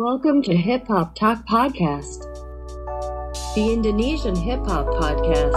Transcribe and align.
Welcome 0.00 0.40
to 0.48 0.56
Hip 0.56 0.88
Hop 0.88 1.12
Talk 1.14 1.44
Podcast, 1.44 2.24
the 3.52 3.76
Indonesian 3.76 4.32
hip 4.32 4.64
hop 4.64 4.88
podcast. 4.96 5.52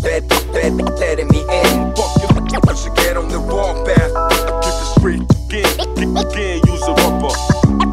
let, 0.00 0.24
let, 0.56 0.72
letting 0.96 1.28
me 1.28 1.44
in. 1.44 1.92
Fuck 1.92 2.16
you, 2.16 2.28
I 2.64 2.72
should 2.72 2.96
get 2.96 3.20
on 3.20 3.28
the 3.28 3.36
wrong 3.36 3.84
path. 3.84 4.08
Keep 4.64 4.72
the 4.72 4.88
street 4.96 5.24
again, 5.52 6.16
again, 6.16 6.64
use 6.64 6.80
a 6.88 6.96
rubber. 6.96 7.28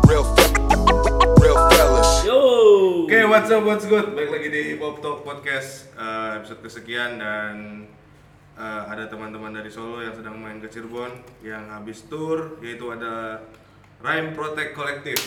Real, 0.07 0.23
fe- 0.31 0.55
real 1.44 1.59
fellas. 1.75 2.23
Yo. 2.23 3.03
Oke, 3.03 3.28
what's 3.28 3.51
up, 3.51 3.67
what's 3.67 3.83
good? 3.83 4.15
Baik 4.15 4.31
lagi 4.31 4.47
di 4.47 4.79
Pop 4.79 5.03
Talk 5.03 5.28
Podcast 5.28 5.91
eh, 5.99 6.39
episode 6.39 6.63
kesekian 6.63 7.19
dan 7.19 7.83
eh, 8.55 8.81
ada 8.96 9.12
teman-teman 9.12 9.51
dari 9.51 9.67
Solo 9.67 9.99
yang 9.99 10.15
sedang 10.15 10.39
main 10.39 10.63
ke 10.63 10.71
Cirebon 10.71 11.12
yang 11.44 11.67
habis 11.67 12.07
tour 12.07 12.63
yaitu 12.63 12.87
ada 12.96 13.44
Rhyme 13.97 14.29
Protect 14.37 14.71
Collective. 14.77 15.21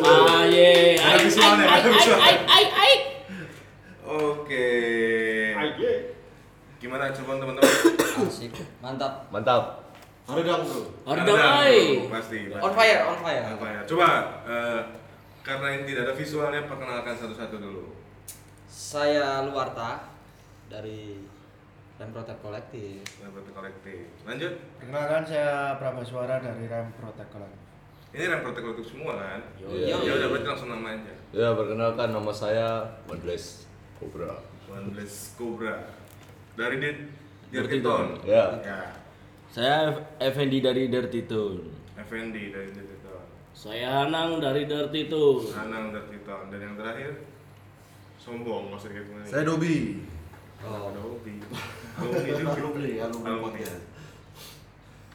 Ah 0.00 0.48
ye. 0.48 0.96
Ada 0.96 1.20
visualnya, 1.20 1.64
ada 1.68 1.88
visualnya. 1.92 2.40
ai 2.48 2.64
ai. 2.72 2.94
Oke. 4.08 4.68
Gimana 6.80 7.12
Cirebon 7.12 7.36
teman-teman? 7.44 7.72
Asik, 8.24 8.56
mantap. 8.80 9.28
Mantap. 9.28 9.84
Hardang 10.28 10.64
Ada, 11.04 11.32
ai. 11.60 12.08
Pasti. 12.08 12.48
On 12.56 12.72
fire, 12.72 13.00
on 13.04 13.18
fire. 13.20 13.44
Apa 13.44 13.66
ya? 13.68 13.80
Coba 13.84 14.08
eh, 14.48 14.80
karena 15.44 15.68
ini 15.76 15.82
tidak 15.92 16.02
ada 16.08 16.14
visualnya 16.16 16.64
perkenalkan 16.64 17.16
satu-satu 17.20 17.56
dulu. 17.60 17.92
Saya 18.64 19.44
Luarta 19.44 20.08
dari 20.72 21.27
Rem 21.98 22.14
Protect 22.14 22.38
Kolektif. 22.38 23.02
Rhyme 23.18 23.34
Protect 23.34 23.54
Collective. 23.58 24.06
Lanjut. 24.22 24.52
Perkenalkan 24.78 25.22
saya 25.26 25.74
Prameswara 25.82 26.38
dari 26.38 26.70
Rem 26.70 26.94
Protect 26.94 27.30
Collective. 27.34 27.66
Ini 28.14 28.24
Rhyme 28.30 28.42
Protect 28.46 28.62
Collective 28.62 28.88
semua 28.94 29.12
kan? 29.18 29.40
Iya. 29.58 29.98
Ya 30.06 30.12
udah 30.14 30.28
berarti 30.30 30.46
langsung 30.46 30.70
nama 30.70 30.94
aja. 30.94 31.14
Ya, 31.34 31.48
perkenalkan 31.58 32.08
nama 32.14 32.30
saya 32.30 32.68
Wondres 33.10 33.66
Cobra. 33.98 34.38
One 34.70 34.94
Bless 34.94 35.34
Cobra 35.34 35.90
dari 36.54 36.78
Dit 36.78 36.98
Dirty 37.50 37.82
Dirtiton. 37.82 38.06
Ya. 38.22 38.62
Ya. 38.62 38.80
Saya 39.50 39.90
Effendi 40.22 40.62
dari 40.62 40.86
Dirty 40.86 41.26
Tune. 41.26 41.66
Effendi 41.98 42.54
dari 42.54 42.70
Dirtiton. 42.70 43.26
Saya 43.58 44.06
Anang 44.06 44.38
dari 44.38 44.70
Dirty 44.70 45.10
Tune. 45.10 45.50
Anang 45.50 45.90
Dirtiton 45.90 46.46
dan 46.54 46.60
yang 46.62 46.74
terakhir 46.78 47.26
sombong 48.22 48.70
kayak 48.78 49.02
gimana. 49.02 49.26
Saya 49.26 49.42
Dobi. 49.42 50.04
Oh, 50.58 50.90
juga. 51.24 51.58
Alumni, 51.98 52.90
alumni 52.98 53.28
Alumni. 53.30 53.42
podcast. 53.42 53.82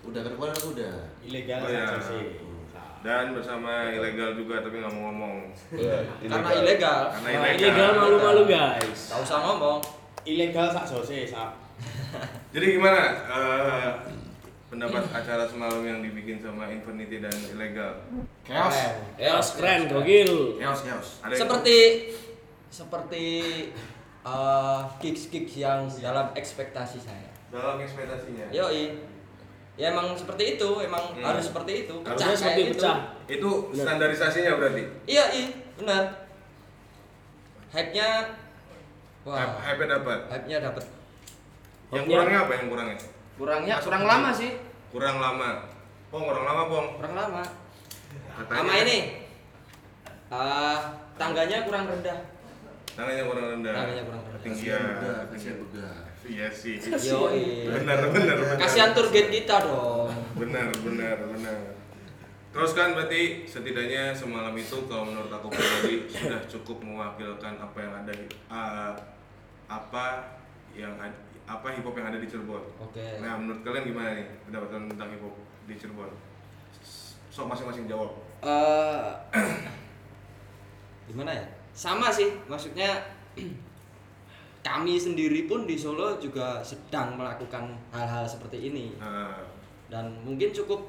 Udah 0.03 0.19
kan 0.19 0.31
kemarin 0.35 0.53
aku 0.53 0.67
udah. 0.71 0.93
Oh, 1.23 1.69
ya. 1.69 1.85
Dan 3.03 3.35
bersama 3.35 3.91
ilegal 3.91 4.31
juga 4.33 4.63
tapi 4.63 4.79
nggak 4.79 4.93
mau 4.93 5.11
ngomong. 5.11 5.35
Ya, 5.75 5.99
Karena 6.23 6.49
ilegal. 6.55 6.99
Karena 7.11 7.27
Nah, 7.29 7.51
ilegal. 7.51 7.59
ilegal 7.59 7.91
malu-malu 7.97 8.41
guys. 8.45 8.99
Gak 9.11 9.19
usah 9.19 9.39
ngomong. 9.41 9.79
ilegal 10.23 10.71
sak 10.71 10.87
sosis 10.87 11.35
sak 11.35 11.51
Jadi 12.55 12.79
gimana 12.79 13.27
eh, 13.27 13.91
pendapat 14.71 15.03
acara 15.11 15.43
semalam 15.43 15.83
yang 15.83 15.99
dibikin 15.99 16.39
sama 16.39 16.71
Infinity 16.71 17.19
dan 17.19 17.35
ilegal? 17.51 17.91
Chaos. 18.47 18.71
Chaos 19.19 19.47
keren, 19.59 19.91
gokil. 19.91 20.55
Chaos, 20.63 20.87
chaos. 20.87 21.07
Yang- 21.19 21.43
Seperti 21.43 21.79
seperti 24.23 24.31
eh 24.31 24.79
gigs-gigs 24.99 25.53
yang 25.57 25.79
dalam 25.91 26.31
ekspektasi 26.33 26.97
saya. 26.97 27.27
dalam 27.51 27.77
ekspektasinya. 27.77 28.49
Yoi. 28.49 28.97
Ya 29.73 29.89
emang 29.89 30.13
seperti 30.13 30.55
itu, 30.55 30.69
emang 30.79 31.01
Hmm. 31.11 31.21
harus 31.23 31.49
seperti 31.49 31.85
itu. 31.85 31.95
Harusnya 31.99 32.29
Pecah 32.29 32.37
seperti 32.39 32.53
kayak 32.55 32.69
gitu. 32.69 32.79
pecah. 32.79 32.97
Itu 33.27 33.49
standarisasinya 33.73 34.51
berarti. 34.55 34.83
Iya, 35.05 35.25
iya, 35.29 35.47
benar. 35.75 36.03
Hype-nya 37.69 38.07
wah, 39.23 39.37
Hype- 39.37 39.59
Hype 39.59 39.83
dapat. 39.87 40.19
hype-nya 40.29 40.57
dapat. 40.63 40.83
Yang 41.91 42.03
kurangnya 42.07 42.39
apa 42.39 42.51
yang 42.53 42.65
kurangnya? 42.69 42.97
Kurangnya 43.33 43.75
kurang 43.81 44.03
lama 44.03 44.29
sih. 44.31 44.51
Kurang 44.89 45.17
lama. 45.17 45.49
Pong 46.09 46.23
kurang 46.23 46.45
lama, 46.45 46.61
Pong. 46.67 46.87
Kurang 46.97 47.13
lama. 47.13 47.43
Katanya. 48.33 48.57
Sama 48.61 48.73
ini. 48.79 48.97
eh 50.31 50.79
tangganya 51.13 51.61
kurang 51.61 51.85
rendah. 51.85 52.17
Tangannya 52.93 53.23
kurang 53.25 53.45
rendah. 53.51 53.73
Tangannya 53.73 54.03
kurang 54.03 54.21
rendah. 54.21 54.37
Ketinggian. 54.37 54.81
Kasihan 55.27 55.57
udah. 55.59 55.93
Iya 56.23 56.47
sih. 56.49 56.75
Yoi. 56.79 57.67
Benar, 57.67 57.99
benar, 58.09 58.35
benar. 58.37 58.55
Kasihan 58.57 58.93
tour 58.93 59.07
guide 59.09 59.29
kita 59.29 59.55
dong. 59.61 60.07
Benar, 60.35 60.69
benar, 60.79 61.17
benar. 61.19 61.57
Terus 62.53 62.71
kan 62.71 62.93
berarti 62.93 63.49
setidaknya 63.49 64.13
semalam 64.13 64.53
itu 64.53 64.85
kalau 64.85 65.09
menurut 65.09 65.25
aku 65.27 65.49
pribadi 65.49 66.05
sudah 66.05 66.37
cukup 66.45 66.85
mewakilkan 66.85 67.57
apa 67.57 67.77
yang 67.77 67.93
ada 67.97 68.11
di 68.13 68.29
ah, 68.45 68.93
apa 69.65 70.05
yang 70.71 70.93
ad- 70.95 71.17
apa 71.43 71.73
hip 71.73 71.81
hop 71.81 71.97
yang 71.97 72.07
ada 72.07 72.21
di 72.21 72.29
Cirebon. 72.29 72.61
Oke. 72.79 73.01
Nah, 73.19 73.35
menurut 73.35 73.65
kalian 73.65 73.83
gimana 73.83 74.13
nih 74.13 74.25
pendapat 74.43 74.67
kalian 74.69 74.85
tentang 74.87 75.09
hip 75.09 75.21
hop 75.21 75.35
di 75.65 75.73
Cirebon? 75.75 76.13
Sok 77.27 77.49
masing-masing 77.49 77.89
jawab. 77.89 78.21
eh 78.39 79.09
gimana 81.09 81.33
ya? 81.33 81.45
Sama 81.73 82.13
sih, 82.13 82.29
maksudnya 82.45 83.01
kami 84.67 84.95
sendiri 84.95 85.43
pun 85.43 85.67
di 85.67 85.75
Solo 85.75 86.15
juga 86.21 86.63
sedang 86.63 87.19
melakukan 87.19 87.75
hal-hal 87.91 88.23
seperti 88.23 88.71
ini 88.71 88.95
Nah, 88.95 89.35
dan 89.91 90.15
mungkin 90.23 90.55
cukup 90.55 90.87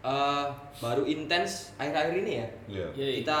eh, 0.00 0.46
baru 0.80 1.04
intens 1.04 1.76
akhir-akhir 1.76 2.24
ini 2.24 2.32
ya. 2.40 2.46
Iya. 2.64 2.86
Yoi. 2.96 3.14
Kita 3.20 3.40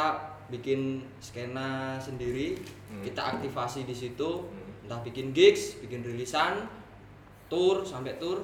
bikin 0.52 1.00
skena 1.16 1.96
sendiri, 1.96 2.58
Hmm. 2.90 3.00
kita 3.00 3.38
aktivasi 3.38 3.86
di 3.86 3.94
situ, 3.94 4.44
entah 4.84 4.98
bikin 5.00 5.30
gigs, 5.32 5.78
bikin 5.80 6.02
rilisan, 6.02 6.66
tour 7.48 7.80
sampai 7.86 8.18
tour. 8.20 8.42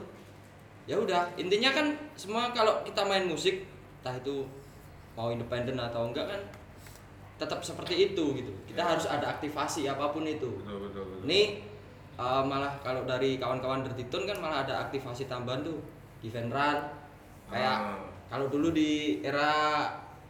Ya 0.86 0.96
udah, 0.96 1.26
intinya 1.34 1.74
kan 1.74 1.92
semua 2.14 2.54
kalau 2.54 2.80
kita 2.86 3.02
main 3.04 3.26
musik, 3.26 3.66
entah 4.00 4.14
itu 4.16 4.46
mau 5.12 5.28
independen 5.28 5.76
atau 5.76 6.06
enggak 6.08 6.30
kan 6.30 6.40
tetap 7.36 7.60
seperti 7.60 7.94
itu 8.06 8.24
gitu. 8.34 8.52
Kita 8.64 8.80
Ya. 8.80 8.88
harus 8.92 9.06
ada 9.06 9.26
aktivasi 9.30 9.84
apa 9.84 10.08
pun 10.08 10.24
itu. 10.24 10.48
betul 10.56 10.78
betul 10.82 11.02
betul. 11.06 11.20
Ini 11.24 11.40
uh, 12.14 12.40
malah 12.42 12.72
kalau 12.80 13.04
dari 13.04 13.36
kawan-kawan 13.36 13.80
Dirty 13.82 14.08
Tune 14.08 14.24
kan 14.24 14.38
malah 14.38 14.64
ada 14.64 14.74
aktivasi 14.82 15.26
tambahan 15.26 15.60
tuh 15.60 15.76
event 16.22 16.48
run 16.48 16.78
kayak 17.46 17.76
Ah. 17.76 18.00
kalau 18.26 18.48
dulu 18.48 18.70
di 18.70 19.20
era 19.20 19.52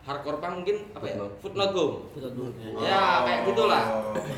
hardcore 0.03 0.37
punk 0.37 0.55
mungkin 0.61 0.77
apa 0.93 1.03
ya 1.05 1.15
Footnote. 1.41 1.75
footnote 2.13 2.35
boom 2.35 2.51
Oh. 2.75 2.83
ya 2.83 3.03
kayak 3.23 3.41
gitulah 3.45 3.85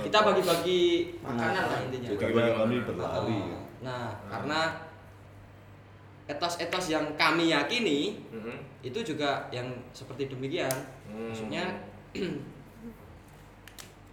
kita 0.00 0.18
bagi-bagi 0.22 0.82
makanan 1.20 1.64
lah 1.66 1.78
intinya 1.82 2.08
Tujuannya 2.10 2.52
kami 2.54 2.76
berlari. 2.84 3.36
Oh, 3.36 3.60
nah 3.80 4.02
karena 4.28 4.60
etos-etos 6.26 6.86
yang 6.88 7.04
kami 7.16 7.48
yakini 7.48 8.20
Mhm. 8.28 8.56
itu 8.82 9.00
juga 9.02 9.48
yang 9.50 9.64
seperti 9.90 10.28
demikian 10.28 10.72
Hmm. 11.08 11.32
maksudnya 11.32 11.64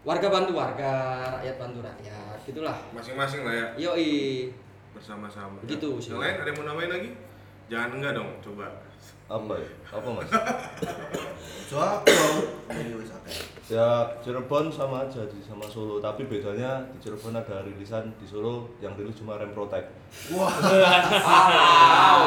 warga 0.05 0.27
bantu 0.29 0.51
warga 0.53 0.91
rakyat 1.41 1.55
bantu 1.57 1.79
rakyat 1.81 2.37
gitulah 2.45 2.77
Masing-masing 2.93 3.41
lah 3.41 3.53
ya 3.57 3.67
yoi 3.89 4.53
bersama-sama. 4.95 5.59
Begitu 5.59 5.99
sih. 5.99 6.15
Yang 6.15 6.21
lain 6.23 6.35
ada 6.39 6.47
yang 6.47 6.57
mau 6.57 6.65
namain 6.71 6.87
lagi? 6.89 7.09
Jangan 7.67 7.89
enggak 7.99 8.13
dong, 8.15 8.29
coba. 8.39 8.67
Apa 9.25 9.53
ya? 9.57 9.69
Apa 9.89 10.09
mas? 10.13 10.29
Mau 11.65 12.37
dari 12.69 12.93
wis 12.93 13.09
akeh. 13.09 13.41
Ya 13.73 14.05
Cirebon 14.21 14.69
sama 14.69 15.09
aja 15.09 15.25
di 15.25 15.41
sama 15.41 15.65
Solo, 15.65 15.97
tapi 15.97 16.29
bedanya 16.29 16.85
di 16.93 16.97
Cirebon 17.01 17.33
ada 17.33 17.65
rilisan 17.65 18.13
di 18.21 18.25
Solo 18.29 18.69
yang 18.77 18.93
rilis 18.93 19.17
cuma 19.17 19.41
Rem 19.41 19.49
Protect. 19.49 19.89
Wah, 20.29 20.53
Wow. 20.61 22.19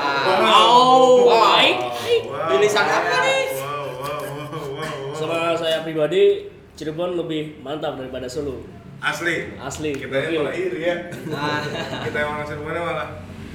Wow. 0.43 1.07
Wow. 1.31 2.51
Rilisan 2.51 2.83
apa 2.83 3.17
nih? 3.23 3.47
Wow, 3.55 3.63
wow, 3.63 3.87
wow, 4.03 4.19
wow, 4.43 4.67
wow. 4.75 5.15
Sama 5.15 5.55
saya 5.55 5.87
pribadi 5.87 6.51
Cirebon 6.79 7.19
lebih 7.19 7.59
mantap 7.59 7.99
daripada 7.99 8.31
Solo. 8.31 8.63
Asli. 9.03 9.51
Asli. 9.59 9.99
Kita 9.99 10.15
yang 10.15 10.47
malah 10.47 10.55
iri 10.55 10.79
ya. 10.79 10.97
Nah, 11.27 11.59
Kita 12.07 12.17
yang 12.23 12.31
malah 12.39 12.47
mana 12.47 12.81
malah. 12.81 13.09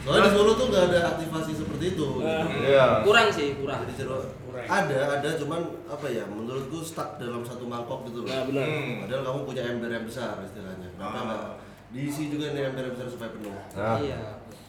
soalnya 0.04 0.28
di 0.28 0.32
Solo 0.36 0.52
tuh 0.60 0.68
nggak 0.68 0.84
ada 0.92 1.00
aktivasi 1.16 1.52
seperti 1.56 1.86
itu. 1.96 2.08
Nah. 2.20 2.44
gitu. 2.44 2.68
Iya. 2.68 2.86
kurang 3.08 3.28
sih 3.32 3.56
kurang 3.56 3.88
Jadi 3.88 3.94
Cirebon 3.96 4.24
ada, 4.68 5.00
ada 5.16 5.30
cuman 5.40 5.62
apa 5.88 6.08
ya? 6.12 6.24
Menurutku 6.28 6.84
stuck 6.84 7.16
dalam 7.16 7.48
satu 7.48 7.64
mangkok 7.64 8.12
gitu 8.12 8.28
loh. 8.28 8.28
Nah, 8.28 8.44
benar. 8.44 8.68
Hmm. 8.68 8.96
Padahal 9.08 9.22
kamu 9.24 9.40
punya 9.48 9.64
ember 9.72 9.90
yang 9.90 10.04
besar 10.04 10.36
istilahnya. 10.44 10.88
Kenapa 11.00 11.24
Ah. 11.24 11.56
diisi 11.96 12.28
juga 12.28 12.52
nih 12.52 12.76
ember 12.76 12.92
yang 12.92 12.94
besar 13.00 13.08
supaya 13.08 13.32
penuh? 13.32 13.56
Nah, 13.56 13.98
iya 14.04 14.20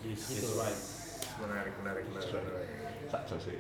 gitu 0.07 0.49
Menarik, 1.35 1.75
menarik, 1.83 2.05
menarik. 2.07 2.31
menarik. 2.31 2.71
tak 3.11 3.41
sih. 3.43 3.59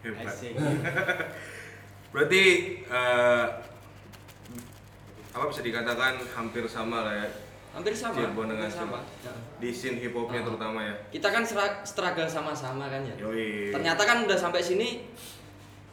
Hebat. 0.00 0.32
Berarti 2.16 2.42
eh, 2.80 3.44
apa 5.36 5.52
bisa 5.52 5.60
dikatakan 5.60 6.16
hampir 6.32 6.64
sama 6.64 7.04
lah 7.04 7.14
ya 7.14 7.28
hampir 7.70 7.92
sama 7.92 8.16
Cirebon 8.16 8.48
dengan 8.48 8.64
hampir 8.64 8.80
sama 8.80 8.98
di 9.56 9.68
scene 9.68 10.00
hip 10.00 10.16
hopnya 10.16 10.40
Ah. 10.40 10.46
terutama 10.48 10.78
ya. 10.80 10.94
kita 11.12 11.28
kan 11.28 11.44
struggle 11.84 12.24
sama-sama 12.24 12.88
kan 12.88 13.04
ya 13.04 13.14
Yoi. 13.20 13.68
ternyata 13.68 14.02
kan 14.02 14.24
udah 14.24 14.32
sampai 14.34 14.64
sini 14.64 15.04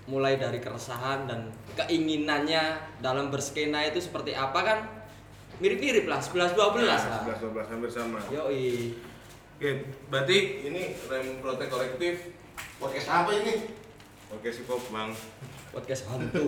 mulai 0.04 0.36
dari 0.36 0.60
keresahan 0.60 1.28
dan 1.28 1.52
keinginannya 1.76 2.64
dalam 3.00 3.28
berskena 3.28 3.84
itu 3.84 4.00
seperti 4.00 4.32
apa 4.32 4.60
kan 4.60 4.80
mirip-mirip 5.60 6.08
lah 6.08 6.20
11 6.20 6.56
12 6.56 6.88
lah 6.88 7.00
11 7.28 7.52
12 7.52 7.72
hampir 7.72 7.92
sama. 7.92 8.20
yoi 8.32 8.96
Oke, 9.54 9.80
berarti 10.10 10.66
ini 10.66 10.92
Rem 11.08 11.40
Protect 11.40 11.72
Kolektif 11.72 12.36
Podcast 12.76 13.08
apa 13.08 13.32
ini? 13.32 13.83
Oke 14.34 14.50
hop 14.50 14.82
bang. 14.90 15.12
podcast 15.74 16.04
hantu 16.10 16.44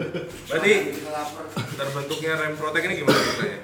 Berarti 0.50 0.74
terbentuknya 1.78 2.32
Rem 2.38 2.54
Protect 2.54 2.84
ini 2.86 2.96
gimana 3.02 3.18
ceritanya? 3.18 3.60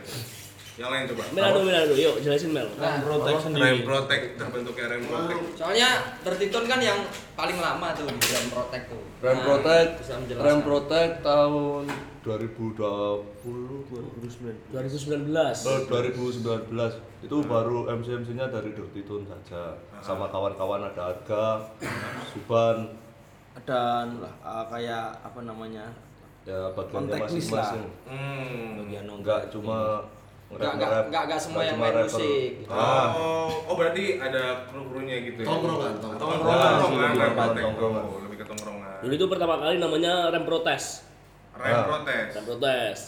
Yang 0.79 0.89
lain 0.89 1.03
coba. 1.13 1.23
Melado, 1.35 1.59
Melado, 1.61 1.93
yuk 1.93 2.15
jelasin 2.23 2.49
Mel. 2.55 2.65
Nah, 2.81 2.97
Rem 2.97 3.81
Protect 3.85 4.25
terbentuknya 4.39 4.85
Rem 4.89 5.03
Protect. 5.05 5.41
soalnya 5.53 5.89
Tertitun 6.25 6.65
kan 6.65 6.79
yang 6.81 6.97
paling 7.37 7.57
lama 7.61 7.93
tuh 7.93 8.09
di 8.09 8.27
Rem 8.29 8.47
Protect 8.49 8.85
tuh 8.89 9.01
Rem 9.21 9.37
Nah, 9.37 9.45
Protect, 9.45 9.89
bisa 10.01 10.13
menjelaskan. 10.17 10.47
Rem 10.49 10.59
Protect 10.65 11.13
tahun 11.21 11.83
2020 12.21 12.81
2019 13.89 14.73
2019. 14.73 15.69
Oh, 15.69 15.79
2019 15.89 17.25
itu 17.25 17.35
baru 17.45 17.77
MC 17.93 18.07
MC-nya 18.25 18.49
dari 18.49 18.73
Dirty 18.73 19.01
Tune 19.05 19.25
saja 19.29 19.77
sama 20.01 20.25
kawan-kawan 20.33 20.81
ada 20.89 21.13
Arga, 21.13 21.69
Suban, 22.33 22.89
lah 23.67 24.05
eh, 24.41 24.65
kayak 24.67 25.05
apa 25.21 25.39
namanya 25.41 25.85
ya 26.41 26.73
bagiannya 26.73 27.21
masing-masing. 27.21 27.85
Hmm. 28.09 28.81
bagian 28.81 29.05
Enggak 29.05 29.41
cuma 29.49 30.01
Nggak- 30.51 30.75
nggak- 30.75 31.03
nggak- 31.07 31.25
nggak 31.31 31.39
semua 31.39 31.63
yang 31.63 31.79
main 31.79 31.95
musik. 31.95 32.67
Ah, 32.67 33.15
Oh, 33.15 33.71
oh 33.71 33.75
berarti 33.79 34.19
ada 34.19 34.67
kru-krunya 34.67 35.23
gitu 35.23 35.39
ya? 35.39 35.47
Tongkrongan, 35.47 35.93
tongkrongan. 35.95 36.39
Tongkrongan, 36.75 37.51
tongkrongan. 37.55 38.03
Oh, 38.03 38.19
lebih 38.19 38.37
ke 38.37 38.45
tongkrongan. 38.45 38.99
Dulu 38.99 39.13
itu 39.15 39.27
pertama 39.31 39.55
kali 39.57 39.79
namanya 39.79 40.27
Rem 40.27 40.43
Protes. 40.43 41.07
Rem 41.55 41.71
Ah. 41.71 41.83
Protest. 41.87 42.31
Rem 42.35 42.45
Protes. 42.45 42.99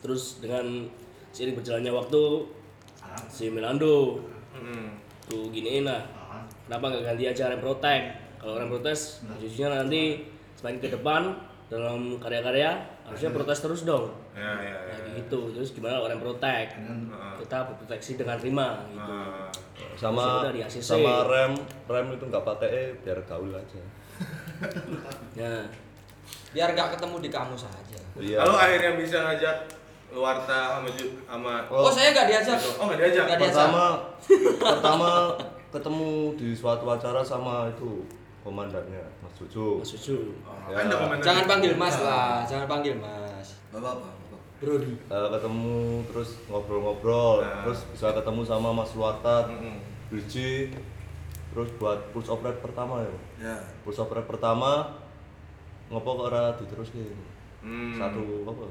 Terus 0.00 0.22
dengan 0.40 0.88
seiring 1.30 1.54
berjalannya 1.54 1.92
waktu 1.92 2.22
si 3.28 3.52
Melando 3.52 4.24
Hmm. 4.50 4.96
tuh 5.28 5.52
giniin 5.52 5.84
lah. 5.84 6.00
Kenapa 6.64 6.88
nggak 6.88 7.04
ganti 7.04 7.24
aja 7.26 7.52
Rem 7.52 7.60
Protect? 7.60 8.04
Kalau 8.40 8.56
Rem 8.56 8.72
Protes, 8.72 9.20
jujurnya 9.36 9.84
nanti 9.84 10.24
semakin 10.56 10.78
ke 10.80 10.88
depan 10.96 11.22
dalam 11.70 12.18
karya-karya 12.18 12.72
harusnya 13.06 13.30
protes 13.30 13.62
terus 13.62 13.86
dong. 13.86 14.10
Ya, 14.34 14.58
ya, 14.58 14.74
ya. 14.74 14.74
Nah, 14.90 14.96
kayak 14.96 15.14
gitu. 15.22 15.40
Terus 15.54 15.70
gimana 15.76 16.00
kalau 16.00 16.08
Rem 16.10 16.20
Protect? 16.24 16.70
Kita 17.44 17.56
berproteksi 17.68 18.12
dengan 18.18 18.36
rima 18.40 18.68
gitu. 18.90 19.12
Ah. 19.12 19.48
sama 19.96 20.44
ya 20.52 20.68
sama 20.68 21.24
rem 21.28 21.52
rem 21.88 22.06
itu 22.12 22.24
nggak 22.28 22.44
pakai 22.44 22.68
e 22.68 22.82
biar 23.00 23.20
gaul 23.24 23.52
aja. 23.52 23.80
Nah, 25.40 25.64
biar 26.52 26.68
nggak 26.76 26.88
ketemu 26.96 27.16
di 27.20 27.30
kamus 27.32 27.64
aja 27.64 28.00
Iya. 28.20 28.44
Lalu 28.44 28.54
akhirnya 28.56 28.92
bisa 29.00 29.18
ngajak 29.24 29.56
Warta 30.10 30.82
sama 30.82 30.90
sama 31.30 31.52
oh, 31.70 31.86
saya 31.92 32.10
nggak 32.10 32.26
diajak 32.26 32.58
Oh, 32.76 32.90
nggak 32.90 32.98
diajak? 32.98 33.24
Nggak 33.30 33.38
diajak. 33.38 33.54
pertama 33.54 33.84
pertama 34.58 35.10
ketemu 35.70 36.10
di 36.34 36.48
suatu 36.50 36.84
acara 36.90 37.22
sama 37.22 37.70
itu 37.70 38.02
komandannya 38.40 39.04
Mas 39.18 39.32
Jojo. 39.34 39.78
Mas 39.78 39.88
Suju. 39.90 40.16
Ya, 40.66 40.80
Anda 40.80 40.94
komandan. 40.94 41.22
jangan 41.22 41.44
panggil 41.46 41.72
mas 41.74 41.96
lah 41.98 42.40
jangan 42.42 42.66
panggil 42.66 42.94
mas 42.96 43.48
Bapak 43.68 43.92
apa? 43.94 44.08
Bapak. 44.10 44.40
Brody 44.58 44.92
eh, 44.92 45.28
ketemu 45.30 45.78
terus 46.06 46.28
ngobrol-ngobrol, 46.46 47.40
Nah. 47.40 47.62
terus 47.62 47.80
bisa 47.88 48.12
ketemu 48.12 48.40
sama 48.42 48.68
Mas 48.70 48.92
Luarta, 48.92 49.46
Mm-mm. 49.46 49.80
Bridgie, 50.06 50.68
terus 51.48 51.70
buat 51.74 51.96
push 52.10 52.28
up 52.28 52.40
rap 52.40 52.58
pertama 52.58 53.00
ya. 53.00 53.12
Ya. 53.42 53.56
Push 53.82 53.98
up 53.98 54.10
rap 54.10 54.26
pertama 54.26 55.00
ngopo 55.88 56.10
kok 56.14 56.26
ora 56.28 56.52
diteruske. 56.54 57.02
Hmm. 57.60 57.94
Satu 57.94 58.20
apa? 58.44 58.64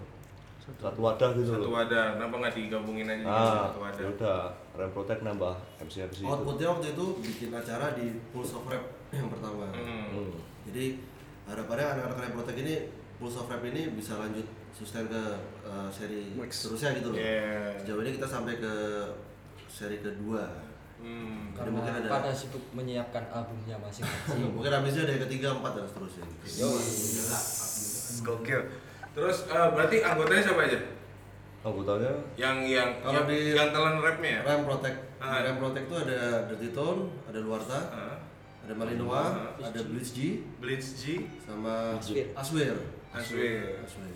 Satu 0.77 0.99
wadah 0.99 1.29
gitu 1.33 1.49
Satu 1.49 1.65
loh. 1.65 1.73
wadah. 1.75 2.05
Kenapa 2.13 2.35
nggak 2.37 2.53
digabungin 2.53 3.07
aja 3.07 3.17
jadi 3.17 3.25
Ah, 3.27 3.65
satu 3.65 3.79
wadah? 3.79 3.97
ya 3.97 4.07
udah, 4.11 4.39
Rem 4.75 4.91
Protect 4.91 5.21
nambah 5.23 5.55
MC 5.79 5.93
MC 6.05 6.17
itu. 6.19 6.27
Outputnya 6.27 6.67
waktu 6.69 6.87
itu 6.91 7.05
bikin 7.19 7.49
acara 7.51 7.87
di 7.93 8.05
Pulse 8.29 8.53
of 8.53 8.65
Rap 8.65 8.85
yang 9.11 9.27
pertama. 9.27 9.65
Hmm. 9.71 10.05
Hmm. 10.11 10.31
Jadi 10.65 11.01
harapannya 11.45 11.85
anak-anak 11.89 12.17
Rap 12.21 12.33
Protect 12.35 12.59
ini 12.59 12.75
Pulse 13.17 13.37
of 13.37 13.49
Rap 13.49 13.63
ini 13.63 13.91
bisa 13.91 14.15
lanjut 14.15 14.45
sustain 14.69 15.05
ke 15.05 15.23
uh, 15.61 15.89
seri 15.89 16.31
terusnya 16.37 16.93
gitu 16.93 17.09
loh. 17.11 17.17
Yeah. 17.17 17.73
Sejauh 17.77 18.01
ini 18.01 18.11
kita 18.15 18.27
sampai 18.27 18.57
ke 18.57 18.73
seri 19.65 19.99
kedua. 19.99 20.45
Hmm. 20.99 21.55
Jadi 21.55 21.69
mungkin 21.71 21.89
karena 21.89 22.05
ada 22.05 22.11
pada 22.11 22.31
sibuk 22.31 22.59
menyiapkan 22.71 23.23
albumnya 23.31 23.79
masing-masing 23.79 24.51
mungkin 24.55 24.67
habisnya 24.69 25.07
ada 25.07 25.13
yang 25.15 25.23
ketiga, 25.25 25.47
empat 25.55 25.71
dan 25.73 25.85
seterusnya. 25.87 26.25
Gokil. 28.19 28.61
Terus 29.09 29.37
eh, 29.47 29.67
berarti 29.73 29.97
anggotanya 29.99 30.43
siapa 30.43 30.61
aja? 30.63 30.79
Anggotanya 31.59 32.11
Yang 32.35 32.57
yang 32.71 32.89
Kalau 32.99 33.13
yang, 33.15 33.25
di- 33.27 33.51
yang 33.51 33.69
talent 33.71 33.99
rapnya 33.99 34.31
ya? 34.31 34.41
Rem 34.45 34.61
Protect, 34.63 34.97
Ah. 35.19 35.43
Rem 35.43 35.59
Protect 35.59 35.85
itu 35.87 35.95
ada 35.97 36.19
Dirty 36.47 36.69
Tone, 36.71 37.01
ada 37.27 37.39
Luarta, 37.39 37.79
Ah, 37.91 38.08
ada 38.69 38.77
Malinois, 38.77 39.33
ada 39.57 39.81
Blitz 39.81 40.13
G, 40.13 40.45
Blitz 40.61 40.93
G, 41.01 41.25
sama 41.41 41.97
Aswir. 41.97 42.29
Aswir. 42.37 42.77
Aswir. 43.09 43.81
Aswir. 43.81 44.13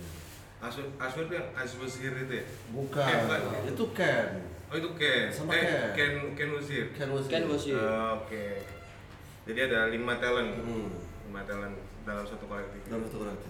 Aswir, 0.61 0.85
Aswir 0.95 1.23
tuh 1.25 1.35
yang 1.41 1.50
Aswir 1.57 1.89
Sihir 1.89 2.13
itu 2.21 2.33
ya? 2.38 2.45
Bukan, 2.69 3.01
Eh, 3.01 3.17
bukan. 3.25 3.65
itu 3.65 3.85
Ken. 3.97 4.27
Oh 4.69 4.75
itu 4.77 4.89
Ken. 4.94 5.25
Sama 5.33 5.57
eh, 5.57 5.89
Ken. 5.97 6.38
Ken 6.38 6.53
Ken. 6.53 6.85
Ken 6.94 7.09
was 7.09 7.25
Ken 7.25 7.44
Bosir 7.50 7.81
Oh, 7.81 8.21
Oke. 8.21 8.61
Jadi 9.44 9.59
ada 9.59 9.89
lima 9.89 10.21
talent. 10.21 10.53
Hmm. 10.61 10.88
Lima 11.27 11.41
talent 11.44 11.73
dalam 12.05 12.23
satu 12.23 12.45
kolektif. 12.45 12.79
Dalam 12.85 13.01
satu 13.09 13.17
kolektif. 13.25 13.50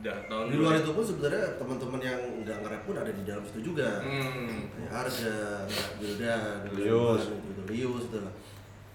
Udah 0.00 0.16
tahun 0.26 0.44
Di 0.50 0.56
luar 0.58 0.74
itu 0.80 0.90
pun 0.90 1.04
sebenarnya 1.04 1.44
teman-teman 1.60 2.00
yang 2.02 2.20
nggak 2.42 2.56
nge-rap 2.64 2.82
pun 2.82 2.96
ada 2.98 3.12
di 3.12 3.22
dalam 3.22 3.44
situ 3.44 3.60
juga. 3.68 4.00
Hmm. 4.02 4.66
Kayak 4.74 4.90
Arga, 4.90 5.36
Wildan, 6.00 6.56
Lius. 6.74 7.22
gitu, 7.30 7.62
Lius 7.70 8.04
itu 8.08 8.18
lah. 8.18 8.34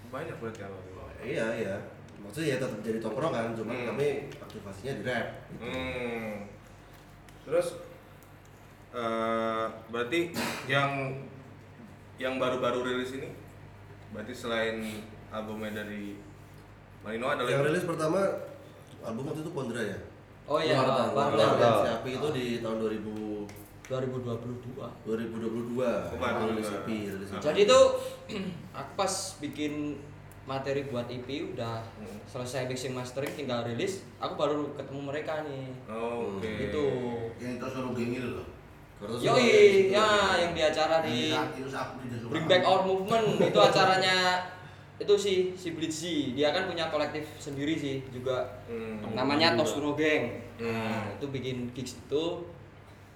Banyak 0.09 0.35
berarti 0.37 0.59
kalau 0.59 0.79
Iya 1.19 1.45
iya. 1.55 1.75
Maksudnya 2.19 2.55
ya 2.55 2.57
tetap 2.59 2.79
jadi 2.79 2.99
tongkrongan, 2.99 3.55
cuma 3.55 3.71
Hmm. 3.75 3.87
kami 3.95 4.07
aktivasinya 4.39 4.93
di 4.99 5.03
rap. 5.03 5.27
Gitu. 5.51 5.63
Hmm. 5.67 6.33
Terus 7.47 7.67
eh 8.89 9.65
berarti 9.87 10.19
yang 10.65 11.13
yang 12.17 12.41
baru-baru 12.41 12.81
rilis 12.83 13.13
ini 13.13 13.29
berarti 14.09 14.33
selain 14.33 14.81
albumnya 15.29 15.85
dari 15.85 16.17
Marino 17.05 17.29
ada 17.29 17.45
Yang 17.45 17.69
rilis 17.69 17.85
pertama 17.85 18.19
album 19.05 19.29
waktu 19.29 19.45
itu 19.45 19.51
Pondra 19.53 19.77
ya. 19.79 19.99
oh 20.49 20.57
iya 20.57 20.81
dan 20.81 21.13
Siapi 21.85 22.09
itu 22.17 22.27
di 22.33 22.45
tahun 22.59 22.81
2000 22.81 23.45
2022 23.89 24.77
2022 25.03 25.81
Oh, 25.81 26.15
baru 26.15 26.53
rilis. 26.53 26.69
EP, 26.69 26.87
rilis 26.87 27.27
EP. 27.27 27.41
jadi 27.41 27.61
tuh 27.65 27.85
aku 28.77 28.91
pas 28.95 29.13
bikin 29.39 29.97
materi 30.45 30.85
buat 30.85 31.05
EP 31.05 31.25
udah 31.47 31.81
Hmm. 31.95 32.17
selesai 32.25 32.65
mixing 32.65 32.93
mastering 32.93 33.29
tinggal 33.31 33.61
rilis 33.63 34.01
aku 34.17 34.33
baru 34.35 34.73
ketemu 34.73 35.01
mereka 35.03 35.41
nih 35.43 35.73
Oh, 35.85 36.37
Oke. 36.37 36.47
gitu 36.59 36.85
yang 37.37 37.57
terus 37.57 37.73
orang 37.75 37.93
geng 37.93 38.13
itu 38.15 38.29
loh 38.31 38.47
yoi 38.99 39.89
ya 39.89 40.07
yang 40.37 40.51
di 40.51 40.61
acara 40.61 40.99
di 41.01 41.31
itu 41.31 42.27
Bring. 42.27 42.45
Back 42.45 42.61
Our 42.61 42.83
Movement 42.83 43.39
itu 43.41 43.55
acaranya 43.57 44.43
itu 44.97 45.13
si 45.15 45.33
si 45.55 45.71
Blitzy 45.71 46.35
dia 46.35 46.51
kan 46.51 46.67
punya 46.67 46.87
kolektif 46.87 47.23
sendiri 47.37 47.71
sih 47.73 48.03
juga 48.09 48.59
Hmm. 48.65 48.99
namanya 49.09 49.55
Toskuno 49.55 49.95
Gang 49.95 50.43
Hmm. 50.57 50.67
nah, 50.67 51.07
itu 51.09 51.25
bikin 51.25 51.71
gigs 51.71 51.95
itu 51.97 52.23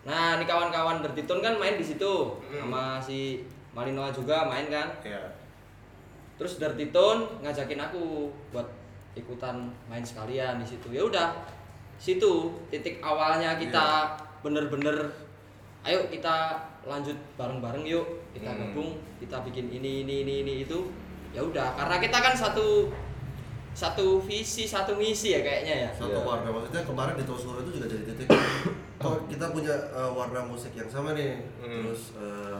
nah 0.03 0.35
ini 0.35 0.43
kawan-kawan 0.43 0.99
Dertitun 0.99 1.39
kan 1.39 1.55
main 1.55 1.75
di 1.75 1.85
situ 1.85 2.13
Hmm. 2.43 2.59
sama 2.61 2.83
si 2.99 3.39
Malinoa 3.71 4.11
juga 4.11 4.45
main 4.45 4.67
kan 4.67 4.91
Ya. 5.01 5.23
terus 6.35 6.57
Dertitun 6.57 7.23
ngajakin 7.39 7.79
aku 7.81 8.27
buat 8.49 8.67
ikutan 9.13 9.55
main 9.85 10.01
sekalian 10.01 10.57
di 10.57 10.65
situ 10.65 10.89
ya 10.89 11.01
udah 11.01 11.31
situ 11.95 12.31
titik 12.67 12.99
awalnya 12.99 13.55
kita 13.55 14.11
bener-bener 14.41 15.07
ayo 15.81 16.03
kita 16.07 16.57
lanjut 16.83 17.15
bareng-bareng 17.33 17.83
yuk 17.83 18.03
kita 18.31 18.49
Hmm. 18.49 18.59
gabung 18.59 18.91
kita 19.17 19.39
bikin 19.41 19.71
ini 19.71 20.03
ini 20.03 20.15
ini 20.21 20.33
ini 20.41 20.53
itu 20.61 20.79
ya 21.31 21.39
udah 21.39 21.73
karena 21.73 21.97
kita 21.97 22.17
kan 22.19 22.33
satu 22.33 22.91
satu 23.73 24.19
visi 24.19 24.65
satu 24.65 24.93
misi 24.93 25.31
ya 25.31 25.41
kayaknya 25.41 25.75
ya 25.79 25.89
satu 25.91 26.13
Iya. 26.13 26.21
warna 26.21 26.49
maksudnya 26.51 26.83
kemarin 26.83 27.15
di 27.15 27.23
Tosuro 27.23 27.57
itu 27.59 27.71
juga 27.73 27.87
jadi 27.87 28.03
titik 28.05 28.29
oh 29.03 29.15
kita 29.27 29.45
punya 29.49 29.75
uh, 29.91 30.09
warna 30.09 30.41
musik 30.43 30.71
yang 30.73 30.87
sama 30.87 31.11
nih. 31.13 31.43
Hmm. 31.59 31.83
terus 31.83 32.15
uh, 32.15 32.59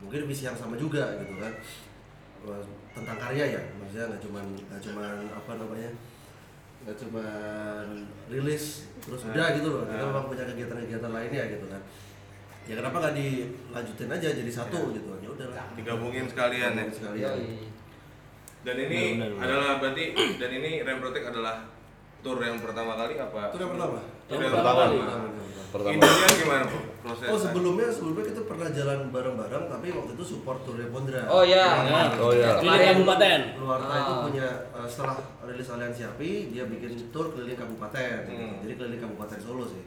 mungkin 0.00 0.24
visi 0.24 0.44
yang 0.44 0.56
sama 0.56 0.74
juga 0.74 1.20
gitu 1.20 1.36
kan. 1.36 1.52
Uh, 2.40 2.64
tentang 2.90 3.20
karya 3.20 3.44
ya 3.54 3.62
maksudnya 3.76 4.08
nggak 4.10 4.22
cuman 4.24 4.44
nggak 4.66 4.80
cuman 4.82 5.14
apa 5.30 5.52
namanya 5.54 5.90
nggak 6.80 6.96
cuman 6.96 7.86
rilis 8.26 8.88
terus 8.98 9.22
udah 9.24 9.46
gitu 9.54 9.68
loh. 9.68 9.84
Kita 9.84 10.00
Ah. 10.00 10.08
memang 10.08 10.24
punya 10.26 10.44
kegiatan-kegiatan 10.44 11.12
lainnya 11.12 11.44
gitu 11.52 11.66
kan. 11.68 11.82
Ya 12.64 12.74
kenapa 12.76 12.96
nggak 12.98 13.14
dilanjutin 13.16 14.10
aja 14.10 14.28
jadi 14.32 14.50
satu 14.50 14.90
gitu? 14.90 15.10
Ya 15.20 15.28
udahlah. 15.28 15.64
Digabungin 15.76 16.24
sekalian 16.24 16.72
ya. 16.74 16.84
Sekalian. 16.88 17.36
Dan 18.60 18.76
ini 18.76 19.16
Benar, 19.16 19.32
benar, 19.32 19.40
benar. 19.40 19.44
adalah 19.48 19.72
berarti 19.80 20.04
dan 20.36 20.50
ini 20.52 20.70
Remprotect 20.80 21.26
adalah 21.32 21.56
tour 22.20 22.38
yang 22.38 22.58
pertama 22.58 22.92
kali 22.94 23.14
apa 23.16 23.40
itu 23.48 23.56
yang 23.58 23.72
pertama 23.72 23.98
Tour 24.22 24.36
Yang 24.36 24.42
yang 24.42 24.52
pertama 24.52 24.72
pertama 24.76 24.82
kali. 24.84 24.98
Pertama. 25.70 25.90
Intinya 25.92 26.28
gimana 26.34 26.64
Bu, 26.66 26.78
proses 27.00 27.26
oh 27.26 27.38
sebelumnya 27.38 27.86
sebelumnya 27.88 28.24
kita 28.26 28.42
pernah 28.42 28.68
jalan 28.68 28.98
bareng-bareng 29.08 29.64
tapi 29.68 29.86
waktu 29.88 30.12
itu 30.12 30.24
support 30.26 30.58
tournya 30.60 30.86
Bondra 30.88 31.22
Oh 31.26 31.42
iya. 31.42 31.66
Oh 32.16 32.32
iya. 32.32 32.58
Keliling 32.58 32.90
kabupaten. 32.98 33.40
Luarta 33.56 33.94
itu 33.94 34.12
Ah. 34.12 34.20
punya 34.20 34.46
eh, 34.68 34.84
setelah 34.84 35.14
rilis 35.44 35.68
Aliansi 35.68 36.02
Api 36.04 36.30
dia 36.48 36.66
bikin 36.66 36.90
tour 37.08 37.30
keliling 37.30 37.54
kabupaten 37.54 38.18
Hmm. 38.26 38.58
jadi 38.60 38.72
keliling 38.74 38.98
kabupaten 39.00 39.38
Solo 39.38 39.62
sih 39.64 39.82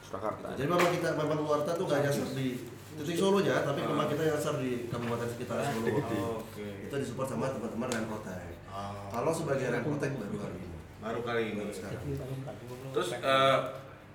Surakarta. 0.00 0.52
jadi 0.52 0.66
memang 0.66 0.90
kita 0.90 1.08
memang 1.14 1.38
Luarta 1.38 1.70
tuh 1.72 1.84
nggak 1.84 2.00
nyasar 2.02 2.28
di 2.32 2.46
titik 2.96 3.16
Solonya 3.16 3.62
tapi 3.62 3.80
memang 3.80 4.06
kita 4.06 4.22
nyasar 4.26 4.54
di 4.58 4.70
kabupaten 4.86 5.28
sekitar 5.28 5.62
Solo 5.64 5.86
Oke. 6.42 6.66
itu 6.82 6.94
disupport 6.96 7.28
sama 7.28 7.46
teman-teman 7.48 7.88
Remprotect 7.88 8.58
kalau 9.08 9.30
sebagai 9.30 9.70
Remprotect 9.70 10.14
baru 10.16 10.36
hari 10.40 10.56
ini 10.58 10.67
baru 10.98 11.20
kali 11.22 11.42
ini 11.46 11.58
baru 11.58 11.70
sekarang 11.70 12.02
terus 12.90 13.08
eh, 13.14 13.56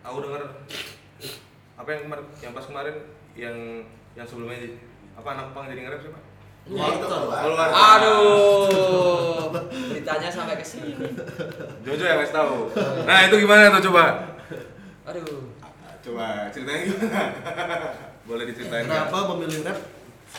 aku 0.01 0.17
dengar 0.19 0.41
apa 1.73 1.89
yang 1.89 2.01
kemar- 2.03 2.31
yang 2.37 2.51
pas 2.51 2.65
kemarin 2.65 2.95
yang 3.33 3.55
yang 4.13 4.25
sebelumnya 4.25 4.59
di- 4.59 4.77
apa 5.13 5.27
anak 5.29 5.47
pang 5.51 5.65
jadi 5.65 5.81
nge-rap 5.81 6.01
siapa? 6.01 6.19
Luarta 6.63 7.05
Oh, 7.05 7.49
luar. 7.49 7.69
Aduh. 7.69 9.51
Beritanya 9.89 10.29
sampai 10.29 10.55
ke 10.55 10.63
sini. 10.63 10.95
Jojo 11.81 12.01
yang 12.01 12.17
ngasih 12.17 12.33
tahu. 12.33 12.71
Nah 13.03 13.27
itu 13.27 13.35
gimana 13.37 13.67
tuh 13.73 13.91
coba? 13.91 14.31
Aduh. 15.05 15.53
Coba 16.01 16.47
ceritanya 16.49 16.81
gimana? 16.83 17.21
Boleh 18.23 18.43
diceritain 18.47 18.85
kenapa 18.85 19.17
memilih 19.33 19.61
rap 19.63 19.79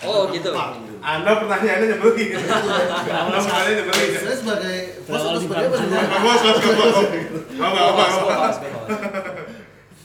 Oh, 0.03 0.27
gitu. 0.27 0.51
Anda 0.99 1.31
pertanyaannya 1.37 1.87
nyebelin. 1.89 2.31
Anda 2.35 3.39
pertanyaannya 3.39 3.75
nyebelin. 3.79 4.11
saya 4.17 4.35
sebagai 4.35 4.79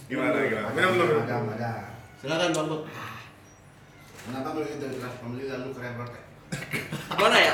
Gimana, 0.10 0.38
gimana? 0.42 0.70
Minum 0.76 0.94
dulu. 1.00 1.16
Ada, 1.24 1.36
ada. 1.56 1.72
silakan 2.20 2.50
bang 2.52 2.68
Bok. 2.68 2.82
Kenapa 4.30 4.48
kalau 4.52 4.68
kita 4.68 4.86
kelas 5.00 5.16
pembeli 5.24 5.44
lalu 5.48 5.70
keren? 5.72 5.94
Gimana 7.16 7.38
ya? 7.40 7.54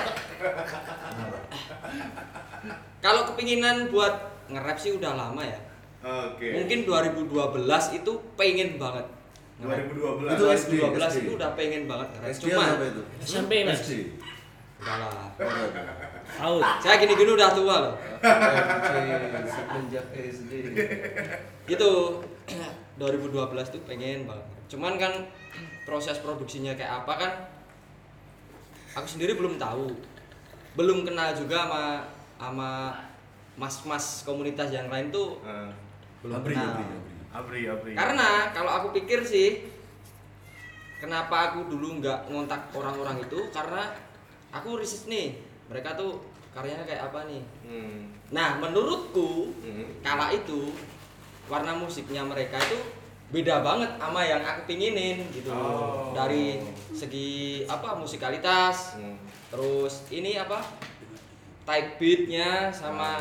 Kalau 3.05 3.21
kepinginan 3.29 3.93
buat 3.93 4.13
nge-rap 4.49 4.77
sih 4.81 4.97
udah 4.97 5.13
lama 5.13 5.41
ya. 5.45 5.59
Oke. 6.01 6.47
Mungkin 6.57 6.79
2012 6.89 7.97
itu 8.01 8.11
pengen 8.33 8.81
banget. 8.81 9.05
nge-rap. 9.61 9.85
2012. 9.93 10.33
Itu 10.33 10.45
SD, 10.49 10.73
2012 10.81 10.97
SD. 10.97 11.19
itu 11.21 11.31
udah 11.37 11.49
pengen 11.53 11.81
banget 11.85 12.07
nge-rap. 12.17 12.33
Cuma? 12.41 12.65
SMP 13.21 13.51
mas. 13.67 13.79
Udah 14.81 14.95
lah. 15.05 15.29
Out. 16.35 16.63
Saya 16.81 16.99
gini-gini 16.99 17.31
udah 17.31 17.49
tua 17.53 17.75
loh. 17.79 17.95
Semenjak 19.45 20.05
SD. 20.11 20.51
Gitu. 21.65 21.91
2012 22.95 23.31
tuh 23.69 23.81
pengen 23.83 24.23
banget. 24.25 24.45
Cuman 24.71 24.95
kan 24.95 25.13
proses 25.83 26.17
produksinya 26.19 26.73
kayak 26.73 27.03
apa 27.03 27.13
kan 27.15 27.31
aku 28.93 29.07
sendiri 29.07 29.35
belum 29.35 29.55
tahu. 29.55 29.91
Belum 30.75 31.03
kenal 31.03 31.31
juga 31.35 31.67
sama 31.67 31.83
sama 32.35 32.69
mas-mas 33.55 34.27
komunitas 34.27 34.67
yang 34.67 34.91
lain 34.91 35.07
tuh 35.07 35.39
Eh, 35.43 35.71
belum 36.19 36.43
Abri, 36.43 36.51
kenal. 36.51 36.75
abri, 36.75 36.83
abri. 36.83 37.13
Abri, 37.31 37.61
Abri. 37.67 37.91
Karena 37.95 38.51
kalau 38.51 38.71
aku 38.71 38.87
pikir 38.91 39.23
sih 39.23 39.63
kenapa 40.99 41.51
aku 41.51 41.67
dulu 41.67 41.99
nggak 41.99 42.27
ngontak 42.31 42.71
orang-orang 42.71 43.19
itu 43.23 43.39
karena 43.51 43.91
aku 44.51 44.79
riset 44.79 45.07
nih 45.07 45.39
mereka 45.65 45.93
tuh 45.93 46.21
karyanya 46.51 46.83
kayak 46.83 47.09
apa 47.09 47.19
nih. 47.25 47.43
Hmm. 47.63 48.13
Nah 48.29 48.57
menurutku 48.57 49.51
Hmm. 49.59 49.85
kala 49.99 50.31
itu 50.31 50.71
warna 51.45 51.73
musiknya 51.73 52.21
mereka 52.21 52.57
itu 52.59 52.79
beda 53.25 53.59
banget 53.59 53.89
sama 53.97 54.21
yang 54.21 54.39
aku 54.39 54.65
pinginin 54.65 55.25
gitu 55.29 55.49
Oh. 55.49 56.13
dari 56.13 56.61
segi 56.89 57.61
apa 57.65 57.97
musikalitas 57.97 58.95
Hmm. 58.95 59.17
terus 59.49 60.05
ini 60.09 60.37
apa 60.37 60.61
type 61.65 61.97
beatnya 61.97 62.69
sama 62.69 63.17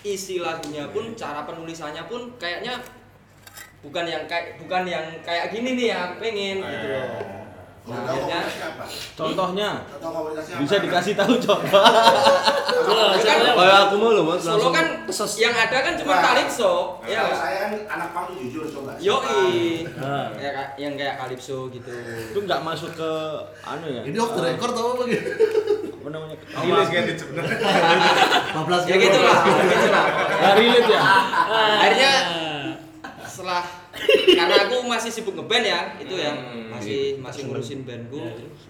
isi 0.00 0.40
lagunya 0.40 0.88
pun 0.88 1.12
cara 1.12 1.44
penulisannya 1.44 2.08
pun 2.08 2.32
kayaknya 2.36 2.80
bukan 3.80 4.04
yang 4.04 4.24
kayak 4.24 4.56
bukan 4.56 4.84
yang 4.84 5.04
kayak 5.20 5.52
gini 5.52 5.76
nih 5.76 5.86
yang 5.92 6.00
aku 6.06 6.14
pengen 6.18 6.56
gitu 6.60 6.86
loh 6.88 7.04
tahu 7.06 7.39
akhirnya? 7.82 8.40
Contohnya 9.14 9.68
bisa 10.58 10.76
dikasih 10.78 11.12
tahu 11.14 11.34
Kan 11.36 11.40
siapa? 11.40 11.80
Kayak 13.50 13.78
aku 13.86 13.94
mau 13.96 14.10
loh 14.10 14.24
mas 14.26 14.40
Solo 14.40 14.68
kan 14.70 14.86
yang 15.36 15.52
ada 15.52 15.78
kan 15.80 15.94
cuma 15.94 16.12
Wah. 16.12 16.22
calypso 16.22 16.72
ya 17.02 17.22
saya 17.30 17.56
kan 17.66 17.70
anak 17.88 18.08
pang 18.12 18.26
jujur 18.32 18.64
coba. 18.68 18.94
Yoi. 18.96 19.84
Ah. 19.96 20.28
Kayak 20.32 20.52
ka- 20.52 20.72
yang 20.76 20.94
kayak 20.94 21.14
calypso 21.16 21.68
gitu. 21.70 21.90
Itu 22.30 22.38
nggak 22.40 22.60
masuk 22.60 22.90
ke 22.94 23.10
anu 23.62 23.86
ya? 23.88 24.02
Ini 24.04 24.16
off 24.18 24.32
the 24.34 24.42
record 24.44 24.72
atau 24.72 24.94
apa 24.94 25.02
gitu? 25.06 25.30
Apa 26.00 26.08
namanya? 26.08 26.36
Sih 26.84 26.94
kan 26.94 27.04
sebenarnya. 27.16 27.56
15 28.60 28.90
Ya 28.90 28.96
gitu 28.98 29.18
lah, 29.20 29.38
ya 29.40 29.62
gitu 29.64 29.88
lah. 29.88 30.04
Nggak 30.36 30.54
relate 30.56 30.88
ya? 30.90 31.02
Akhirnya 31.80 32.12
setelah 33.24 33.62
karena 34.38 34.56
aku 34.66 34.86
masih 34.86 35.10
sibuk 35.10 35.34
ngeband 35.34 35.66
ya, 35.66 35.80
itu 35.98 36.14
ya. 36.14 36.32
Hmm. 36.32 36.70
Masih 36.70 37.18
masih 37.18 37.46
ngurusin 37.46 37.82
bandku. 37.82 38.22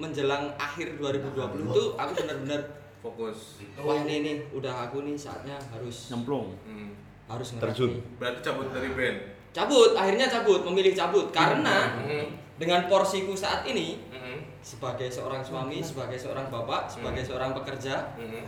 menjelang 0.00 0.48
akhir 0.56 0.96
2020 0.96 1.70
itu 1.70 1.84
aku 1.94 2.12
benar-benar 2.16 2.60
Fokus. 3.00 3.60
wah 3.80 3.96
ini 3.96 4.20
nih 4.20 4.36
udah 4.52 4.88
aku 4.88 5.04
nih 5.04 5.16
saatnya 5.16 5.56
harus 5.72 6.12
Nyemplung. 6.12 6.52
Hmm. 6.64 6.92
harus 7.24 7.56
Terjun. 7.56 7.96
Berarti 8.16 8.40
cabut 8.42 8.68
dari 8.70 8.92
band. 8.92 9.18
Cabut, 9.50 9.96
akhirnya 9.96 10.26
cabut, 10.26 10.60
memilih 10.62 10.92
cabut 10.92 11.30
karena 11.30 11.96
Hmm. 11.96 12.28
dengan 12.54 12.84
porsiku 12.86 13.32
saat 13.32 13.64
ini 13.64 13.96
Hmm. 14.10 14.44
sebagai 14.60 15.08
seorang 15.08 15.40
suami, 15.40 15.80
sebagai 15.80 16.16
seorang 16.16 16.48
bapak, 16.48 16.86
sebagai 16.86 17.24
seorang 17.24 17.54
pekerja, 17.54 18.14
Hmm. 18.16 18.44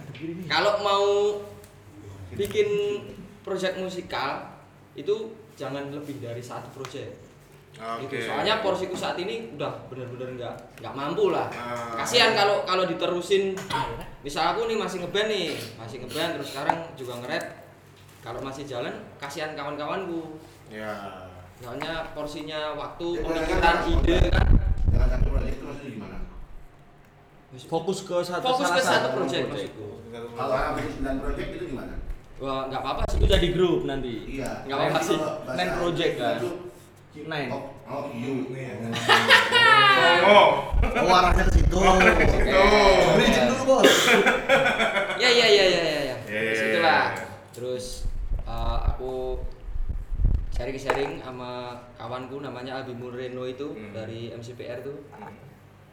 kalau 0.47 0.81
mau 0.81 1.07
bikin 2.37 2.69
proyek 3.43 3.79
musikal 3.81 4.49
itu 4.97 5.35
jangan 5.57 5.93
lebih 5.93 6.21
dari 6.21 6.41
satu 6.41 6.69
proyek. 6.73 7.13
Oke. 7.73 8.05
Itu 8.05 8.29
soalnya 8.29 8.61
porsiku 8.61 8.93
saat 8.93 9.17
ini 9.17 9.57
udah 9.57 9.89
bener-bener 9.89 10.37
nggak 10.37 10.55
nggak 10.85 10.95
mampu 10.95 11.33
lah. 11.33 11.49
Ah. 11.49 11.97
Kasihan 12.05 12.37
kalau 12.37 12.69
kalau 12.69 12.85
diterusin. 12.85 13.57
Misal 14.23 14.55
aku 14.55 14.71
nih 14.71 14.79
masih 14.79 15.03
ngeband 15.03 15.29
nih, 15.33 15.51
masih 15.81 15.97
ngeband 16.05 16.31
terus 16.39 16.49
sekarang 16.55 16.79
juga 16.95 17.13
nge-rap. 17.25 17.45
Kalau 18.23 18.39
masih 18.39 18.63
jalan, 18.71 18.95
kasihan 19.19 19.51
kawan-kawanku. 19.59 20.39
Ya. 20.71 21.27
Soalnya 21.59 22.07
porsinya 22.15 22.75
waktu, 22.79 23.19
Ya, 23.19 23.23
pemikiran, 23.27 23.63
kan, 23.83 23.91
ide 23.91 24.19
kan. 24.31 24.47
Satu 24.95 25.27
proyek 25.27 25.55
gimana? 25.59 26.19
Fokus 27.67 27.99
ke 28.07 28.17
satu 28.23 28.45
Fokus 28.47 28.71
ke 28.79 28.83
satu 28.83 29.09
proyek 29.19 29.43
maksudku. 29.51 29.89
Kalau 30.13 30.57
bikin 30.79 30.93
9 31.03 31.23
proyek 31.25 31.47
itu 31.57 31.65
gimana? 31.75 31.95
Wah 32.43 32.67
nggak 32.67 32.81
apa-apa 32.83 33.03
sih. 33.07 33.23
Itu 33.23 33.27
jadi 33.31 33.49
grup 33.55 33.87
nanti. 33.87 34.15
Iya. 34.27 34.67
Nggak 34.67 34.77
apa-apa 34.77 35.01
sih. 35.01 35.19
Nine 35.47 35.73
project 35.79 36.13
kan? 36.19 36.37
Nine. 37.15 37.49
Oh, 37.55 37.63
oh, 37.87 38.05
you. 38.11 38.51
Oh. 40.27 40.51
Oh 40.83 41.13
arahnya 41.13 41.45
ke 41.47 41.53
situ. 41.55 41.77
Beri 41.79 43.25
izin 43.31 43.45
dulu 43.47 43.63
bos. 43.69 43.87
Ya 45.23 45.31
ya 45.31 45.47
ya 45.47 45.65
ya 45.65 45.81
ya 45.81 46.01
ya. 46.03 46.17
Ya, 46.27 46.41
ya, 46.41 46.51
Terus 46.51 46.59
ya, 46.59 46.67
itulah. 46.67 47.03
ya. 47.15 47.25
Terus 47.53 47.85
uh, 48.43 48.79
aku 48.89 49.39
sharing-sharing 50.51 51.21
sama 51.21 51.79
kawanku 51.95 52.41
namanya 52.41 52.83
Abi 52.83 52.97
Mureno 52.97 53.47
itu 53.47 53.71
Hmm. 53.71 53.93
dari 53.95 54.33
MCPR 54.33 54.83
tuh. 54.83 54.99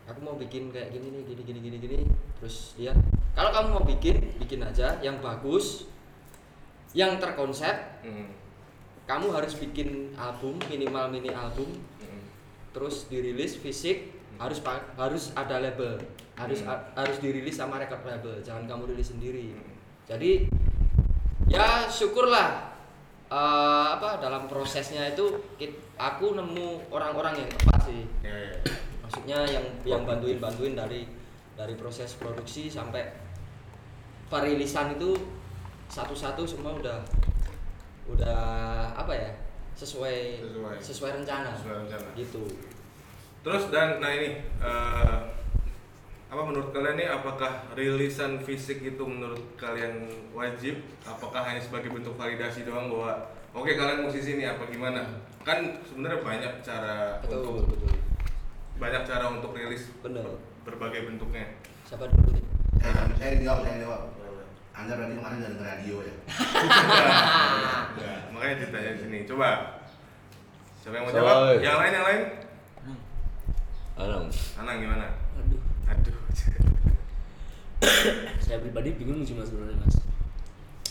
Aku 0.09 0.25
mau 0.25 0.33
bikin 0.33 0.73
kayak 0.73 0.89
gini 0.89 1.13
nih, 1.13 1.21
gini 1.27 1.41
gini 1.45 1.59
gini 1.61 1.77
gini. 1.77 1.99
Terus 2.41 2.73
dia, 2.73 2.97
kalau 3.37 3.53
kamu 3.53 3.67
mau 3.77 3.85
bikin, 3.85 4.15
bikin 4.41 4.65
aja 4.65 4.97
yang 4.99 5.21
bagus, 5.21 5.85
yang 6.91 7.17
terkonsep. 7.17 8.01
Hmm. 8.01 8.27
Kamu 9.05 9.34
harus 9.34 9.58
bikin 9.58 10.13
album 10.13 10.62
minimal 10.69 11.10
mini 11.10 11.29
album, 11.29 11.65
Hmm. 11.98 12.24
terus 12.72 13.10
dirilis 13.10 13.58
fisik 13.58 14.13
harus 14.38 14.62
pa- 14.62 14.88
harus 14.96 15.36
ada 15.36 15.60
label 15.60 16.00
harus 16.39 16.63
Hmm. 16.63 16.72
a- 16.72 16.86
harus 16.96 17.19
dirilis 17.19 17.51
sama 17.51 17.75
record 17.75 18.00
label 18.08 18.39
jangan 18.39 18.63
kamu 18.63 18.96
rilis 18.96 19.12
sendiri 19.12 19.51
Hmm. 19.51 19.75
jadi 20.08 20.48
ya 21.51 21.84
syukurlah 21.91 22.72
eh, 23.27 23.88
apa 23.93 24.17
dalam 24.17 24.48
prosesnya 24.48 25.12
itu 25.12 25.27
aku 26.00 26.34
nemu 26.34 26.88
orang-orang 26.89 27.43
yang 27.43 27.50
tepat 27.51 27.86
sih 27.86 28.01
ya. 28.24 28.34
maksudnya 29.03 29.38
yang 29.46 29.65
yang 29.84 30.01
bantuin 30.01 30.39
bantuin 30.39 30.74
dari 30.74 31.03
dari 31.53 31.75
proses 31.75 32.15
produksi 32.15 32.72
sampai 32.72 33.12
perilisan 34.29 34.96
itu 34.96 35.13
satu-satu 35.89 36.46
semua 36.46 36.77
udah 36.77 37.01
udah 38.08 38.39
apa 38.93 39.13
ya 39.13 39.31
sesuai 39.74 40.43
Sesuai. 40.43 40.75
sesuai, 40.77 41.12
rencana. 41.22 41.51
Sesuai 41.55 41.77
rencana. 41.88 42.08
Gitu. 42.13 42.43
Terus 43.39 43.63
dan 43.72 43.98
nah 43.98 44.12
ini 44.12 44.29
eh, 44.60 45.17
apa 46.29 46.41
menurut 46.46 46.69
kalian 46.69 46.93
nih 46.93 47.10
apakah 47.10 47.65
rilisan 47.74 48.38
fisik 48.38 48.86
itu 48.86 49.01
menurut 49.01 49.39
kalian 49.55 50.05
wajib? 50.29 50.77
Apakah 51.01 51.41
hanya 51.41 51.58
sebagai 51.58 51.89
bentuk 51.89 52.13
validasi 52.13 52.67
doang 52.67 52.91
bahwa 52.91 53.17
oke 53.55 53.72
kalian 53.72 54.05
musisi 54.05 54.38
nih 54.38 54.53
apa 54.53 54.67
gimana? 54.69 55.01
Kan 55.41 55.79
sebenarnya 55.81 56.19
banyak 56.22 56.53
cara 56.62 57.17
Betul, 57.24 57.39
untuk 57.39 57.55
betul. 57.74 57.91
banyak 58.77 59.03
cara 59.08 59.25
untuk 59.31 59.51
rilis 59.55 59.89
Benar. 60.03 60.27
berbagai 60.67 61.08
bentuknya. 61.08 61.48
Siapa 61.88 62.05
dulu 62.05 62.36
nih? 62.36 62.43
Saya, 62.84 63.08
saya 63.15 63.34
jawab, 63.41 63.60
saya 63.65 63.77
jawab. 63.81 64.01
Anda 64.79 64.95
berarti 64.95 65.15
kemarin 65.19 65.43
dari 65.43 65.57
radio 65.59 65.95
ya? 66.07 66.15
Nah, 68.00 68.17
makanya 68.31 68.55
ceritanya 68.63 68.91
di 68.95 69.00
sini. 69.03 69.19
Coba. 69.27 69.50
Siapa 70.79 70.95
yang 70.95 71.03
mau 71.03 71.12
jawab? 71.12 71.59
Yang 71.59 71.77
lain 71.83 71.91
yang 71.91 72.05
lain? 72.07 72.21
Anang. 74.00 74.25
Anang 74.55 74.75
gimana? 74.79 75.05
Aduh, 75.36 75.59
Aduh. 75.91 76.15
saya 78.48 78.57
pribadi 78.63 78.95
bingung 78.95 79.19
sih 79.27 79.36
mas 79.36 79.51
sebenarnya 79.51 79.83
mas. 79.83 80.00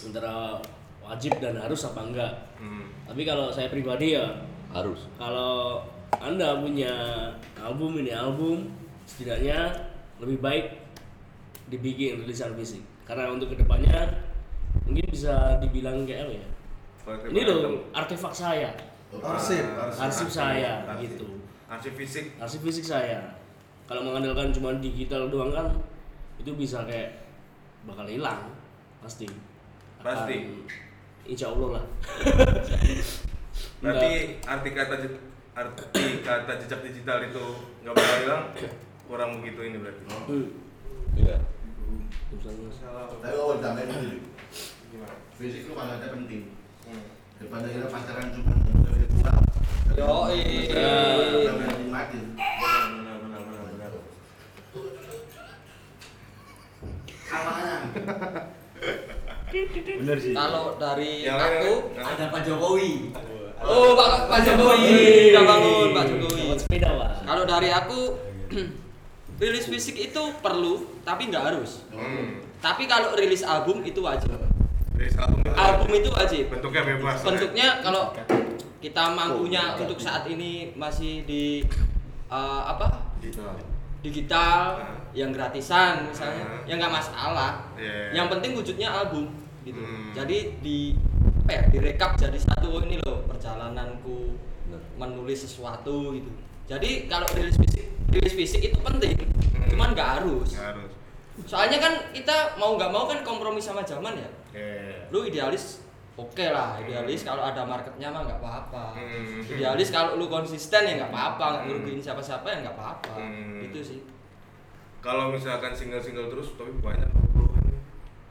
Antara 0.04 0.60
wajib 1.00 1.40
dan 1.40 1.56
harus 1.56 1.80
apa 1.88 2.00
enggak. 2.04 2.32
Hmm. 2.60 2.84
Tapi 3.08 3.24
kalau 3.24 3.48
saya 3.48 3.72
pribadi 3.72 4.12
ya, 4.12 4.44
Harus. 4.68 5.08
kalau 5.16 5.80
anda 6.20 6.60
punya 6.60 6.92
album 7.56 7.96
ini 8.04 8.12
album, 8.12 8.68
setidaknya 9.08 9.72
lebih 10.20 10.44
baik 10.44 10.66
dibikin 11.72 12.20
rilisan 12.20 12.52
fisik. 12.52 12.84
Karena 13.08 13.32
untuk 13.32 13.48
ke 13.48 13.56
depannya 13.56 14.04
mungkin 14.84 15.08
bisa 15.08 15.56
dibilang 15.58 16.04
kayak 16.04 16.28
apa 16.28 16.32
ya? 16.36 16.46
Ini 17.24 17.40
loh 17.42 17.88
artefak 17.90 18.30
saya, 18.30 18.68
Arsip. 19.16 19.64
arsip 19.96 20.28
saya 20.28 20.84
Arsip. 20.84 21.16
gitu. 21.16 21.26
Arsip 21.64 21.92
fisik. 21.96 22.36
arsip 22.36 22.60
fisik 22.60 22.84
saya 22.86 23.20
kalau 23.84 24.04
mengandalkan 24.04 24.52
cuma 24.52 24.76
digital 24.76 25.28
doang 25.28 25.48
kan 25.48 25.68
itu 26.36 26.52
bisa 26.52 26.84
kayak 26.84 27.24
bakal 27.84 28.04
hilang 28.04 28.52
pasti 29.00 29.24
Akan- 29.98 30.28
Pasti. 30.28 30.36
insya 31.24 31.48
Allah 31.48 31.80
lah 31.80 31.84
Berarti 33.80 34.10
arti 34.42 34.68
kata 34.70 34.94
arti 35.54 36.02
kata 36.20 36.52
jejak 36.60 36.80
digital 36.82 37.18
itu 37.22 37.44
nggak 37.82 37.94
bakal 37.94 38.16
hilang 38.22 38.42
kurang 39.04 39.30
begitu 39.40 39.60
ini 39.64 39.76
berarti. 39.78 40.02
Hmm. 40.28 40.46
Iya. 41.16 41.36
Tapi 42.28 43.34
oh, 43.36 43.56
tambahin 43.58 43.88
dulu. 43.88 44.18
Gimana? 44.88 45.16
Fisik 45.36 45.68
itu 45.68 45.72
kalau 45.76 45.92
ada 45.96 46.08
penting. 46.12 46.52
Hmm. 46.88 47.04
Daripada 47.38 47.66
kita 47.68 47.86
pacaran 47.92 48.26
cuma 48.34 48.52
untuk 48.56 48.92
virtual. 48.96 49.38
Benar. 49.88 50.08
Apanya? 57.28 57.76
Bener 60.00 60.16
sih. 60.20 60.32
Kalau 60.32 60.64
dari 60.80 61.10
Yang 61.24 61.36
lain 61.36 61.52
aku 61.52 61.74
yang 61.92 62.04
lain? 62.04 62.14
Ada 62.16 62.24
Pak 62.32 62.42
Jokowi. 62.44 62.92
Oh, 63.58 63.88
Pak, 63.98 64.10
Pak 64.30 64.40
Jokowi. 64.44 64.96
Kita 65.32 65.42
bangun 65.44 65.88
Pak 65.92 66.04
Jokowi. 66.08 66.44
Kalau 67.28 67.44
dari 67.44 67.68
aku 67.68 68.00
rilis 69.38 69.66
fisik 69.66 69.96
itu 69.96 70.22
perlu, 70.38 70.98
tapi 71.02 71.30
nggak 71.30 71.44
harus. 71.44 71.86
Hmm. 71.90 72.42
Tapi 72.58 72.84
kalau 72.84 73.14
rilis 73.14 73.40
album 73.40 73.82
itu 73.82 74.02
wajib. 74.02 74.34
Rilis 74.98 75.14
album 75.14 75.38
itu 75.40 75.54
Album 75.54 75.88
itu 75.94 76.10
wajib. 76.10 76.44
bentuknya 76.50 76.82
bebas. 76.84 77.16
ya? 77.16 77.24
Bentuknya 77.24 77.66
kalau 77.80 78.02
kita 78.78 79.04
mampunya 79.10 79.62
untuk 79.74 79.98
saat 79.98 80.26
ini 80.26 80.74
masih 80.74 81.22
di 81.22 81.62
eh, 82.28 82.62
apa? 82.66 83.14
Digital, 83.98 84.78
Nah. 84.78 84.94
yang 85.10 85.34
gratisan 85.34 86.06
misalnya, 86.06 86.44
Nah. 86.44 86.62
ya 86.62 86.74
nggak 86.76 86.92
masalah. 86.92 87.52
Iya. 87.74 88.14
Yang 88.14 88.26
penting 88.36 88.50
wujudnya 88.54 88.88
album 88.92 89.34
gitu. 89.64 89.78
Hmm. 89.78 90.14
Jadi 90.14 90.54
di 90.62 90.94
apa 91.42 91.50
ya? 91.50 91.62
Direkap 91.66 92.14
jadi 92.14 92.38
satu 92.38 92.78
ini 92.84 93.02
loh 93.02 93.26
perjalananku 93.26 94.38
menulis 94.94 95.46
sesuatu 95.46 96.14
gitu. 96.14 96.30
Jadi 96.68 97.08
kalau 97.08 97.26
rilis 97.34 97.56
fisik, 97.56 97.86
rilis 98.12 98.34
fisik 98.36 98.60
itu 98.70 98.78
penting. 98.78 99.16
Cuman 99.88 99.96
nggak 99.96 100.10
harus. 100.20 100.48
Nggak 100.52 100.68
harus. 100.76 100.92
Soalnya 101.48 101.78
kan 101.80 101.92
kita 102.12 102.36
mau 102.60 102.76
nggak 102.76 102.92
mau 102.92 103.04
kan 103.08 103.18
kompromi 103.24 103.60
sama 103.62 103.80
zaman 103.86 104.12
ya. 104.20 104.28
Oke. 104.28 104.68
Lu 105.08 105.24
idealis, 105.24 105.80
oke 106.18 106.44
lah 106.50 106.76
idealis 106.82 107.24
kalau 107.24 107.40
ada 107.40 107.64
marketnya 107.64 108.12
mah 108.12 108.28
nggak 108.28 108.40
apa-apa. 108.42 108.92
Hmm. 108.98 109.40
Idealis 109.40 109.88
kalau 109.88 110.20
lu 110.20 110.28
konsisten 110.28 110.84
ya 110.84 110.94
nggak 111.00 111.12
apa-apa, 111.14 111.44
nggak 111.56 111.64
ngerugiin 111.72 112.00
siapa-siapa 112.04 112.44
ya 112.44 112.56
nggak 112.68 112.76
apa-apa. 112.76 113.14
Hmm. 113.16 113.64
Itu 113.64 113.80
sih. 113.80 114.00
Kalau 115.00 115.30
misalkan 115.32 115.72
single-single 115.72 116.28
terus 116.28 116.52
tapi 116.58 116.74
banyak. 116.82 117.08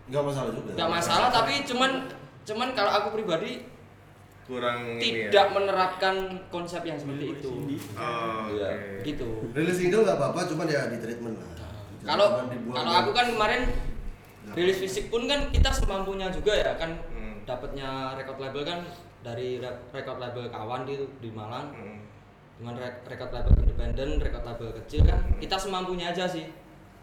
Enggak 0.08 0.24
masalah 0.24 0.52
juga. 0.54 0.72
Nggak 0.76 0.92
masalah 0.92 1.30
tapi 1.32 1.64
cuman 1.64 1.92
cuman 2.48 2.68
kalau 2.76 2.92
aku 2.92 3.08
pribadi 3.18 3.66
kurang 4.48 4.96
ini 4.96 5.28
tidak 5.28 5.46
ya. 5.46 5.54
menerapkan 5.54 6.16
konsep 6.48 6.82
yang 6.82 6.96
seperti 6.96 7.36
itu. 7.36 7.52
Oh, 7.94 8.48
Iya. 8.48 8.72
oke. 8.72 9.04
Gitu. 9.04 9.28
Rilis 9.52 9.76
single 9.76 10.02
nggak 10.02 10.18
apa-apa, 10.18 10.40
cuman 10.48 10.66
ya 10.66 10.88
di 10.88 10.98
treatment 10.98 11.36
lah. 11.36 11.52
Kalau 12.02 12.28
dibuang 12.48 12.72
kalau 12.74 12.88
dan- 12.90 13.00
aku 13.04 13.12
kan 13.12 13.26
kemarin 13.30 13.62
rilis 14.50 14.80
fisik 14.80 15.06
pun 15.08 15.28
kan 15.28 15.52
kita 15.52 15.68
semampunya 15.70 16.32
juga 16.32 16.56
ya 16.56 16.72
kan 16.74 16.96
Hmm. 17.10 17.44
dapatnya 17.44 18.16
record 18.16 18.40
label 18.40 18.64
kan 18.64 18.80
dari 19.20 19.60
re- 19.60 19.84
record 19.92 20.16
label 20.18 20.48
kawan 20.48 20.88
di 20.88 20.96
di 21.20 21.30
Malang 21.30 21.68
Hmm. 21.70 22.00
dengan 22.56 22.80
re- 22.80 23.04
record 23.06 23.28
label 23.30 23.52
independen, 23.60 24.10
record 24.18 24.46
label 24.46 24.72
kecil 24.74 25.04
kan 25.04 25.20
kita 25.36 25.60
semampunya 25.60 26.10
aja 26.10 26.24
sih 26.26 26.48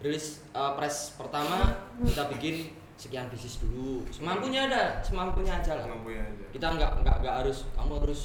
rilis 0.01 0.41
uh, 0.51 0.73
press 0.73 1.13
pertama 1.15 1.77
kita 2.01 2.33
bikin 2.33 2.73
sekian 2.95 3.27
pieces 3.27 3.59
dulu 3.59 4.07
semampunya 4.09 4.67
ada 4.67 4.99
semampunya 5.01 5.55
aja 5.55 5.75
lah 5.75 5.87
Mampunya 5.87 6.23
aja. 6.23 6.45
kita 6.51 6.67
nggak 6.71 6.93
nggak 7.03 7.17
nggak 7.21 7.35
harus 7.43 7.67
kamu 7.73 7.93
harus 8.01 8.23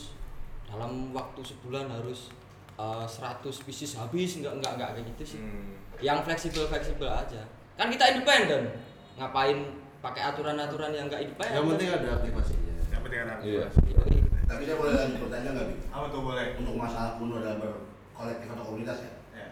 dalam 0.66 0.92
waktu 1.10 1.42
sebulan 1.42 1.90
harus 1.90 2.30
uh, 2.76 3.02
100 3.04 3.42
pieces 3.66 3.96
habis 3.96 4.38
nggak 4.38 4.54
nggak 4.56 4.72
nggak 4.76 4.90
kayak 4.94 5.06
gitu 5.12 5.24
sih 5.26 5.42
Hmm. 5.42 5.74
yang 6.00 6.22
fleksibel 6.22 6.66
fleksibel 6.66 7.08
aja 7.08 7.42
kan 7.74 7.90
kita 7.90 8.14
independen 8.14 8.70
ngapain 9.16 9.58
pakai 10.00 10.22
aturan-aturan 10.26 10.92
yang 10.92 11.06
nggak 11.06 11.22
independen 11.24 11.56
Yang 11.56 11.68
penting 11.68 11.90
ada 11.92 12.08
aktivasinya. 12.16 12.74
Yang 12.88 13.02
penting 13.04 13.20
ada 13.20 13.34
Iya. 13.42 13.66
Yoi. 13.90 14.18
Tapi 14.46 14.62
saya 14.64 14.78
boleh 14.78 14.94
lanjut 14.96 15.20
pertanyaan 15.22 15.54
nggak, 15.54 15.68
Bi? 15.68 15.76
Apa 15.90 16.06
tuh 16.08 16.22
boleh? 16.24 16.48
Untuk 16.56 16.74
masalah 16.74 17.12
kuno 17.16 17.36
dalam 17.38 17.60
berkolektif 17.60 18.48
atau 18.50 18.64
komunitas 18.64 18.98
ya? 19.00 19.12
Ya. 19.36 19.48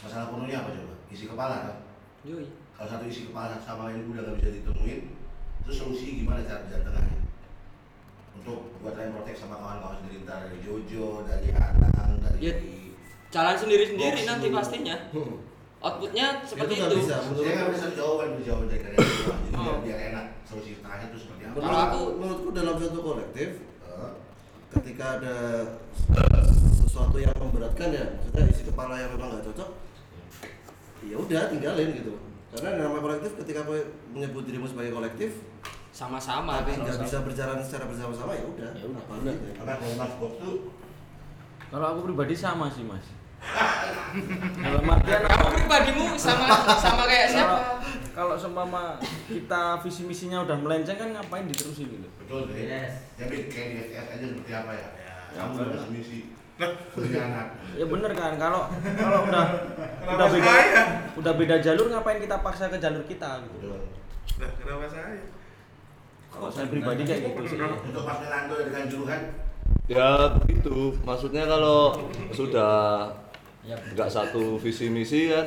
Masalah 0.00 0.26
kunonya 0.26 0.56
apa 0.58 0.72
coba? 0.72 0.94
Isi 1.06 1.24
kepala 1.26 1.56
kan? 1.62 1.76
Yoi. 2.24 2.48
Kalau 2.80 2.88
satu 2.90 3.04
isi 3.04 3.28
kepala 3.28 3.60
sama 3.60 3.92
yang 3.92 4.08
udah 4.08 4.24
nggak 4.24 4.36
bisa 4.40 4.50
ditemuin, 4.56 5.00
terus 5.62 5.76
solusi 5.76 6.16
gimana 6.16 6.40
cara 6.42 6.64
jalan 6.64 6.80
tengahnya? 6.82 7.18
Untuk 8.32 8.72
buat 8.80 8.96
lain 8.96 9.12
protek 9.12 9.36
sama 9.36 9.60
kawan-kawan 9.60 10.00
sendiri, 10.00 10.24
entah 10.24 10.48
dari 10.48 10.64
Jojo, 10.64 11.28
dari 11.28 11.52
Anang, 11.52 12.16
dari 12.18 12.38
Ya, 12.40 12.52
jalan 13.28 13.52
sendiri-sendiri 13.54 14.16
Box 14.16 14.24
nanti 14.26 14.46
dulu. 14.48 14.56
pastinya 14.56 14.96
outputnya 15.84 16.26
seperti 16.42 16.72
Itu 16.74 16.80
itu, 16.82 16.96
bisa. 16.98 17.16
Saya 17.20 17.52
nggak 17.54 17.70
bisa 17.70 17.86
jawaban 17.92 18.28
jawaban 18.40 18.66
dari 18.66 18.80
kalian 18.80 18.96
jadi 18.96 19.28
Oh. 19.50 19.60
biar, 19.60 19.76
biar 19.84 19.98
enak 20.10 20.26
solusi 20.42 20.70
tengahnya 20.80 21.06
itu 21.06 21.18
seperti 21.20 21.42
apa? 21.44 21.56
Kalau 21.58 21.78
aku- 21.84 22.12
menurutku 22.16 22.48
dalam 22.50 22.74
suatu 22.74 22.98
kolektif 23.02 23.48
Eh, 23.82 24.10
ketika 24.70 25.18
ada 25.18 25.36
sesuatu 26.80 27.16
yang 27.18 27.36
memberatkan 27.36 27.88
ya 27.90 28.04
maksudnya 28.14 28.42
isi 28.48 28.62
kepala 28.64 28.96
yang 28.96 29.12
memang 29.12 29.36
nggak 29.36 29.44
cocok 29.46 29.68
ya 31.02 31.16
udah 31.18 31.42
tinggalin 31.50 31.90
gitu 31.92 32.14
karena 32.50 32.82
nama 32.82 32.98
kolektif 32.98 33.30
ketika 33.38 33.62
kau 33.62 33.78
menyebut 34.10 34.42
dirimu 34.42 34.66
sebagai 34.66 34.90
kolektif 34.90 35.30
sama-sama 35.94 36.62
tapi 36.62 36.78
nggak 36.82 36.98
bisa 37.02 37.22
berjalan 37.22 37.58
secara 37.62 37.86
bersama-sama 37.86 38.34
ya 38.34 38.44
udah 38.46 38.70
Ya 38.74 38.86
udah, 38.86 39.02
karena 39.58 39.72
kalau 39.78 39.94
Mas 39.98 40.14
Bob 40.18 40.32
tuh 40.38 40.56
Kalau 41.70 41.86
aku 41.94 42.00
pribadi 42.10 42.34
sama 42.34 42.66
sih 42.66 42.82
mas. 42.82 43.06
Dalam 44.66 44.82
artian 44.90 45.22
kamu 45.22 45.46
pribadimu 45.54 46.04
sama 46.18 46.50
sama 46.82 47.06
kayak 47.06 47.30
siapa 47.30 47.78
kalau 48.10 48.34
seumpama 48.34 48.98
kita 49.30 49.78
visi 49.86 50.02
misinya 50.04 50.42
udah 50.42 50.58
melenceng 50.58 50.98
kan 50.98 51.08
ngapain 51.14 51.46
diterusin 51.46 51.88
gitu. 51.88 52.08
betul 52.20 52.50
deh. 52.50 52.90
Ya 53.16 53.24
Bi, 53.30 53.46
kayak 53.46 53.66
di 53.70 53.76
SS 53.94 54.06
aja 54.18 54.24
seperti 54.28 54.52
apa 54.52 54.72
ya? 54.76 54.86
Kamu 55.30 55.52
udah 55.56 55.86
visi 55.88 55.94
misi 55.94 56.18
punya 56.92 57.20
anak. 57.30 57.46
Ya 57.78 57.86
bener 57.88 58.12
kan 58.12 58.32
kalau 58.36 58.68
kalau 58.98 59.18
udah 59.24 59.46
Kenapa 60.00 60.16
udah 60.16 60.28
beda 60.28 60.50
saya? 60.52 60.82
udah 61.16 61.32
beda 61.36 61.56
jalur 61.64 61.86
ngapain 61.88 62.18
kita 62.20 62.36
paksa 62.44 62.68
ke 62.68 62.76
jalur 62.76 63.04
kita 63.08 63.40
gitu. 63.46 63.56
Betul. 63.60 63.80
Nah, 64.40 64.50
kenapa 64.56 64.86
saya? 64.88 65.20
Kalau 66.30 66.48
saya 66.52 66.66
pribadi 66.70 67.02
kayak 67.08 67.20
gitu 67.32 67.42
sih. 67.46 67.58
Untuk 67.58 68.02
Mas 68.06 68.18
Menando 68.22 68.54
dari 68.60 68.70
Kanjuruhan, 68.70 69.22
Ya 69.90 70.30
begitu. 70.38 70.94
Maksudnya 71.02 71.44
kalau 71.50 71.98
sudah 72.30 73.10
ya 73.66 73.74
nggak 73.74 74.08
satu 74.08 74.56
visi 74.56 74.86
misi 74.86 75.28
kan 75.28 75.46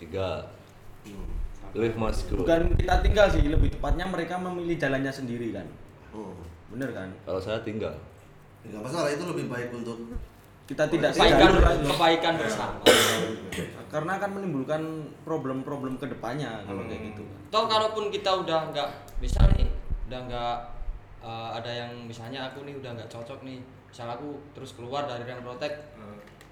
tiga 0.00 0.48
live 1.76 1.96
must 2.00 2.32
go. 2.32 2.40
Bukan 2.42 2.72
kita 2.80 3.04
tinggal 3.04 3.28
sih, 3.28 3.44
lebih 3.44 3.68
tepatnya 3.76 4.08
mereka 4.08 4.40
memilih 4.40 4.80
jalannya 4.80 5.12
sendiri 5.12 5.52
kan. 5.52 5.68
Hmm. 6.16 6.40
Bener 6.72 6.90
kan? 6.96 7.12
Kalau 7.28 7.40
saya 7.40 7.60
tinggal. 7.60 7.92
Nggak 8.64 8.82
masalah 8.82 9.10
itu 9.12 9.24
lebih 9.28 9.46
baik 9.52 9.68
untuk 9.74 9.98
kita 10.66 10.88
tidak 10.90 11.14
kebaikan 11.14 11.50
kebaikan 11.84 12.34
bersama. 12.40 12.82
Karena 13.86 14.18
akan 14.18 14.30
menimbulkan 14.34 14.82
problem-problem 15.22 15.94
ke 16.00 16.10
depannya 16.10 16.64
kalau 16.66 16.82
kayak 16.90 17.14
gitu. 17.14 17.22
Toh 17.54 17.64
kalaupun 17.70 18.10
kita 18.10 18.30
udah 18.42 18.74
nggak 18.74 18.88
misal 19.22 19.46
nih 19.54 19.70
udah 20.10 20.20
nggak 20.26 20.56
eh, 21.22 21.48
ada 21.62 21.70
yang 21.70 21.92
misalnya 22.06 22.50
aku 22.50 22.66
nih 22.66 22.74
udah 22.78 22.98
nggak 22.98 23.10
cocok 23.10 23.46
nih 23.46 23.62
misal 23.90 24.10
aku 24.10 24.36
terus 24.52 24.74
keluar 24.74 25.06
dari 25.06 25.24
rem 25.24 25.40
protect 25.40 25.96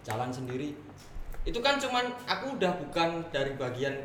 jalan 0.04 0.32
sendiri 0.32 0.76
itu 1.44 1.58
kan 1.60 1.76
cuman 1.76 2.08
aku 2.24 2.56
udah 2.56 2.72
bukan 2.80 3.20
dari 3.28 3.52
bagian 3.60 4.00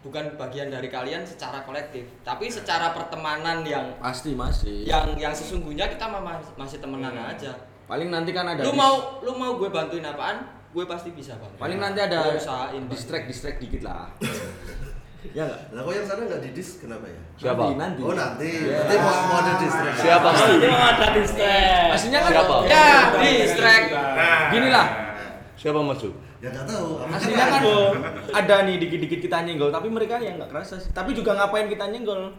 bukan 0.00 0.32
bagian 0.34 0.68
dari 0.68 0.88
kalian 0.88 1.22
secara 1.22 1.60
kolektif 1.60 2.08
tapi 2.20 2.48
secara 2.48 2.90
pertemanan 2.90 3.60
yang 3.62 3.92
pasti 3.98 4.32
masih 4.32 4.82
yang 4.82 5.12
yang 5.14 5.30
sesungguhnya 5.30 5.86
kita 5.86 6.04
mama- 6.04 6.40
masih 6.54 6.80
temenan 6.80 7.12
aja 7.12 7.52
paling 7.84 8.08
nanti 8.08 8.32
kan 8.32 8.48
ada 8.48 8.62
lu 8.62 8.72
mau 8.72 9.20
lu 9.20 9.32
mau 9.34 9.54
gue 9.54 9.68
bantuin 9.68 10.00
apaan 10.02 10.40
gue 10.70 10.84
pasti 10.84 11.10
bisa 11.10 11.36
bantu 11.36 11.58
paling 11.58 11.76
nanti 11.76 12.00
ada 12.00 12.32
usahain 12.32 12.86
distract 12.86 13.26
distract 13.26 13.58
dikit 13.58 13.82
lah 13.82 14.08
ya 15.36 15.44
nggak 15.44 15.60
Nah, 15.70 15.84
kok 15.84 15.92
yang 15.92 16.06
sana 16.06 16.20
nggak 16.24 16.40
didis 16.42 16.80
kenapa 16.80 17.04
ya? 17.04 17.20
Siapa? 17.36 17.60
nanti, 17.62 17.76
nanti. 17.76 18.00
Oh 18.00 18.14
nanti, 18.16 18.50
Ya. 18.66 18.80
nanti 18.80 18.96
mau, 18.96 19.14
mau 19.28 19.36
ada 19.38 19.52
distress. 19.54 19.96
Siapa? 20.00 20.28
Pasti 20.32 20.52
ada 20.64 21.06
di 21.12 21.22
stress. 21.22 21.88
pastinya 21.92 22.18
kan 22.18 22.30
Siapa? 22.32 22.56
ya 22.64 22.88
distract 23.20 23.86
gini 24.48 24.68
lah 24.72 24.86
Siapa 25.60 25.76
masuk? 25.78 26.12
Ya 26.40 26.48
nggak 26.48 26.64
tahu. 26.64 27.04
aslinya 27.04 27.46
kan 27.46 27.62
ada 28.32 28.56
nih 28.64 28.76
dikit-dikit 28.78 29.20
kita 29.20 29.44
nyenggol 29.44 29.68
tapi 29.68 29.88
mereka 29.88 30.16
yang 30.16 30.40
nggak 30.40 30.48
kerasa 30.48 30.80
sih 30.80 30.88
tapi 30.90 31.12
juga 31.12 31.36
ngapain 31.36 31.68
kita 31.68 31.84
nyenggol 31.86 32.32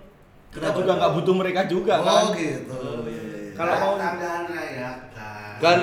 kita 0.49 0.67
Kenapa? 0.67 0.77
juga 0.81 0.91
nggak 0.97 1.11
butuh 1.15 1.35
mereka 1.37 1.61
juga 1.63 1.93
Oh 1.95 2.03
kan 2.03 2.25
gitu. 2.33 2.81
Iya, 3.05 3.07
iya, 3.07 3.21
iya. 3.39 3.51
kalau 3.53 3.73
mau 3.77 3.93
Tandaan 3.95 4.43
rayakan. 4.43 5.55
Kan 5.61 5.77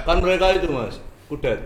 kan 0.00 0.16
mereka 0.20 0.46
itu 0.52 0.68
mas, 0.68 1.00
kudet, 1.26 1.60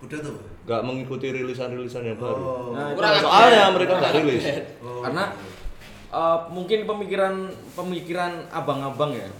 Udah 0.00 0.18
tuh. 0.18 0.36
Nggak 0.60 0.80
mengikuti 0.82 1.26
rilisan-rilisan 1.28 2.02
yang 2.04 2.18
baru. 2.18 2.42
Oh. 2.42 2.70
Nah, 2.72 2.90
Kurang 2.92 3.12
itu- 3.14 3.24
Soalnya 3.24 3.64
mereka 3.70 3.92
nggak 3.96 4.12
rilis. 4.16 4.44
Oh. 4.80 5.00
karena 5.06 5.24
uh, 6.10 6.38
mungkin 6.50 6.78
pemikiran 6.84 7.34
pemikiran 7.72 8.32
abang-abang 8.50 9.14
ya 9.14 9.30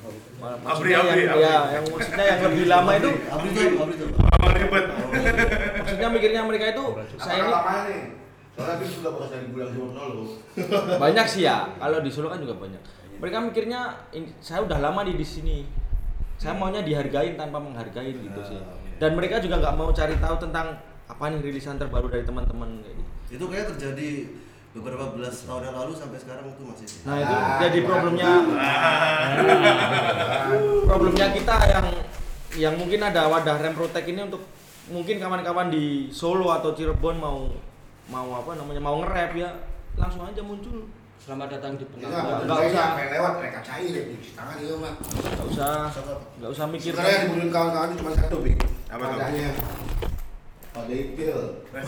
maksudnya 0.41 0.73
Abri-abri, 0.73 1.21
yang 1.21 1.37
abri. 1.37 1.45
ya 1.45 1.57
yang 1.71 1.85
maksudnya 1.85 2.25
yang 2.25 2.41
lebih 2.41 2.65
lama 2.65 2.91
itu 2.97 3.11
Abri 3.29 3.49
tuh, 3.51 3.67
abri 3.77 3.95
tuh. 3.95 4.09
Abang 4.17 4.55
ribet. 4.57 4.85
Mikirnya 6.11 6.42
mereka 6.44 6.70
itu 6.70 6.85
saya 7.16 7.40
ini 7.40 7.51
lama 7.51 7.75
nih. 7.87 8.01
Soalnya 8.51 8.85
sudah 8.85 9.11
bekas 9.16 9.31
dari 9.33 9.46
bulan 9.49 9.68
loh. 9.73 10.29
banyak 11.07 11.27
sih 11.27 11.42
ya 11.46 11.70
kalau 11.79 11.99
di 12.03 12.11
Solo 12.12 12.29
kan 12.29 12.42
juga 12.42 12.59
banyak 12.59 12.83
mereka 13.20 13.37
mikirnya 13.40 13.81
"Ini- 14.11 14.37
saya 14.40 14.64
udah 14.64 14.79
lama 14.81 15.01
di 15.05 15.14
di 15.14 15.25
sini 15.25 15.57
saya 16.37 16.57
maunya 16.57 16.81
dihargain 16.81 17.37
tanpa 17.37 17.61
menghargai 17.61 18.11
gitu 18.12 18.40
sih 18.44 18.61
dan 19.01 19.16
mereka 19.16 19.40
juga 19.40 19.61
nggak 19.61 19.75
mau 19.77 19.88
cari 19.92 20.16
tahu 20.20 20.37
tentang 20.37 20.77
apa 21.09 21.25
nih 21.29 21.40
rilisan 21.40 21.77
terbaru 21.77 22.07
dari 22.07 22.23
teman-teman 22.23 22.81
kayak 22.85 22.96
gitu. 22.96 23.11
Itu 23.31 23.44
kayak 23.49 23.66
terjadi 23.75 24.09
beberapa 24.70 25.11
belas 25.11 25.42
tahun 25.51 25.66
yang 25.66 25.77
lalu 25.83 25.92
sampai 25.99 26.18
sekarang 26.23 26.46
itu 26.46 26.62
masih. 26.62 26.87
nah 27.03 27.16
itu 27.18 27.35
jadi 27.59 27.79
problemnya 27.83 28.31
problemnya 30.87 31.27
kita 31.35 31.57
yang 31.66 31.87
yang 32.55 32.75
mungkin 32.79 33.01
ada 33.03 33.27
wadah 33.27 33.57
rem 33.59 33.75
protect 33.75 34.07
ini 34.07 34.20
untuk 34.27 34.42
mungkin 34.90 35.16
kawan-kawan 35.22 35.70
di 35.70 36.11
Solo 36.11 36.50
atau 36.50 36.74
Cirebon 36.74 37.16
mau 37.22 37.46
mau 38.11 38.29
apa 38.35 38.59
namanya 38.59 38.83
mau 38.83 38.98
nge-rap 38.98 39.33
ya 39.38 39.50
langsung 39.94 40.26
aja 40.26 40.42
muncul 40.42 40.90
selamat 41.22 41.46
datang 41.59 41.79
di 41.79 41.85
penang 41.94 42.11
apa? 42.11 42.42
nggak 42.42 42.59
usah. 42.74 42.87
Lewat 42.98 43.33
mereka 43.38 43.59
cair 43.62 43.92
ya 43.94 44.03
di 44.11 44.16
tangan 44.35 44.57
itu 44.59 44.74
mah. 44.83 44.94
nggak 44.98 45.46
usah 45.46 45.87
nggak 46.42 46.50
usah 46.50 46.64
mikir 46.66 46.90
Sekarang 46.90 47.12
yang 47.14 47.22
dibunuhin 47.31 47.50
kawan-kawan 47.55 47.88
itu 47.94 47.96
cuma 48.03 48.11
satu, 48.18 48.37
Bik. 48.42 48.59
Apa 48.90 49.05
tuh? 49.07 49.18
Padanya. 49.20 49.50
Pada 50.70 50.94
ipil. 50.94 51.38
Gak 51.70 51.85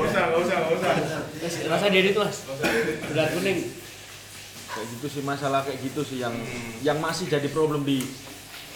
usah, 0.00 0.22
gak 0.28 0.40
usah, 0.40 0.56
gak 0.60 0.72
usah. 0.76 0.92
Rasa 1.68 1.86
diri 1.92 2.08
tuh 2.16 2.22
mas. 2.24 2.38
Udah 3.12 3.26
kuning. 3.36 3.83
Kayak 4.74 4.88
gitu 4.98 5.06
sih 5.08 5.22
masalah 5.22 5.62
kayak 5.62 5.78
gitu 5.80 6.02
sih 6.02 6.18
yang 6.18 6.34
yang 6.82 6.98
masih 6.98 7.26
jadi 7.26 7.46
problem 7.48 7.82
di 7.82 8.02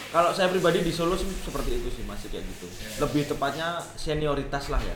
kalau 0.09 0.31
saya 0.31 0.49
pribadi 0.49 0.81
di 0.81 0.89
Solo 0.89 1.13
sih 1.13 1.27
seperti 1.29 1.77
itu 1.77 1.89
sih 1.91 2.03
masih 2.03 2.31
kayak 2.31 2.47
gitu 2.47 2.65
lebih 2.97 3.27
tepatnya 3.27 3.77
senioritas 3.93 4.71
lah 4.71 4.79
ya 4.79 4.95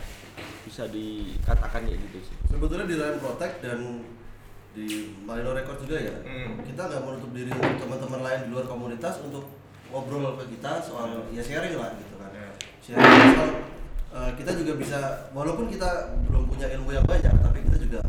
bisa 0.64 0.88
dikatakan 0.88 1.84
kayak 1.84 2.00
gitu 2.10 2.20
sih 2.24 2.36
Sebetulnya 2.50 2.88
di 2.88 2.96
Ryan 2.96 3.20
Protect 3.20 3.56
dan 3.62 3.80
di 4.74 4.88
Malino 5.22 5.54
Record 5.54 5.86
juga 5.86 6.02
ya, 6.02 6.16
Hmm. 6.26 6.58
kita 6.66 6.90
nggak 6.90 7.02
menutup 7.06 7.30
diri 7.30 7.52
untuk 7.52 7.78
teman-teman 7.78 8.22
lain 8.26 8.40
di 8.42 8.50
luar 8.50 8.66
komunitas 8.66 9.22
untuk 9.22 9.46
ngobrol 9.94 10.34
ke 10.34 10.58
kita 10.58 10.82
soal 10.82 11.30
ya 11.30 11.46
sharing 11.46 11.78
lah 11.78 11.94
gitu 11.94 12.18
kan. 12.18 12.34
Ya. 12.34 12.50
Sharing 12.82 13.06
soal 13.38 13.50
eh, 14.14 14.32
kita 14.34 14.52
juga 14.58 14.74
bisa 14.74 15.00
walaupun 15.30 15.70
kita 15.70 15.90
belum 16.26 16.50
punya 16.50 16.74
ilmu 16.74 16.90
yang 16.90 17.06
banyak, 17.06 17.34
tapi 17.38 17.62
kita 17.62 17.78
juga 17.78 18.02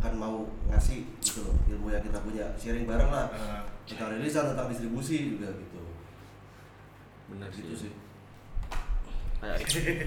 akan 0.00 0.12
mau 0.14 0.36
ngasih 0.66 1.04
gitu 1.20 1.44
loh 1.44 1.54
ilmu 1.68 1.88
yang 1.88 2.00
kita 2.00 2.18
punya 2.18 2.44
sharing 2.54 2.84
bareng 2.84 3.06
lah 3.06 3.28
Ah. 3.30 3.60
tentang 3.84 4.08
rilisan 4.12 4.48
tentang 4.48 4.66
distribusi 4.66 5.36
juga 5.36 5.52
gitu. 5.52 5.80
benar 7.28 7.48
Gitu 7.48 7.76
sih. 7.78 7.92
kayak 9.38 9.56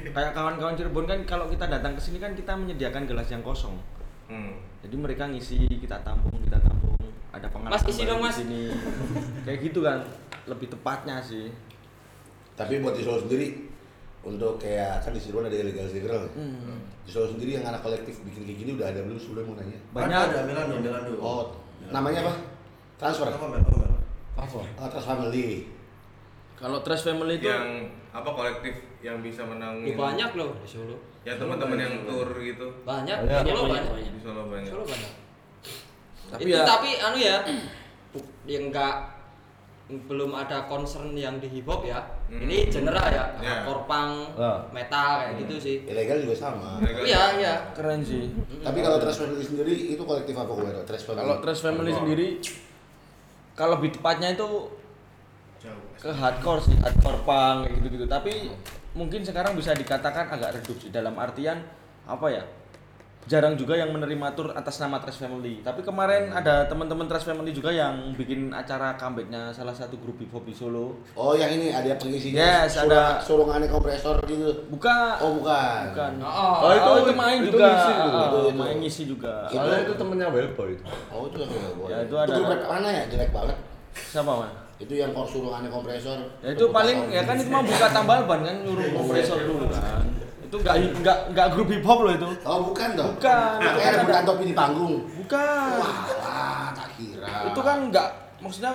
kayak 0.07 0.31
kawan-kawan 0.31 0.73
Cirebon 0.73 1.05
kan 1.05 1.19
kalau 1.23 1.45
kita 1.47 1.65
datang 1.67 1.93
ke 1.93 2.01
sini 2.01 2.17
kan 2.17 2.31
kita 2.31 2.53
menyediakan 2.53 3.05
gelas 3.05 3.27
yang 3.27 3.41
kosong 3.41 3.77
Hmm. 4.23 4.55
jadi 4.79 4.95
mereka 4.95 5.25
ngisi 5.25 5.57
kita 5.75 5.99
tampung 6.01 6.31
kita 6.39 6.55
tampung 6.57 6.95
ada 7.29 7.45
pengalaman 7.45 7.75
Mas, 7.75 7.83
isi 7.83 8.03
dong, 8.03 8.17
di 8.17 8.23
Mas. 8.23 8.35
sini 8.35 8.61
kayak 9.43 9.59
gitu 9.63 9.79
kan 9.81 9.99
lebih 10.45 10.69
tepatnya 10.69 11.17
sih 11.19 11.49
Tapi 12.53 12.77
buat 12.79 12.93
di 12.93 13.01
Solo 13.01 13.19
sendiri 13.19 13.72
untuk 14.23 14.55
kayak 14.55 14.99
kan 14.99 15.11
di 15.11 15.19
Cirebon 15.19 15.45
ada 15.45 15.57
illegal 15.57 15.85
cigarette. 15.85 16.31
Hmm. 16.33 16.79
Di 17.03 17.09
Solo 17.09 17.27
sendiri 17.27 17.55
yang 17.55 17.65
anak 17.65 17.79
kolektif 17.79 18.23
bikin 18.23 18.43
kayak 18.43 18.57
gini 18.57 18.71
udah 18.73 18.87
ada 18.87 18.99
belum 19.01 19.15
sebelum 19.15 19.43
mau 19.45 19.55
nanya? 19.55 19.79
banyak 19.91 20.19
Ada 20.25 20.39
Melando, 20.43 20.75
Melando. 20.77 21.11
Oh, 21.17 21.43
namanya 21.89 22.19
apa? 22.21 22.33
Transfer. 22.95 23.27
Apa 23.27 23.45
Oh, 24.33 24.87
Trust 24.87 25.05
Family. 25.05 25.67
kalau 26.53 26.79
Trust 26.79 27.05
Family 27.05 27.37
itu 27.37 27.45
Yang 27.45 27.67
apa 28.09 28.29
kolektif 28.29 28.73
yang 28.99 29.19
bisa 29.19 29.43
menangin 29.43 29.83
Ya, 29.85 29.95
banyak 29.95 30.31
loh 30.33 30.55
di 30.55 30.67
Solo 30.67 30.95
Ya 31.21 31.35
teman-teman 31.35 31.75
yang 31.75 31.93
tour 32.03 32.27
gitu 32.35 32.67
banyak 32.81 33.17
Banyak. 33.19 33.43
Solo 33.45 33.61
Banyak, 33.63 33.69
banyak 33.69 33.91
banyak. 33.91 34.09
di 34.09 34.21
Solo 34.21 34.41
banyak. 34.47 34.69
Solo 34.69 34.83
banyak 34.83 35.11
Tapi 36.29 36.41
itu 36.41 36.49
ya- 36.51 36.65
tapi 36.65 36.89
anu 36.97 37.17
ya 37.19 37.37
bu- 38.09 38.31
yang 38.43 38.63
enggak 38.67 38.93
belum 39.85 40.31
ada 40.31 40.63
concern 40.63 41.11
yang 41.11 41.37
di 41.37 41.47
hip 41.49 41.65
hop 41.65 41.83
ya 41.83 41.99
Hmm. 42.25 42.39
ini 42.39 42.65
general 42.65 43.03
ya 43.03 43.25
Ya. 43.35 43.61
hardcore 43.61 43.83
punk 43.83 44.13
Ah. 44.35 44.63
metal 44.69 45.09
kayak 45.21 45.33
gitu 45.39 45.55
sih 45.59 45.77
Ilegal 45.85 46.17
juga 46.19 46.35
sama. 46.39 46.79
Ilegal. 46.79 47.03
iya 47.03 47.23
iya 47.35 47.53
keren 47.71 47.99
sih 47.99 48.31
Tapi 48.59 48.79
kalau 48.79 48.97
Trust 48.97 49.19
Family 49.21 49.43
sendiri 49.43 49.73
itu 49.91 50.01
kolektif 50.01 50.33
apa 50.33 50.49
gue? 50.49 50.71
Trust 50.83 51.05
Family. 51.05 51.21
Kalau 51.21 51.35
Trust 51.39 51.61
Family 51.61 51.91
sendiri 51.93 52.27
kalau 53.53 53.77
lebih 53.77 53.91
tepatnya 53.93 54.33
itu 54.33 54.49
ke 55.95 56.09
hardcore 56.09 56.59
sih, 56.59 56.75
hardcore 56.75 57.21
punk 57.21 57.57
kayak 57.63 57.73
gitu-gitu. 57.77 58.05
Tapi 58.05 58.31
mungkin 58.93 59.21
sekarang 59.21 59.53
bisa 59.53 59.71
dikatakan 59.71 60.27
agak 60.27 60.57
redup 60.57 60.75
sih 60.77 60.89
dalam 60.89 61.15
artian 61.15 61.61
apa 62.03 62.27
ya? 62.29 62.43
Jarang 63.23 63.55
juga 63.55 63.73
yang 63.73 63.87
menerima 63.89 64.35
tur 64.35 64.51
atas 64.51 64.77
nama 64.77 64.99
Trust 64.99 65.17
Family. 65.17 65.63
Tapi 65.63 65.79
kemarin 65.79 66.27
ada 66.29 66.67
teman-teman 66.67 67.07
Trust 67.07 67.23
Family 67.23 67.49
juga 67.49 67.71
yang 67.71 68.11
bikin 68.13 68.51
acara 68.51 68.93
comebacknya 68.93 69.47
salah 69.49 69.71
satu 69.71 69.95
grup 69.95 70.19
hip 70.19 70.27
hop 70.29 70.43
di 70.43 70.51
Solo. 70.51 70.99
Oh, 71.13 71.31
yang 71.31 71.47
ini 71.49 71.71
ada 71.71 71.95
pengisinya. 71.95 72.35
Yes, 72.35 72.75
surung, 72.75 72.91
ada. 72.91 73.23
surungannya 73.23 73.67
kompresor 73.67 74.19
gitu. 74.25 74.67
Buka 74.67 75.15
Oh, 75.17 75.39
bukan. 75.39 75.81
bukan. 75.89 76.13
Oh, 76.19 76.55
Oh, 76.61 76.71
itu, 76.73 76.89
itu 77.01 77.13
main 77.13 77.39
itu 77.39 77.47
juga. 77.49 77.67
ngisi 77.69 77.91
tuh. 77.93 78.03
Ah, 78.03 78.21
Itu, 78.21 78.37
itu. 78.43 78.51
main 78.53 78.75
ngisi 78.77 79.03
juga. 79.07 79.33
Soalnya 79.47 79.79
itu 79.81 79.93
temennya 79.95 80.27
Wellboy 80.27 80.69
itu. 80.73 80.83
Oh, 81.07 81.23
itu 81.25 81.37
yang 81.39 81.49
gue. 81.49 81.87
Ya, 81.87 81.97
itu 82.03 82.15
ada- 82.19 82.35
grup 82.35 82.47
rap 82.49 82.61
mana 82.67 82.87
ya? 82.91 83.03
Jelek 83.07 83.29
banget. 83.31 83.55
Siapa, 83.95 84.31
Mas? 84.35 84.51
Itu 84.75 84.93
yang 84.93 85.15
kor 85.15 85.23
surungannya 85.23 85.71
kompresor. 85.71 86.19
Ya 86.43 86.49
itu 86.51 86.65
paling 86.67 87.07
ya 87.07 87.23
kan 87.23 87.39
itu 87.39 87.47
mah 87.47 87.63
buka 87.63 87.87
tambal 87.87 88.27
ban 88.27 88.43
kan 88.43 88.55
nyuruh 88.61 88.83
kompresor 88.91 89.39
dulu 89.39 89.71
kan. 89.71 90.03
Itu 90.53 90.61
enggak 90.61 90.77
enggak 91.01 91.17
enggak 91.33 91.47
grup 91.57 91.65
hip 91.73 91.81
hop 91.81 92.05
loh 92.05 92.13
itu. 92.13 92.29
Oh, 92.45 92.69
bukan 92.69 92.93
dong. 92.93 93.17
Bukan. 93.17 93.57
Makanya 93.57 93.89
ada 93.89 94.05
bukan 94.05 94.21
topi 94.21 94.43
di 94.45 94.53
panggung. 94.53 95.01
Bukan. 95.17 95.81
Wah, 95.81 96.69
tak 96.77 96.93
kira. 96.93 97.49
Itu 97.49 97.61
kan 97.65 97.89
enggak 97.89 98.22
maksudnya 98.43 98.71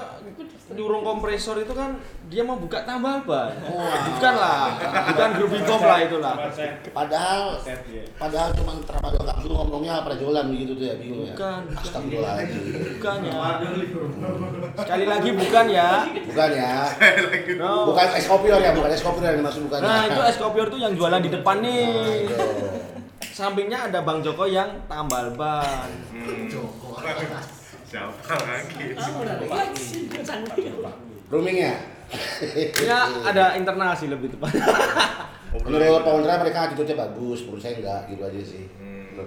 nyuruh 0.72 1.04
kompresor 1.04 1.61
itu 1.61 1.72
kan 1.76 2.00
dia 2.33 2.40
mau 2.40 2.57
buka 2.57 2.88
tambal 2.88 3.20
ban. 3.28 3.52
Bukan 4.09 4.35
lah. 4.35 4.81
Bukan 5.12 5.28
hop 5.68 5.83
lah 5.85 5.98
itulah. 6.00 6.35
Padahal 6.96 7.61
padahal 8.16 8.48
cuma 8.57 8.72
terapagak 8.81 9.22
kapsul 9.28 9.52
ngomongnya 9.52 10.00
prajolan 10.00 10.48
gitu 10.57 10.72
tuh 10.72 10.87
ya 10.88 10.94
bingung 10.96 11.28
ya. 11.28 11.35
Bukan. 11.37 11.61
Astagfirullahaladzim. 11.76 12.62
Bukan 12.96 13.18
ya. 13.28 13.37
Sekali 14.81 15.04
lagi 15.04 15.31
bukan 15.37 15.64
ya. 15.68 15.90
Bukan 16.09 16.50
ya. 16.57 16.72
No. 17.61 17.72
Bukan 17.92 18.07
es 18.16 18.24
kopior 18.24 18.59
ya, 18.64 18.70
bukan 18.72 18.90
es 18.92 19.02
kopior 19.04 19.24
yang 19.28 19.38
dimaksud 19.44 19.62
bukan. 19.68 19.78
Nah, 19.85 20.00
itu 20.09 20.20
es 20.24 20.37
kopior 20.40 20.66
tuh 20.72 20.81
yang 20.81 20.92
jualan 20.96 21.20
di 21.20 21.28
depan 21.28 21.57
Nah, 21.59 21.64
nih. 21.66 22.24
itu. 22.24 22.46
Sampingnya 23.35 23.90
ada 23.90 24.02
Bang 24.07 24.22
Joko 24.22 24.46
yang 24.46 24.83
tambal 24.87 25.35
ban. 25.35 25.90
Hmm. 26.14 26.46
Siapa 27.88 28.37
lagi? 28.44 28.92
Rooming 31.33 31.57
ya? 31.57 31.74
Ya 32.85 32.98
ada 33.24 33.57
internal 33.57 33.96
sih 33.96 34.12
lebih 34.12 34.29
tepat. 34.37 34.53
Menurut 35.64 36.05
Pak 36.05 36.12
Wondra 36.12 36.37
mereka 36.44 36.68
attitude-nya 36.68 36.96
bagus, 37.09 37.48
menurut 37.48 37.61
saya 37.64 37.81
enggak 37.81 38.01
gitu 38.12 38.22
aja 38.29 38.40
sih. 38.44 38.64
Hmm. 38.77 39.24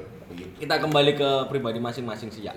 Kita 0.61 0.77
kembali 0.77 1.17
ke 1.17 1.29
pribadi 1.49 1.81
masing-masing 1.81 2.29
sih 2.29 2.45
ya. 2.45 2.53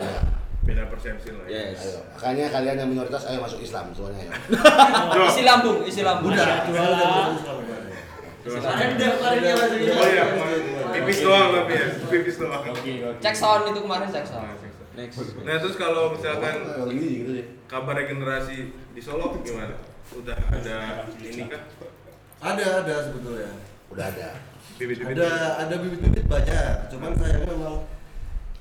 Beda 0.64 0.84
persepsi 0.92 1.32
lah. 1.32 1.48
ya. 1.48 1.72
Yes. 1.72 1.80
Ayo, 1.80 2.00
makanya 2.12 2.44
kalian 2.52 2.76
yang 2.84 2.88
minoritas 2.92 3.24
ayo 3.28 3.40
masuk 3.40 3.64
Islam 3.64 3.88
semuanya 3.96 4.28
ayo. 4.28 4.32
Jo. 5.16 5.22
isi 5.32 5.42
lambung 5.44 5.78
isi 5.84 6.00
lambung 6.04 6.32
Udah, 6.32 6.64
jual 6.68 6.92
aja 6.92 7.08
terus 8.44 8.60
selama 8.60 8.84
ini. 9.72 9.88
Oh 9.88 10.06
iya, 10.08 10.24
pipis 10.92 11.18
doang 11.24 11.48
tapi 11.56 11.72
ya, 11.72 11.86
pipis 12.12 12.36
doang. 12.36 12.60
cek 13.16 13.32
sound 13.36 13.64
itu 13.72 13.80
kemarin 13.80 14.08
cek 14.12 14.24
sound 14.28 14.44
Next. 14.94 15.18
Nah 15.40 15.58
terus 15.58 15.74
kalau 15.74 16.14
misalkan 16.14 16.54
gitu 16.88 17.30
sih. 17.32 17.44
kabar 17.66 17.94
regenerasi 17.96 18.56
di 18.94 19.00
Solo 19.00 19.34
gimana? 19.40 19.74
Udah 20.12 20.38
ada 20.48 21.02
ini 21.18 21.44
kah? 21.44 21.62
Ada, 22.38 22.84
ada 22.84 22.94
sebetulnya. 23.02 23.50
Udah 23.88 24.06
ada. 24.06 24.28
Bibit-bibit? 24.74 25.14
Ada 25.16 25.30
ada 25.60 25.74
bibit-bibit 25.76 26.24
banyak, 26.24 26.70
cuman 26.88 27.10
sayangnya 27.14 27.46
memang 27.48 27.76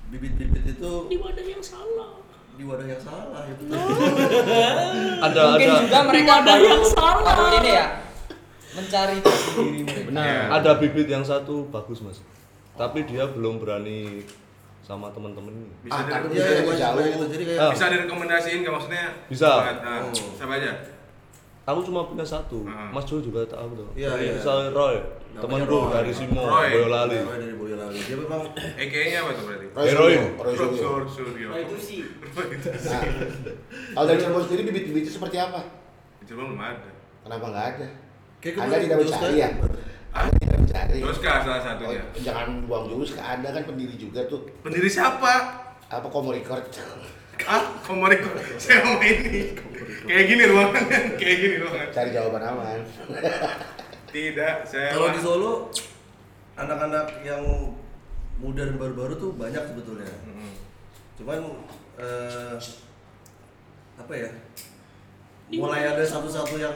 bibit-bibit 0.08 0.64
itu 0.68 0.92
Di 1.06 1.18
wadah 1.18 1.42
yang 1.44 1.62
salah. 1.62 2.12
di 2.54 2.62
wadah 2.62 2.86
yang 2.86 3.02
salah 3.02 3.42
ya 3.44 3.54
betul. 3.56 3.74
Ada 5.20 5.42
mungkin 5.44 5.70
ada 5.70 5.82
juga 5.82 6.00
mereka 6.04 6.32
Wadah 6.32 6.46
baru 6.48 6.64
yang 6.64 6.84
salah. 6.86 7.22
baru 7.24 7.46
ini 7.56 7.72
ya 7.72 7.86
mencari 8.74 9.16
jati 9.20 9.50
diri 9.56 9.82
mereka 9.84 10.10
Benar. 10.10 10.46
ada 10.52 10.72
bibit 10.76 11.08
yang 11.08 11.22
satu 11.22 11.66
bagus 11.68 12.00
mas. 12.00 12.22
Tapi 12.74 13.06
dia 13.06 13.26
belum 13.26 13.58
berani 13.58 14.22
sama 14.84 15.08
teman-teman 15.10 15.50
ini. 15.50 15.72
Bisa 15.82 15.96
Ah, 15.96 16.04
tapi 16.06 16.26
Iya, 16.30 16.44
bisa 16.44 16.52
iya, 16.68 16.76
jauh. 16.78 16.94
banyak 16.94 17.12
gitu. 17.14 17.26
Jadi 17.32 17.44
kayak 17.48 17.72
bisa 17.72 17.86
direkomendasiin 17.90 18.58
nggak 18.62 18.74
maksudnya? 18.74 19.06
Bisa. 19.26 19.50
Nah, 19.80 20.00
Oh. 20.04 20.12
siapa 20.36 20.54
aja? 20.54 20.72
Aku 21.64 21.80
cuma 21.82 22.04
punya 22.04 22.22
satu. 22.22 22.68
Ah. 22.68 22.92
Mas 22.92 23.08
Jo 23.08 23.18
juga 23.18 23.40
tahu 23.46 23.72
tuh. 23.74 23.88
Iya, 23.96 24.12
iya. 24.20 24.32
Misalnya 24.36 24.76
Roy, 24.76 25.00
Namanya 25.00 25.40
temanku 25.64 25.76
Roy. 25.80 25.92
dari 25.94 26.12
Simo, 26.12 26.44
Roy. 26.44 26.70
Boyolali. 26.76 27.18
Roy 27.18 27.38
dari 27.40 27.56
Boyolali. 27.56 27.98
Dia 27.98 28.18
memang 28.20 28.42
EK-nya 28.84 29.18
apa 29.24 29.32
tuh 29.32 29.44
berarti? 29.48 29.66
Roy 29.72 29.90
Roy. 29.96 30.14
Sur 30.76 31.02
Suryo. 31.08 31.50
itu 31.56 31.76
sih. 31.80 32.00
Nah, 32.04 33.02
kalau 33.96 34.06
dari 34.06 34.20
Cirebon 34.20 34.44
sendiri 34.44 34.62
bibit-bibitnya 34.68 35.08
seperti 35.10 35.38
apa? 35.40 35.64
Cirebon 36.22 36.52
belum 36.52 36.60
ada. 36.62 36.90
Kenapa 37.24 37.46
nggak 37.48 37.68
ada? 37.74 37.88
kayak 38.38 38.54
Anda 38.54 38.68
kemarin 38.68 38.84
tidak 38.84 38.98
mencari 39.00 39.36
ya? 39.40 39.50
Anda 40.14 40.32
tidak 40.38 40.58
mencari. 40.62 40.98
Joska 41.02 41.32
salah 41.42 41.58
Oh, 41.58 41.66
satunya. 41.66 42.04
jangan 42.22 42.48
buang 42.66 42.86
jurus 42.86 43.18
ke 43.18 43.22
Anda 43.22 43.50
kan 43.50 43.66
pendiri 43.66 43.98
juga 43.98 44.22
tuh. 44.30 44.46
Pendiri 44.62 44.86
siapa? 44.86 45.34
Apa 45.90 46.08
Komo 46.10 46.30
Record? 46.32 46.70
Ah, 47.44 47.66
komori 47.82 48.22
saya 48.62 48.86
mau 48.86 49.02
ini. 49.02 49.58
Kayak 50.06 50.26
gini 50.30 50.44
ruangan, 50.48 50.84
kayak 51.18 51.38
gini 51.42 51.56
ruangan. 51.60 51.88
Cari 51.90 52.10
jawaban 52.14 52.44
aman. 52.46 52.80
Tidak, 54.14 54.56
saya 54.64 54.94
Kalau 54.94 55.10
di 55.10 55.20
Solo 55.20 55.54
anak-anak 56.54 57.26
yang 57.26 57.42
muda 58.38 58.70
dan 58.70 58.78
baru-baru 58.78 59.18
tuh 59.18 59.34
banyak 59.34 59.60
sebetulnya. 59.66 60.06
Mm-mm. 60.30 60.54
Cuman 61.18 61.40
eh, 61.98 62.56
apa 63.98 64.14
ya? 64.14 64.30
Mulai 65.50 65.90
ada 65.90 66.04
satu-satu 66.06 66.62
yang 66.62 66.74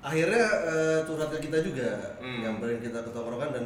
akhirnya 0.00 0.44
eh, 0.64 0.98
curhat 1.02 1.28
ke 1.28 1.38
kita 1.40 1.58
juga, 1.60 1.90
Hmm. 2.16 2.40
nyamperin 2.40 2.78
kita 2.78 2.98
ke 3.00 3.10
tongkrongan 3.10 3.50
dan 3.52 3.64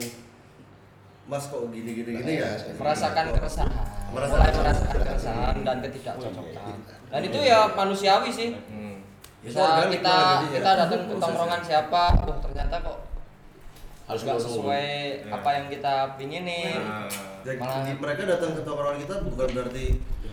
Mas 1.22 1.46
kok 1.46 1.62
gini-gini 1.68 2.18
gini 2.18 2.34
ya? 2.36 2.50
merasakan 2.74 3.30
keresahan 3.30 3.70
Merasakan 4.10 4.42
mulai 4.42 4.50
merasakan 4.52 4.90
keresahan. 4.90 5.06
keresahan 5.06 5.56
dan 5.62 5.76
ketidakcocokan 5.80 6.76
dan 7.06 7.20
itu 7.22 7.38
ya 7.40 7.58
manusiawi 7.70 8.28
sih 8.28 8.50
Hmm. 8.66 8.98
Itu 9.40 9.58
kita 9.58 10.16
kita 10.50 10.70
datang 10.76 11.00
ke 11.04 11.14
tongkrongan 11.16 11.60
siapa 11.60 12.02
oh 12.22 12.36
ternyata 12.40 12.76
kok 12.80 12.98
Harus 14.02 14.22
nggak 14.24 14.38
sesuai 14.40 14.90
Ya. 15.20 15.30
apa 15.32 15.48
yang 15.52 15.66
kita 15.68 15.94
pinginin 16.16 16.78
Nah, 16.80 17.06
Jadi 17.42 17.56
Malah- 17.56 17.86
mereka 17.96 18.22
datang 18.28 18.50
ke 18.52 18.62
tongkrongan 18.62 18.98
kita 19.00 19.14
bukan 19.22 19.48
berarti 19.52 19.86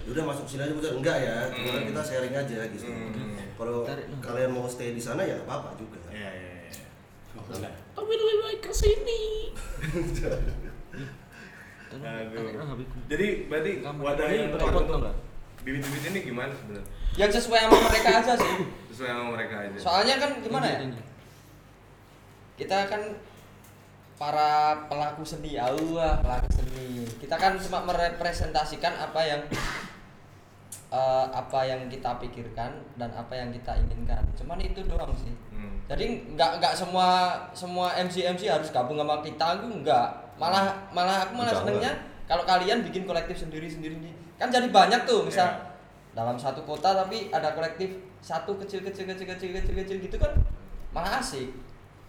udah 0.05 0.23
masuk 0.25 0.45
sini 0.45 0.61
aja 0.63 0.73
bukan 0.73 0.93
enggak 0.97 1.17
ya, 1.19 1.37
Hmm. 1.47 1.85
Kita 1.85 2.01
sharing 2.01 2.33
aja 2.33 2.59
gitu. 2.67 2.85
Hmm. 2.85 3.38
Kalau 3.59 3.83
kalian 4.23 4.51
mau 4.55 4.63
stay 4.71 4.95
di 4.95 5.03
sana 5.03 5.19
ya 5.27 5.35
apa-apa 5.43 5.75
juga. 5.75 5.99
Iya, 6.07 6.31
iya, 6.31 6.51
iya. 6.71 7.69
Tapi 7.91 8.11
lebih 8.15 8.35
baik 8.39 8.59
ke 8.63 8.71
sini. 8.71 9.51
Jadi 13.09 13.27
berarti 13.51 13.71
Kamu 13.81 13.99
wadah 13.99 14.27
ini 14.29 14.37
yang 14.39 14.51
berikut 14.53 14.71
tepat 14.71 14.95
untuk 14.95 15.15
bibit-bibit 15.59 16.03
ini 16.15 16.19
gimana 16.23 16.53
sebenarnya? 16.55 16.87
yang 17.19 17.31
sesuai 17.33 17.59
sama 17.67 17.77
mereka 17.83 18.09
aja 18.23 18.33
sih. 18.39 18.53
Sesuai 18.93 19.09
sama 19.11 19.25
mereka 19.35 19.55
aja. 19.59 19.75
soalnya 19.75 20.15
kan 20.21 20.31
gimana 20.39 20.65
ya? 20.69 20.79
kita 22.55 22.87
kan 22.87 23.01
para 24.19 24.85
pelaku 24.91 25.23
seni 25.23 25.59
awah 25.59 26.19
pelaku 26.23 26.49
seni. 26.51 27.03
Kita 27.19 27.35
kan 27.35 27.59
cuma 27.59 27.83
merepresentasikan 27.87 28.93
apa 28.99 29.21
yang 29.23 29.41
eh, 30.89 31.25
apa 31.29 31.59
yang 31.63 31.85
kita 31.85 32.17
pikirkan 32.17 32.71
dan 32.97 33.09
apa 33.13 33.33
yang 33.33 33.53
kita 33.53 33.77
inginkan. 33.77 34.21
Cuman 34.33 34.57
itu 34.57 34.81
doang 34.89 35.13
sih. 35.13 35.33
Hmm. 35.53 35.75
jadi 35.91 36.05
nggak 36.37 36.63
nggak 36.63 36.71
semua 36.71 37.35
semua 37.51 37.91
MC 37.99 38.23
MC 38.23 38.47
harus 38.47 38.69
gabung 38.71 38.95
sama 38.97 39.21
kita 39.21 39.57
aku 39.57 39.69
nggak. 39.81 40.07
Malah 40.39 40.71
malah 40.95 41.27
aku 41.27 41.35
malah 41.35 41.51
Jangan. 41.51 41.65
senengnya 41.67 41.91
kalau 42.29 42.43
kalian 42.45 42.79
bikin 42.85 43.03
kolektif 43.03 43.37
sendiri 43.37 43.65
sendiri 43.69 43.97
nih. 43.99 44.13
Kan 44.39 44.47
jadi 44.49 44.69
banyak 44.71 45.03
tuh 45.03 45.25
misal 45.27 45.49
Iya. 45.49 45.67
dalam 46.15 46.37
satu 46.39 46.63
kota 46.65 46.95
tapi 46.95 47.29
ada 47.29 47.53
kolektif 47.53 47.91
satu 48.19 48.55
kecil 48.57 48.81
kecil 48.81 49.05
kecil 49.07 49.27
kecil 49.29 49.49
kecil 49.55 49.75
kecil 49.83 49.97
gitu 49.99 50.17
kan 50.17 50.31
malah 50.89 51.19
asik. 51.19 51.51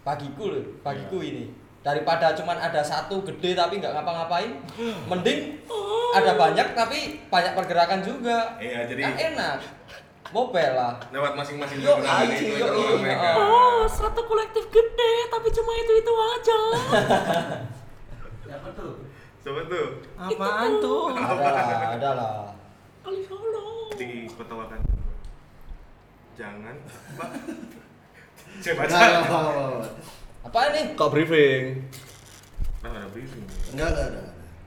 Bagiku 0.01 0.49
loh 0.49 0.63
bagiku 0.81 1.21
ini 1.21 1.53
daripada 1.81 2.37
cuman 2.37 2.57
ada 2.57 2.79
satu 2.79 3.25
gede 3.25 3.57
tapi 3.57 3.81
nggak 3.81 3.89
ngapa-ngapain 3.91 4.53
mending 5.09 5.65
ada 6.13 6.37
banyak 6.37 6.67
tapi 6.71 6.99
banyak 7.25 7.53
pergerakan 7.53 8.05
juga 8.05 8.53
Iya, 8.57 8.85
jadi- 8.85 9.01
kan 9.01 9.13
enak 9.17 9.57
mobile 10.29 10.73
lah 10.77 10.93
Lewat 11.09 11.33
masing-masing 11.33 11.81
Yo, 11.81 11.97
iya, 11.99 12.23
itu 12.23 12.55
yo, 12.55 12.67
itu 12.69 12.79
iya. 12.79 12.95
mereka. 12.95 13.29
Oh, 13.35 13.83
satu 13.83 14.23
kolektif 14.23 14.63
gede, 14.69 15.13
tapi 15.27 15.51
cuma 15.51 15.71
itu 15.75 15.91
itu 15.93 16.13
aja. 16.15 16.59
Coba 19.41 19.59
tuh 19.65 19.87
Apaan 20.15 20.71
tuh? 20.79 21.11
ada 21.11 21.35
lah 21.35 21.65
ada 21.91 22.09
lah 22.13 22.35
Kali 23.01 23.25
Solo. 23.25 23.89
di 23.91 24.29
kota 24.29 24.53
Wakan. 24.53 24.79
Jangan, 26.37 26.75
Pak. 27.17 27.29
Saya 28.63 29.19
Enggak, 30.41 30.65
enggak, 30.65 30.65
enggak, 30.65 30.65
enggak. 30.65 30.69
apa 30.71 30.73
ini 30.73 30.81
Kok 30.97 31.09
briefing? 31.13 31.63
Nah, 32.81 32.89
ada 32.89 33.07
briefing. 33.13 33.45
Enggak, 33.77 33.87
enggak 33.93 34.07
ada. 34.09 34.21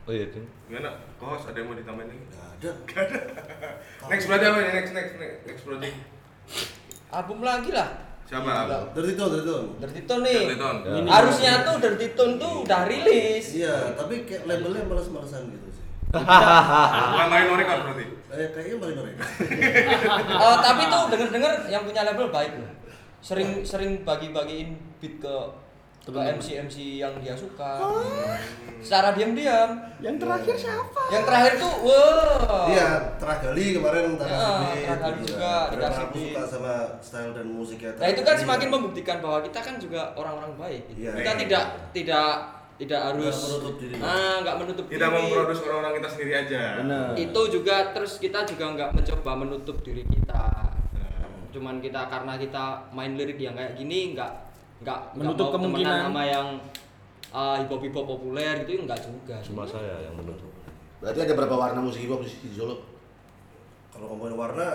Oh 0.04 0.12
iya, 0.12 0.26
Ding. 0.30 0.46
Gimana? 0.70 0.90
Kos 1.18 1.48
ada 1.50 1.56
yang 1.58 1.66
mau 1.72 1.76
ditambahin 1.76 2.08
lagi? 2.14 2.24
Enggak 2.24 2.46
ada. 2.54 2.70
Next 4.06 4.24
berarti 4.30 4.44
apa 4.46 4.58
nih? 4.60 4.72
Next 4.72 4.92
next 4.94 5.12
next 5.18 5.38
next 5.48 5.62
project. 5.66 5.96
album 7.14 7.46
lagi 7.46 7.70
lah 7.70 7.88
Siapa? 8.26 8.66
Abang? 8.66 8.90
Dirty 8.90 9.14
Tone, 9.14 9.30
Dirty 9.32 9.46
Tone. 9.46 9.68
Dirty 9.78 10.02
Tone 10.02 10.22
nih 10.26 10.38
Dirty 10.44 10.58
Tone. 10.58 10.78
Ya. 10.82 10.92
harusnya 11.14 11.52
tuh 11.62 11.74
Dirty 11.78 12.08
Tone 12.18 12.34
tuh 12.36 12.52
udah 12.66 12.80
rilis 12.90 13.46
Iya, 13.54 13.94
tapi 13.94 14.26
kayak 14.26 14.44
labelnya 14.50 14.82
males-malesan 14.88 15.46
gitu 15.54 15.68
sih. 15.72 15.84
Bukan 16.10 17.26
main 17.32 17.46
record 17.54 17.80
berarti. 17.86 18.04
Eh, 18.34 18.48
kayaknya 18.50 18.76
paling 18.82 18.96
mereka. 18.98 19.24
Eh, 20.44 20.56
tapi 20.58 20.82
tuh 20.90 21.02
denger-denger 21.12 21.52
yang 21.70 21.82
punya 21.86 22.02
label 22.02 22.28
baik 22.28 22.52
loh 22.58 22.72
sering 23.24 23.64
sering 23.64 24.04
bagi-bagiin 24.04 24.76
beat 25.00 25.16
ke 25.16 25.34
ke 26.04 26.12
MC 26.12 26.46
MC 26.60 26.76
yang 27.00 27.16
dia 27.16 27.32
suka 27.32 27.80
secara 28.78 29.16
diam-diam 29.16 29.72
Yang 29.98 30.16
terakhir 30.20 30.54
siapa? 30.54 31.00
yang 31.08 31.24
terakhir 31.24 31.52
tuh 31.56 31.72
wow 31.80 32.68
Iya, 32.68 32.88
Teragali 33.16 33.64
kemarin 33.72 34.04
Ya, 34.14 34.44
Teragali 34.84 35.16
gitu 35.18 35.32
juga, 35.32 35.40
kan. 35.40 35.64
Karena 35.66 35.80
dikasih 35.80 36.04
aku 36.04 36.16
suka 36.20 36.42
sama 36.44 36.72
style 37.00 37.32
dan 37.32 37.46
musiknya. 37.48 37.90
Nah 37.96 38.08
itu 38.10 38.20
kan 38.20 38.36
semakin 38.36 38.68
membuktikan 38.68 39.16
bahwa 39.18 39.38
kita 39.40 39.58
kan 39.58 39.74
juga 39.76 40.12
orang-orang 40.12 40.52
baik. 40.54 40.82
gitu. 40.90 41.00
Iya. 41.00 41.12
Kita 41.16 41.32
tidak 41.40 41.64
tidak 41.92 42.28
tidak 42.74 43.00
harus 43.02 43.22
Nggak 43.24 43.40
menutup 43.46 43.74
diri. 43.78 43.94
Ah, 43.96 44.34
nggak 44.42 44.56
menutup 44.58 44.84
Tidak 44.86 45.00
diri. 45.06 45.16
memproduksi 45.16 45.62
orang-orang 45.64 45.94
kita 45.94 46.08
sendiri 46.10 46.32
aja. 46.36 46.62
Benar. 46.76 47.06
Itu 47.16 47.40
juga 47.48 47.76
terus 47.90 48.12
kita 48.18 48.38
juga 48.44 48.64
nggak 48.70 48.90
mencoba 48.92 49.32
menutup 49.38 49.76
diri 49.80 50.04
kita. 50.04 50.44
Cuman 51.48 51.78
kita 51.78 52.00
karena 52.04 52.34
kita 52.36 52.64
main 52.90 53.14
lirik 53.14 53.38
yang 53.38 53.54
kayak 53.54 53.72
gini 53.74 54.12
nggak 54.12 54.32
nggak 54.84 54.98
nggak 55.10 55.16
Menutup 55.16 55.40
mau 55.40 55.50
temenan 55.50 55.64
kemungkinan. 55.66 55.98
sama 56.04 56.22
yang 56.22 56.48
hip 57.56 57.68
hop 57.68 57.80
hip 57.80 57.94
hop 57.94 58.06
populer 58.06 58.54
gitu 58.62 58.80
nggak 58.80 59.00
juga. 59.00 59.36
Cuma 59.40 59.64
saya 59.64 59.94
yang 60.00 60.14
menutup. 60.14 60.52
Berarti 61.00 61.18
ada 61.20 61.34
berapa 61.34 61.54
warna 61.54 61.80
musik 61.80 62.00
hip 62.00 62.12
hop 62.12 62.20
di 62.20 62.30
Solo? 62.50 62.76
Kalau 63.88 64.06
ngomongin 64.08 64.34
warna 64.34 64.66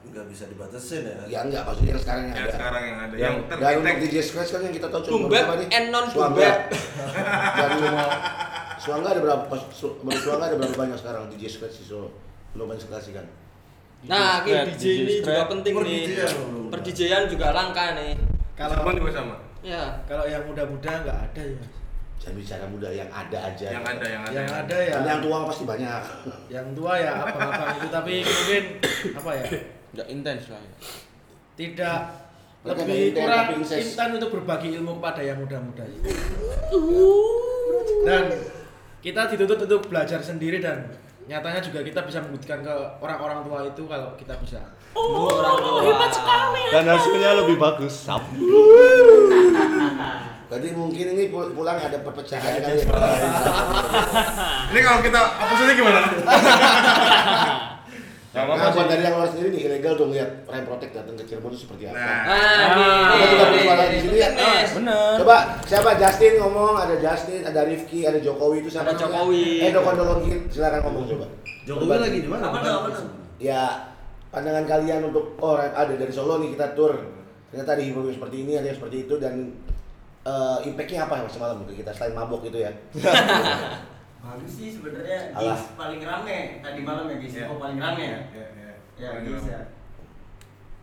nggak 0.00 0.24
bisa 0.26 0.46
dibatasin 0.46 1.02
ya. 1.02 1.16
Ya 1.28 1.38
enggak, 1.42 1.62
maksudnya 1.62 1.90
yang 1.90 2.00
sekarang 2.00 2.22
yang 2.24 2.32
Yang 2.32 2.42
ada. 2.42 2.54
sekarang 2.54 2.82
yang 2.82 2.98
ada. 2.98 3.14
Yang- 3.14 3.20
Yang 3.20 3.34
Dan 3.50 3.68
untuk 3.74 3.84
terdetek. 3.84 3.96
DJ 4.00 4.16
Scratch 4.22 4.50
kan 4.50 4.60
yang 4.62 4.74
kita 4.74 4.86
tahu 4.88 5.00
cuma 5.04 5.16
berapa 5.28 5.52
nih? 5.54 5.68
and 5.68 5.86
non. 5.90 6.04
Dan 7.52 7.68
rumah 7.76 8.08
Suangga 8.78 9.08
ada 9.10 9.20
berapa? 9.20 9.42
Su- 9.68 9.98
Menurut 10.00 10.22
Suangga 10.22 10.44
ada 10.46 10.56
berapa 10.56 10.74
banyak 10.76 10.96
sekarang 10.96 11.22
DJ 11.28 11.42
Scratch 11.50 11.76
di 11.76 11.86
Solo? 11.86 12.08
Belum 12.50 12.66
banyak 12.66 12.80
sekali 12.80 13.10
kan? 13.12 13.26
Nah, 14.00 14.38
DJ 14.38 14.46
kayak 14.46 14.64
DJ 14.70 14.84
ini 14.96 15.12
juga 15.18 15.42
penting 15.44 15.72
Per 15.74 15.82
nih. 15.82 16.02
Belum. 16.14 16.66
Per 16.70 16.80
DJ-an 16.80 17.22
juga 17.26 17.46
langka 17.50 17.84
nih. 17.94 18.14
Kalau 18.54 18.74
Kalau 18.76 18.94
juga 18.96 19.12
sama. 19.12 19.34
Ya. 19.68 19.84
kalau 20.08 20.24
yang 20.24 20.42
muda-muda 20.48 20.92
nggak 21.04 21.18
ada 21.28 21.42
ya. 21.44 21.56
Mas. 21.60 21.78
Jangan 22.18 22.34
bicara 22.34 22.64
muda 22.66 22.88
yang 22.90 23.10
ada 23.14 23.38
aja. 23.52 23.66
Yang 23.70 23.84
ada, 23.86 24.06
yang 24.10 24.22
ada. 24.26 24.34
Yang 24.34 24.50
ada 24.50 24.76
ya. 24.82 24.94
Yang 25.06 25.20
tua 25.22 25.38
pasti 25.46 25.64
banyak. 25.68 26.02
Yang 26.50 26.66
tua 26.74 26.92
ya 26.98 27.12
abang-abang 27.22 27.68
itu 27.78 27.88
tapi 27.94 28.14
mungkin 28.26 28.64
apa 29.14 29.30
ya? 29.38 29.44
Nggak 29.94 30.08
intens 30.10 30.44
lah 30.50 30.60
ya. 30.60 30.74
Tidak 31.58 32.00
Mereka 32.58 32.80
lebih 32.82 33.00
kurang 33.14 33.46
intan 33.62 34.08
untuk 34.18 34.30
berbagi 34.34 34.68
ilmu 34.82 34.98
kepada 34.98 35.20
yang 35.22 35.38
muda-muda. 35.38 35.84
Dan 38.02 38.24
kita 38.98 39.30
dituntut 39.30 39.58
untuk 39.62 39.80
belajar 39.86 40.18
sendiri 40.18 40.58
dan 40.58 40.90
nyatanya 41.30 41.60
juga 41.62 41.86
kita 41.86 42.02
bisa 42.02 42.18
membuktikan 42.24 42.66
ke 42.66 42.74
orang-orang 42.98 43.46
tua 43.46 43.58
itu 43.62 43.82
kalau 43.86 44.10
kita 44.18 44.34
bisa. 44.42 44.58
Oh, 44.98 45.30
orang 45.30 45.54
tua. 45.62 46.02
Dan 46.74 46.84
hasilnya 46.88 47.30
lebih 47.46 47.56
bagus. 47.62 48.10
Berarti 50.48 50.68
mungkin 50.72 51.06
ini 51.12 51.24
pul- 51.28 51.52
pulang 51.52 51.76
ada 51.76 51.98
perpecahan 51.98 52.40
kali 52.58 52.80
ya. 52.80 52.88
Ini 54.68 54.80
kalau 54.80 55.00
kita 55.00 55.20
opposite 55.38 55.72
gimana? 55.74 56.00
Nah, 58.28 58.44
buat 58.70 58.86
dari 58.86 59.02
yang 59.02 59.18
luar 59.18 59.26
sendiri 59.26 59.50
nih 59.50 59.62
ilegal 59.66 59.96
dong 59.96 60.12
lihat 60.12 60.46
Rem 60.46 60.62
Protect 60.62 60.92
datang 60.94 61.16
ke 61.16 61.24
Cirebon 61.24 61.50
itu 61.50 61.64
seperti 61.64 61.84
apa. 61.84 61.96
Nah, 61.96 62.20
Ah, 62.22 62.64
nih, 62.70 62.92
Kita 63.10 63.18
nih, 63.18 63.28
juga 63.28 63.44
bersuara 63.50 63.84
di 63.84 63.98
sini 63.98 64.16
ya. 64.16 64.28
nih. 64.30 64.62
Bener. 64.70 65.12
Coba 65.18 65.36
siapa 65.64 65.90
Justin 65.96 66.32
ngomong, 66.38 66.74
ada 66.76 66.94
Justin, 66.96 67.40
ada 67.42 67.60
Rifki, 67.64 68.00
ada 68.04 68.18
Jokowi 68.18 68.56
itu 68.62 68.68
siapa? 68.70 68.92
Ada? 68.92 69.00
Jokowi. 69.00 69.44
Eh, 69.58 69.70
Dokon 69.72 69.94
Dolongin, 69.96 70.38
silakan 70.46 70.80
ngomong 70.86 71.04
coba. 71.08 71.26
Jokowi 71.66 71.96
lagi 71.98 72.18
di 72.20 72.28
mana? 72.28 72.44
Apa? 72.46 72.58
Ya, 73.38 73.62
pandangan 74.28 74.64
kalian 74.66 75.00
untuk 75.04 75.34
oh 75.36 75.56
ada 75.56 75.90
dari 75.90 76.12
Solo 76.12 76.38
nih 76.38 76.54
kita 76.54 76.72
tur. 76.72 76.94
Ternyata 77.48 77.70
ada 77.74 77.82
hibur 77.82 78.04
seperti 78.08 78.36
ini, 78.44 78.52
ada 78.56 78.66
yang 78.68 78.76
seperti 78.76 79.08
itu 79.08 79.14
dan 79.16 79.34
eh, 80.22 80.58
impactnya 80.68 81.08
apa 81.08 81.24
mas 81.24 81.32
semalam 81.32 81.64
ke 81.64 81.80
kita 81.80 81.90
selain 81.96 82.12
mabok 82.12 82.44
gitu 82.44 82.60
ya? 82.60 82.72
Bagus 84.18 84.50
sih 84.50 84.74
sebenarnya 84.74 85.30
gigs 85.32 85.78
paling 85.78 86.02
rame 86.02 86.58
tadi 86.58 86.80
malam 86.82 87.06
ya 87.06 87.16
gigs 87.22 87.34
Iya. 87.38 87.44
Info 87.46 87.54
paling 87.56 87.78
rame 87.78 88.02
ya. 88.04 88.20
Ya, 88.34 88.46
ya. 88.52 88.72
Ya 88.98 89.10
gigs 89.22 89.46
ya. 89.46 89.60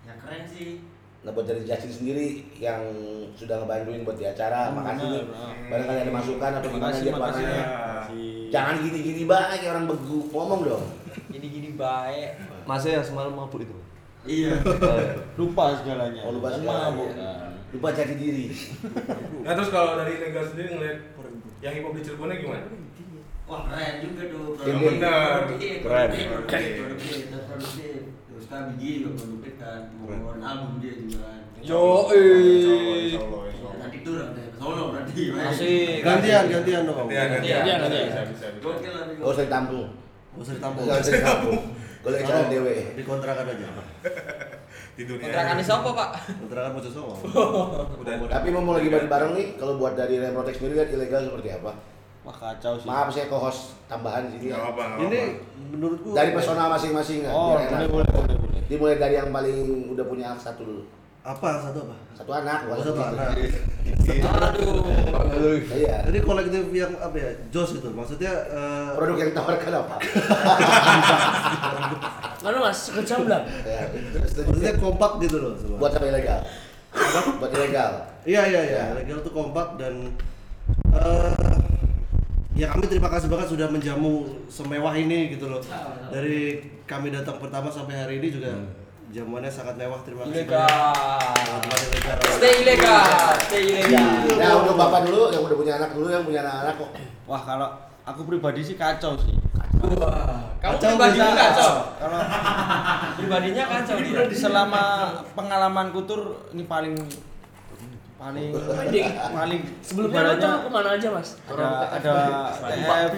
Ya 0.08 0.14
keren 0.18 0.44
sih. 0.48 0.70
Nah 1.26 1.34
buat 1.34 1.46
dari 1.46 1.66
Justin 1.66 1.92
sendiri 1.92 2.26
yang 2.56 2.80
sudah 3.34 3.58
ngebantuin 3.60 4.06
buat 4.06 4.16
di 4.16 4.26
acara, 4.26 4.70
Hmm, 4.72 4.78
makasih 4.82 5.08
nih. 5.10 5.24
Barangkali 5.68 6.00
ada 6.06 6.14
masukan 6.14 6.52
atau 6.62 6.70
gimana 6.70 6.96
dia 6.96 7.12
makasih. 7.12 7.46
warnanya. 7.46 7.66
Jangan 8.54 8.76
gini-gini 8.80 9.22
kayak 9.26 9.70
orang 9.74 9.86
begu, 9.90 10.20
ngomong 10.32 10.62
dong. 10.64 10.86
Gini-gini 11.34 11.70
baik. 11.76 12.30
Masnya 12.70 13.02
yang 13.02 13.06
semalam 13.06 13.34
mabuk 13.34 13.62
itu. 13.62 13.76
Iya. 14.26 14.52
Lupa 15.40 15.64
segalanya. 15.78 16.22
Oh, 16.26 16.34
lupa 16.34 16.50
segalanya. 16.50 16.90
mabuk 16.90 17.10
kan. 17.14 17.52
Lupa 17.74 17.88
jati 17.94 18.16
diri. 18.18 18.46
Nah 19.46 19.52
terus 19.54 19.70
kalau 19.70 20.00
dari 20.02 20.18
legal 20.18 20.44
sendiri 20.50 20.70
ngeliat 20.74 21.00
yang 21.62 21.74
hip 21.78 21.84
hop 21.86 21.94
di 21.94 22.02
Cirebonnya 22.02 22.36
gimana? 22.42 22.68
Wah 23.46 23.62
keren 23.70 23.94
juga 24.02 24.24
tuh. 24.34 24.48
Yang 24.66 24.78
produktif, 24.82 24.94
benar. 24.98 25.40
Keren. 25.86 26.08
Produktif, 26.10 26.74
produktif. 26.82 27.24
Terus 28.26 28.46
kan 28.50 28.62
Bigi 28.74 28.92
juga 29.06 29.12
produktif 29.22 29.54
kan. 29.62 29.80
Mau 30.02 30.06
ngeluarin 30.10 30.42
album 30.42 30.72
dia 30.82 30.94
juga 30.98 31.18
kan. 31.30 31.42
Yo, 31.62 31.86
eh. 32.14 33.18
Nanti 33.82 33.98
ke 34.02 34.12
Solo 34.66 34.84
berarti. 34.90 35.24
Asik. 35.30 36.02
Gantian, 36.02 36.44
gantian 36.50 36.82
dong. 36.90 36.98
Gantian, 37.06 37.28
gantian. 37.38 37.62
Gantian, 37.62 37.78
gantian. 37.86 38.26
Gokil 38.64 38.92
lah. 38.98 39.04
Gak 39.14 39.30
usah 39.30 39.44
ditampung. 39.46 39.88
Gak 40.34 40.42
usah 40.42 40.54
ditampung. 40.58 40.86
Gak 40.90 40.98
usah 41.06 41.14
ditampung. 41.14 41.62
Boleh 42.06 42.22
jalan 42.22 42.46
dewe. 42.54 42.76
Dikontrakan 42.94 43.46
aja. 43.50 43.68
Di 44.98 45.04
dunia. 45.10 45.26
Kontrakan 45.26 45.58
siapa, 45.60 45.90
Pak? 45.90 46.10
Kontrakan 46.46 46.72
Songo. 46.86 47.14
Udah. 48.02 48.14
Tapi 48.30 48.48
mau 48.54 48.78
lagi 48.78 48.88
bareng-bareng 48.94 49.32
nih, 49.34 49.46
kalau 49.58 49.82
buat 49.82 49.98
dari 49.98 50.22
Rem 50.22 50.38
Protect 50.38 50.62
sendiri 50.62 50.74
lihat 50.78 50.90
ilegal 50.94 51.22
seperti 51.26 51.50
apa? 51.58 51.74
Wah 52.26 52.34
kacau 52.34 52.74
sih. 52.78 52.90
Maaf 52.90 53.10
saya 53.14 53.30
co-host 53.30 53.78
tambahan 53.86 54.30
di 54.30 54.38
sini. 54.38 54.50
Ya. 54.50 54.58
nggak 54.58 54.98
Ini 55.10 55.22
menurutku 55.74 56.14
Dari 56.14 56.34
personal 56.34 56.74
masing-masing 56.74 57.26
kan. 57.26 57.34
Oh, 57.34 57.54
boleh, 57.54 57.90
boleh, 57.90 58.08
boleh, 58.10 58.36
boleh. 58.38 58.62
Dimulai 58.66 58.98
dari 58.98 59.18
yang 59.18 59.30
paling 59.30 59.94
udah 59.94 60.06
punya 60.10 60.34
satu 60.38 60.66
dulu. 60.66 60.84
Apa 61.26 61.58
satu 61.58 61.80
apa? 61.90 61.96
Satu 62.14 62.32
anak, 62.32 62.60
Oh, 62.70 62.78
satu 62.78 62.94
satu 62.94 63.02
anak. 63.18 63.30
Aduh. 64.46 65.58
Iya. 65.74 66.06
Jadi 66.06 66.18
kolektif 66.22 66.64
yang 66.70 66.94
apa 67.02 67.18
ya? 67.18 67.30
Jos 67.50 67.74
itu. 67.76 67.90
Maksudnya 67.90 68.30
eh, 68.46 68.90
Produk 68.94 69.18
yang 69.18 69.30
ditawarkan 69.34 69.72
apa? 69.74 69.96
Mana 72.46 72.58
mas? 72.62 72.80
Kecamblang. 72.94 73.44
Ya, 73.66 73.90
terus 74.14 74.32
maksudnya 74.46 74.74
kompak 74.78 75.18
gitu 75.26 75.38
loh 75.42 75.54
semua. 75.58 75.78
buat 75.82 75.94
apa 75.98 76.06
ilegal? 76.06 76.40
buat 77.42 77.52
ilegal. 77.52 77.92
Iya 78.24 78.42
iya 78.46 78.62
iya, 78.64 78.82
Ya. 78.90 78.96
legal 78.96 79.20
tuh 79.26 79.34
kompak 79.34 79.82
dan 79.82 80.14
eh 80.94 81.34
ya 82.56 82.72
kami 82.72 82.88
terima 82.88 83.12
kasih 83.12 83.28
banget 83.28 83.52
sudah 83.52 83.68
menjamu 83.68 84.30
semewah 84.48 84.94
ini 84.94 85.34
gitu 85.34 85.50
loh. 85.50 85.60
Dari 86.14 86.62
kami 86.86 87.10
datang 87.10 87.42
pertama 87.42 87.74
sampai 87.74 87.98
hari 87.98 88.22
ini 88.22 88.30
juga 88.30 88.54
jamuannya 89.16 89.48
sangat 89.48 89.80
mewah. 89.80 90.00
Terima 90.04 90.28
kasih 90.28 90.44
Ilegal. 90.44 90.68
Stay 92.36 92.54
ilegal. 92.60 93.08
Stay 93.48 93.62
ilegal. 93.64 94.08
Nah, 94.36 94.52
untuk 94.60 94.76
bapak 94.76 95.08
dulu 95.08 95.32
yang 95.32 95.44
udah 95.48 95.56
punya 95.56 95.74
anak 95.80 95.90
dulu 95.96 96.08
yang 96.12 96.24
punya 96.28 96.44
anak-anak 96.44 96.74
kok. 96.76 96.90
Wah 97.24 97.42
kalau 97.42 97.68
aku 98.04 98.22
pribadi 98.28 98.60
sih 98.60 98.76
kacau 98.76 99.16
sih. 99.16 99.32
Wah, 99.96 100.52
kamu 100.60 100.76
Kacau 100.76 100.90
pribadinya 100.92 101.32
bisa. 101.32 101.42
kacau. 101.48 101.72
Kalau 101.96 102.20
Pribadinya 103.16 103.64
kacau 103.70 103.96
dia. 104.04 104.22
selama 104.36 104.84
pengalamanku 105.32 106.00
tur 106.04 106.22
ini 106.52 106.68
paling 106.68 106.96
paling 108.16 108.56
Pending. 108.56 109.08
paling 109.12 109.62
Sebelumnya 109.84 110.16
lu 110.16 110.24
ibaratnya 110.24 110.48
tuh 110.48 110.62
ke 110.64 110.70
mana 110.72 110.90
aja 110.96 111.08
mas? 111.12 111.30
ada 111.52 111.68
ada 112.00 112.14
TF 112.56 113.14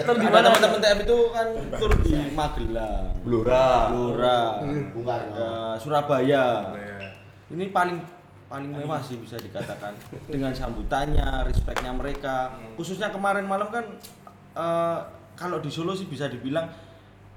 Ter 0.00 0.14
di 0.16 0.28
mana? 0.32 0.46
teman-teman 0.48 0.78
TF 0.80 0.98
itu 1.04 1.18
kan 1.28 1.48
tur 1.76 1.92
di 2.00 2.14
Magelang 2.32 3.04
Blora. 3.20 3.68
Blora 3.92 4.38
ada 5.12 5.48
Surabaya. 5.76 6.44
Ini 7.52 7.68
paling 7.68 8.00
paling 8.48 8.70
mewah 8.72 9.00
sih 9.04 9.20
bisa 9.20 9.36
dikatakan. 9.36 9.92
Dengan 10.24 10.56
sambutannya 10.56 11.44
respectnya 11.44 11.92
mereka. 11.92 12.56
Khususnya 12.80 13.12
kemarin 13.12 13.44
malam 13.44 13.68
kan 13.68 13.84
eh, 14.56 14.98
kalau 15.36 15.60
di 15.60 15.68
Solo 15.68 15.92
sih 15.92 16.08
bisa 16.08 16.32
dibilang 16.32 16.66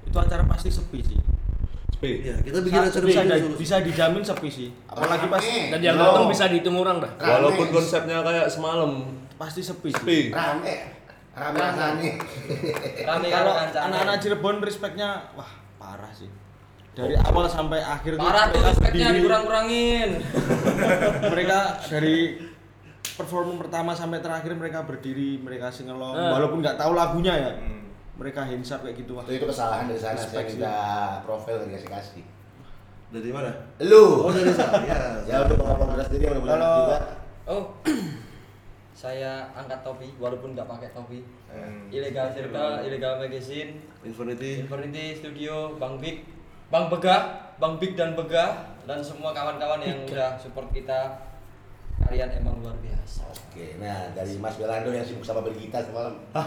itu 0.01 0.17
acara 0.17 0.41
pasti 0.49 0.73
sepi 0.73 0.99
sih 1.05 1.19
Sp. 2.01 2.03
Iya, 2.19 2.35
kita 2.41 2.57
bikin 2.59 2.81
acara 2.81 3.05
bisa, 3.05 3.21
dulu. 3.21 3.55
bisa 3.55 3.75
dijamin 3.79 4.23
sepi 4.23 4.49
sih 4.49 4.69
apalagi 4.85 5.25
pas 5.27 5.37
Rame. 5.39 5.69
Dan 5.69 5.79
yang 5.79 5.95
datang 5.95 6.25
bisa 6.25 6.43
dihitung 6.45 6.73
orang 6.75 6.97
dah. 6.97 7.11
Walaupun 7.15 7.61
Rame. 7.63 7.75
konsepnya 7.75 8.17
kayak 8.19 8.47
semalam. 8.47 8.91
pasti 9.37 9.61
sepi 9.61 9.89
Sp. 9.91 10.09
Rame. 10.29 10.73
Rame 11.31 11.57
rasanya. 11.57 12.11
Rame 13.01 13.27
kalau 13.27 13.53
anak-anak 13.55 14.17
Cirebon 14.17 14.59
respectnya 14.59 15.29
wah 15.31 15.47
parah 15.77 16.09
sih 16.11 16.27
dari 16.91 17.15
awal 17.15 17.45
sampai 17.45 17.79
akhir 17.79 18.17
Parah 18.17 18.49
tuh 18.49 18.57
mereka 18.57 18.67
respectnya 18.67 19.07
dikurang-kurangin. 19.13 20.09
mereka 21.31 21.57
dari 21.85 22.35
performa 23.11 23.53
pertama 23.57 23.91
sampai 23.91 24.19
terakhir 24.19 24.51
mereka 24.53 24.83
berdiri 24.83 25.37
mereka 25.37 25.69
singelong 25.69 26.11
Eh. 26.11 26.31
walaupun 26.31 26.59
nggak 26.59 26.75
tahu 26.75 26.91
lagunya 26.91 27.33
ya 27.33 27.51
Hmm. 27.53 27.80
Mereka 28.21 28.45
hands 28.45 28.69
up 28.69 28.86
kayak 28.86 29.01
gitu 29.01 29.17
wah 29.17 29.25
Itu, 29.25 29.41
itu 29.41 29.45
kesalahan 29.49 29.89
dari 29.89 29.97
sana 29.97 30.21
saya 30.21 30.45
minta 30.45 30.77
profil 31.25 31.57
dikasih 31.65 31.89
kasih. 31.89 32.23
Dari 33.10 33.34
mana? 33.34 33.51
Lu. 33.81 34.29
Oh 34.29 34.31
dari 34.31 34.53
sana. 34.53 34.77
Ya. 34.88 35.01
Ya 35.25 35.38
untuk 35.43 35.57
sendiri 36.05 36.29
udah 36.29 36.41
punya 36.45 36.53
anak 36.53 36.62
Kalau- 36.62 36.77
juga. 36.86 36.97
Oh. 37.49 37.63
Saya 39.01 39.49
angkat 39.57 39.81
topi 39.81 40.13
walaupun 40.21 40.53
nggak 40.53 40.69
pakai 40.69 40.93
topi. 40.93 41.25
Hmm. 41.49 41.89
Ilegal 41.89 42.29
Circle, 42.31 42.86
Ilegal 42.86 43.17
Magazine, 43.17 43.81
Infinity. 44.05 44.62
Infinity 44.62 45.17
Studio, 45.17 45.73
Bang 45.81 45.97
Big, 45.97 46.21
Bang 46.69 46.86
Begah, 46.88 47.51
Bang 47.57 47.81
Big 47.81 47.97
dan 47.97 48.13
Begah 48.13 48.77
dan 48.86 49.01
semua 49.01 49.34
kawan-kawan 49.34 49.82
yang 49.82 50.05
udah 50.11 50.38
support 50.38 50.69
kita. 50.69 51.17
Kalian 52.05 52.30
emang 52.38 52.61
luar 52.61 52.78
biasa. 52.78 53.26
Oke, 53.52 53.76
nah 53.78 54.16
dari 54.16 54.39
Mas 54.39 54.56
Belando 54.56 54.89
yang 54.89 55.04
sibuk 55.04 55.28
sama 55.28 55.43
bergitar 55.43 55.84
semalam. 55.84 56.16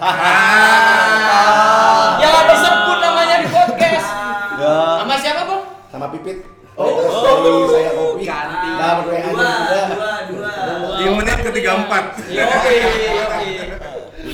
Ya 2.17 2.31
disebut 2.49 2.99
namanya 2.99 3.37
di 3.39 3.49
podcast. 3.49 4.09
Ya. 4.57 4.77
Sama 4.97 5.15
siapa, 5.15 5.43
Bang? 5.45 5.63
Sama 5.91 6.07
Pipit. 6.09 6.39
Oh, 6.75 6.89
dari 6.89 7.69
saya 7.69 7.91
kopi. 7.93 8.23
ganti. 8.25 8.69
Dapat 8.75 9.05
WA 9.05 9.21
Dua, 9.21 9.53
dua, 9.87 10.13
dua. 10.27 10.53
Di 10.97 11.05
menit 11.07 11.39
ke-34. 11.45 11.93
Yoi, 12.33 12.75
yoi. 12.75 13.53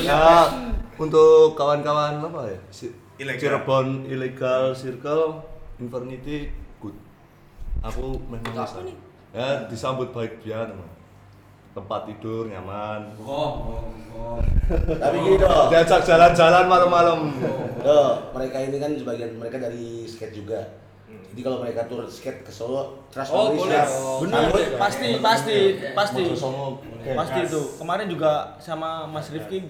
Ya, 0.01 0.47
untuk 0.95 1.53
kawan-kawan 1.53 2.23
apa 2.23 2.41
ya? 2.47 2.59
Si- 2.71 2.95
Ilegal. 3.19 3.37
Cirebon 3.61 4.07
Illegal 4.07 4.73
Circle 4.73 5.43
Infinity 5.77 6.49
good. 6.79 6.95
Aku 7.83 8.17
memang 8.25 8.55
Apa 8.55 8.65
bisa. 8.65 8.81
nih? 8.81 8.97
Ya, 9.31 9.49
disambut 9.67 10.09
baik 10.11 10.41
biar 10.41 10.65
teman. 10.65 10.89
Tempat 11.71 12.01
tidur 12.11 12.51
nyaman. 12.51 13.15
Oh, 13.23 13.79
oh, 13.79 13.83
oh. 14.11 14.39
Tapi 14.99 15.39
dong. 15.39 15.67
Diajak 15.71 16.03
jalan-jalan 16.03 16.67
malam-malam. 16.67 17.19
Tuh, 17.79 18.11
mereka 18.35 18.57
ini 18.59 18.77
kan 18.83 18.91
sebagian 18.99 19.39
mereka 19.39 19.63
dari 19.63 20.03
skate 20.03 20.35
juga. 20.35 20.61
Jadi 21.31 21.41
kalau 21.47 21.63
mereka 21.63 21.87
tur 21.87 22.03
skate 22.11 22.43
ke 22.43 22.51
Solo, 22.51 23.07
Trust 23.07 23.31
Oh, 23.31 23.55
boleh. 23.55 23.71
siap. 23.71 23.87
Benar, 24.19 24.51
pasti 24.83 25.09
pasti 25.23 25.59
pasti. 25.95 26.23
Pasti 27.15 27.39
itu. 27.47 27.63
Kemarin 27.79 28.11
juga 28.11 28.59
sama 28.59 29.07
Mas 29.07 29.31
Rifki 29.31 29.63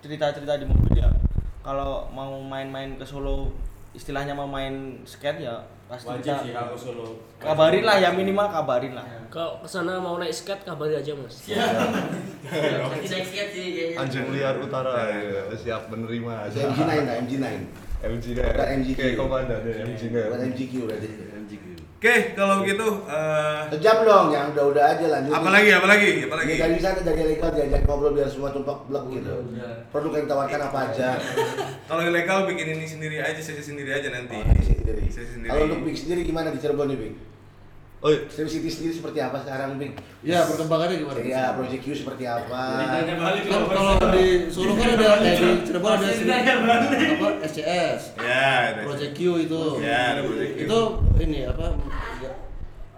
cerita-cerita 0.00 0.56
di 0.56 0.64
mobil 0.64 1.04
ya. 1.04 1.12
Kalau 1.60 2.08
mau 2.16 2.40
main-main 2.40 2.96
ke 2.96 3.04
Solo, 3.04 3.52
istilahnya 3.92 4.32
mau 4.32 4.48
main 4.48 5.04
skate 5.04 5.44
ya 5.44 5.60
pasti 5.92 6.08
Wajib 6.08 6.24
kita 6.24 6.40
sih 6.40 6.52
kalau 6.56 6.76
Solo. 6.80 7.06
kabarin 7.36 7.84
lah 7.84 7.96
ya 8.00 8.10
minimal 8.16 8.48
kabarin 8.48 8.96
lah. 8.96 9.04
Kalau 9.28 9.60
ke 9.60 9.68
sana 9.68 10.00
mau 10.00 10.16
naik 10.16 10.32
skate 10.32 10.64
kabari 10.64 10.96
aja 10.96 11.12
mas. 11.12 11.36
Nanti 12.88 13.06
naik 13.12 13.26
skate 13.28 13.52
sih 13.52 13.66
kayaknya. 13.76 13.96
Anjing 14.00 14.26
liar 14.32 14.56
utara 14.56 15.12
ya, 15.12 15.52
siap 15.52 15.92
menerima. 15.92 16.48
Itu 16.48 16.64
MG9 16.64 16.92
lah, 17.04 17.14
MG9. 17.20 17.46
MG 18.02 18.24
Bukan 18.34 18.68
MGQ. 18.82 18.98
Kayak 18.98 19.14
komandan 19.14 19.60
ya, 19.62 19.74
MG 19.86 20.02
Bukan 20.10 20.40
MGQ 20.50 20.72
berarti. 20.90 21.08
Oke, 22.02 22.34
kalau 22.34 22.66
gitu 22.66 23.06
eh, 23.06 23.62
Sejam 23.70 24.02
dong, 24.02 24.34
yang 24.34 24.50
udah-udah 24.50 24.84
aja 24.90 25.06
lanjut. 25.06 25.38
apa 25.38 25.48
lagi? 25.54 25.70
Apa 25.70 25.86
lagi? 25.86 26.10
Apa 26.26 26.34
lagi? 26.34 26.52
Ya, 26.58 26.66
dari 26.66 26.82
sana 26.82 26.98
dari 26.98 27.22
legal 27.30 27.54
diajak 27.54 27.86
ngobrol 27.86 28.10
biar 28.10 28.26
semua 28.26 28.50
tumpak 28.50 28.90
blok 28.90 29.06
gitu. 29.14 29.30
Produk 29.94 30.10
yang 30.18 30.24
ditawarkan 30.26 30.60
apa 30.66 30.78
aja. 30.90 31.08
Kalau 31.88 32.02
ilegal 32.02 32.50
bikin 32.50 32.74
ini 32.74 32.90
sendiri 32.90 33.22
aja, 33.22 33.38
sesi 33.38 33.62
sendiri 33.62 33.94
aja 33.94 34.10
nanti. 34.10 34.34
Oh, 34.34 34.50
sendiri. 34.66 35.06
Sendiri. 35.14 35.46
Kalau 35.46 35.62
untuk 35.70 35.86
Big 35.86 35.94
sendiri 35.94 36.26
gimana 36.26 36.50
di 36.50 36.58
Cirebon 36.58 36.90
nih, 36.90 36.98
Big? 36.98 37.14
Oh, 38.02 38.10
iya. 38.10 38.26
Stream 38.26 38.50
City 38.50 38.66
sendiri 38.66 38.98
seperti 38.98 39.22
apa 39.22 39.38
sekarang, 39.46 39.78
Big? 39.78 39.94
Ya, 40.26 40.42
perkembangannya 40.42 41.06
gimana? 41.06 41.22
Iya, 41.22 41.54
Project 41.54 41.82
Q 41.86 41.94
seperti 41.94 42.26
apa? 42.26 42.62
Kan 42.82 43.06
kalau 43.46 43.94
di 44.10 44.50
Solo 44.50 44.74
kan 44.74 44.98
ada 44.98 45.22
eh, 45.22 45.38
di 45.38 45.62
Cirebon 45.62 45.90
ada 46.02 46.10
sini 46.10 46.34
apa 46.34 47.28
SCS. 47.46 48.18
Ya, 48.18 48.74
ada. 48.74 48.80
Project 48.82 49.12
Q 49.14 49.20
itu. 49.46 49.62
Ya, 49.78 50.18
ada 50.18 50.20
Project 50.26 50.50
Q. 50.50 50.58
Itu 50.66 50.80
ini 51.22 51.46
apa 51.46 51.78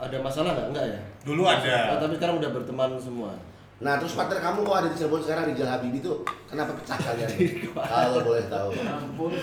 ada 0.01 0.17
masalah 0.25 0.57
nggak? 0.57 0.67
Enggak 0.73 0.85
ya? 0.89 0.99
Dulu 1.21 1.43
ada. 1.45 1.77
Oh, 1.93 1.99
tapi 2.01 2.17
sekarang 2.17 2.37
udah 2.41 2.51
berteman 2.57 2.91
semua. 2.97 3.37
Nah, 3.85 4.01
terus 4.01 4.17
partner 4.17 4.41
kamu 4.41 4.65
kok 4.65 4.77
ada 4.81 4.89
di 4.89 4.97
Cirebon 4.97 5.21
sekarang 5.21 5.45
Rizal 5.53 5.69
Habibie 5.69 6.01
itu 6.01 6.13
kenapa 6.49 6.73
pecah 6.81 6.97
kalian? 6.97 7.29
Kalau 7.93 8.25
boleh 8.25 8.49
tahu. 8.49 8.73
Ampun. 8.81 9.37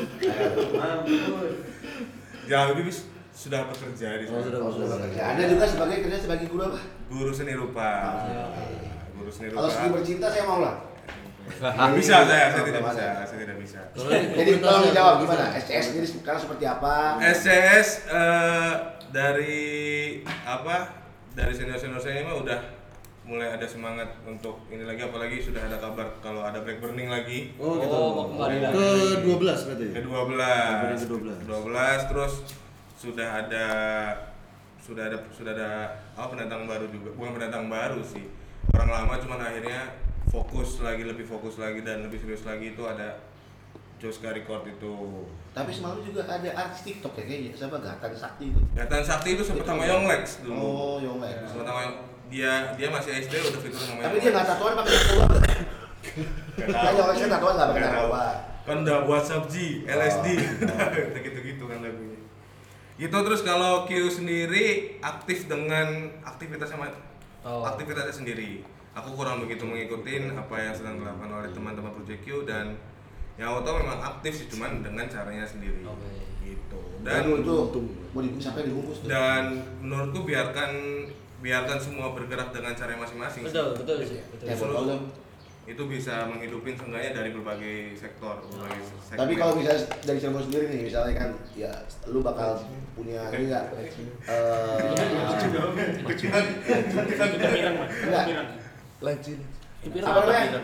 Ampun. 0.73 1.49
Jangan 2.49 2.65
lebih 2.73 2.89
bis- 2.89 3.05
sudah 3.41 3.65
bekerja 3.65 4.21
di 4.21 4.25
Oh, 4.25 4.37
sana. 4.37 4.43
sudah 4.45 4.59
Oh, 4.59 4.69
sudah 4.69 4.87
bekerja. 4.93 5.21
Ada 5.27 5.41
juga 5.47 5.65
sebagai 5.65 5.97
kerja 5.99 6.17
sebagai 6.19 6.45
guru 6.45 6.61
apa? 6.63 6.79
Guru 7.09 7.31
seni 7.31 7.53
rupa. 7.55 7.89
Guru 9.11 9.29
seni 9.29 9.47
Kalau 9.49 9.65
rupa. 9.65 9.75
seni 9.75 9.87
bercinta 9.89 10.27
saya 10.29 10.45
mau 10.45 10.59
lah. 10.61 10.75
Nggak 11.51 11.97
bisa 11.97 12.15
saya, 12.21 12.45
saya 12.47 12.63
tidak 12.63 12.81
bisa, 12.85 13.05
saya 13.25 13.39
tidak 13.39 13.57
bisa. 13.57 13.81
Jadi 14.31 14.51
tolong 14.61 14.83
dijawab 14.85 15.15
gimana? 15.19 15.45
SCS 15.51 15.83
sendiri 15.89 16.05
sekarang 16.05 16.37
seperti 16.39 16.65
apa? 16.65 17.17
SCS 17.19 17.87
eh, 18.07 18.71
dari 19.09 19.59
apa? 20.45 21.01
Dari 21.31 21.51
senior-senior 21.51 21.97
saya 21.97 22.21
mah 22.21 22.37
udah 22.37 22.59
mulai 23.21 23.47
ada 23.49 23.63
semangat 23.63 24.21
untuk 24.21 24.65
ini 24.67 24.81
lagi 24.81 25.01
apalagi 25.01 25.39
sudah 25.39 25.61
ada 25.61 25.77
kabar 25.77 26.19
kalau 26.19 26.41
ada 26.41 26.57
break 26.59 26.77
burning 26.77 27.07
lagi 27.07 27.53
Oh, 27.55 27.77
gitu. 27.77 27.89
Oh, 27.89 28.09
mau 28.11 28.25
kembali 28.29 28.57
lagi. 28.59 28.75
Ke 28.75 28.87
12 29.23 29.65
berarti. 29.65 29.85
ke 29.89 30.01
12 30.01 30.05
Burning 30.05 30.99
ke-12. 30.99 31.29
12 31.47 32.09
terus 32.11 32.33
sudah 33.01 33.29
ada 33.41 33.65
sudah 34.77 35.09
ada 35.09 35.17
sudah 35.33 35.51
ada 35.57 35.69
apa 36.13 36.29
pendatang 36.29 36.69
baru 36.69 36.85
juga. 36.85 37.09
Bukan 37.17 37.33
pendatang 37.33 37.65
baru 37.65 37.97
sih. 38.05 38.29
Orang 38.77 38.93
lama 38.93 39.17
cuman 39.17 39.41
akhirnya 39.41 39.97
fokus 40.29 40.85
lagi 40.85 41.01
lebih 41.01 41.25
fokus 41.25 41.57
lagi 41.57 41.81
dan 41.81 42.05
lebih 42.05 42.21
serius 42.21 42.45
lagi 42.45 42.77
itu 42.77 42.83
ada 42.85 43.17
Joska 43.97 44.29
Record 44.33 44.69
itu. 44.69 44.93
Tapi 45.51 45.69
semalam 45.73 46.01
juga 46.01 46.25
ada 46.25 46.49
artis 46.53 46.85
TikTok 46.85 47.13
ya 47.17 47.23
kayaknya. 47.25 47.51
Siapa? 47.57 47.77
Gatan 47.81 48.13
Sakti 48.13 48.53
itu. 48.53 48.59
Gatan 48.77 49.01
Sakti 49.01 49.29
itu 49.33 49.43
sempat 49.45 49.65
sama 49.65 49.83
Yonglex 49.85 50.45
dulu. 50.45 50.53
Oh, 50.57 50.95
Yonglex. 51.01 51.37
sempat 51.49 51.65
sama 51.65 51.81
dia 52.31 52.53
dia 52.77 52.87
masih 52.87 53.11
SD 53.17 53.33
udah 53.33 53.59
fitur 53.59 53.81
sama 53.81 53.99
Tapi 54.05 54.15
dia 54.21 54.29
nggak 54.29 54.45
tatoan 54.45 54.73
pakai 54.77 54.93
tatoan. 54.93 55.29
Kan 56.69 56.93
Yonglex 56.97 57.17
tatoan 57.25 57.53
nggak 57.57 57.69
pakai 57.73 57.83
tatoan. 57.89 58.35
kan 58.61 58.75
udah 58.85 58.97
WhatsApp 59.09 59.49
G, 59.49 59.55
LSD, 59.89 60.27
Oh. 60.69 61.17
gitu-gitu 61.25 61.63
kan 61.65 61.81
lagunya. 61.81 62.21
Gitu 62.95 63.13
terus 63.13 63.41
kalau 63.41 63.83
Q 63.83 63.91
sendiri 64.07 64.65
aktif 64.99 65.45
dengan 65.45 65.87
aktivitasnya 66.21 66.77
Oh. 67.41 67.65
aktivitasnya 67.65 68.13
sendiri. 68.13 68.61
Aku 68.91 69.15
kurang 69.15 69.41
begitu 69.41 69.63
mengikuti 69.63 70.19
apa 70.29 70.55
yang 70.57 70.75
sedang 70.75 70.99
dilakukan 70.99 71.31
oleh 71.31 71.49
teman-teman 71.49 71.91
Project 71.91 72.21
Q 72.21 72.27
dan 72.43 72.75
yang 73.39 73.57
tahu 73.63 73.81
memang 73.81 73.97
aktif 73.97 74.35
sih 74.35 74.47
cuman 74.47 74.83
dengan 74.83 75.07
caranya 75.07 75.47
sendiri. 75.47 75.81
Oke. 75.81 76.05
Gitu. 76.43 76.79
Dan 77.01 77.25
Dan 77.31 77.41
itu 77.41 77.55
mau 78.11 78.21
dibungkus 78.21 78.43
sampai 78.43 78.67
dibungkus 78.67 78.97
tuh. 79.01 79.07
dan 79.09 79.43
menurutku 79.79 80.21
biarkan 80.21 80.71
biarkan 81.41 81.77
semua 81.81 82.13
bergerak 82.13 82.53
dengan 82.53 82.77
cara 82.77 82.93
masing-masing. 82.93 83.41
sih. 83.41 83.49
Betul, 83.49 83.67
betul 83.73 83.95
sih. 84.05 84.17
Ya, 84.21 84.25
betul, 84.29 84.45
betul. 84.53 84.99
Itu 85.69 85.83
bisa 85.85 86.25
menghidupin 86.25 86.73
seenggaknya 86.73 87.21
dari 87.21 87.29
berbagai 87.37 87.93
sektor, 87.93 88.41
berbagai 88.49 88.81
segmen. 89.05 89.19
Tapi 89.21 89.33
kalau 89.37 89.53
misalnya 89.53 89.85
dari 90.01 90.17
Cirebon 90.17 90.43
sendiri 90.49 90.65
nih, 90.73 90.81
misalnya 90.89 91.13
kan 91.13 91.29
ya 91.53 91.71
lu 92.09 92.25
bakal 92.25 92.57
punya 92.97 93.29
ini 93.29 93.45
enggak? 93.45 93.63
Enggak. 98.01 98.45
Lanjut. 99.01 99.39
Apa 100.01 100.19
namanya? 100.25 100.61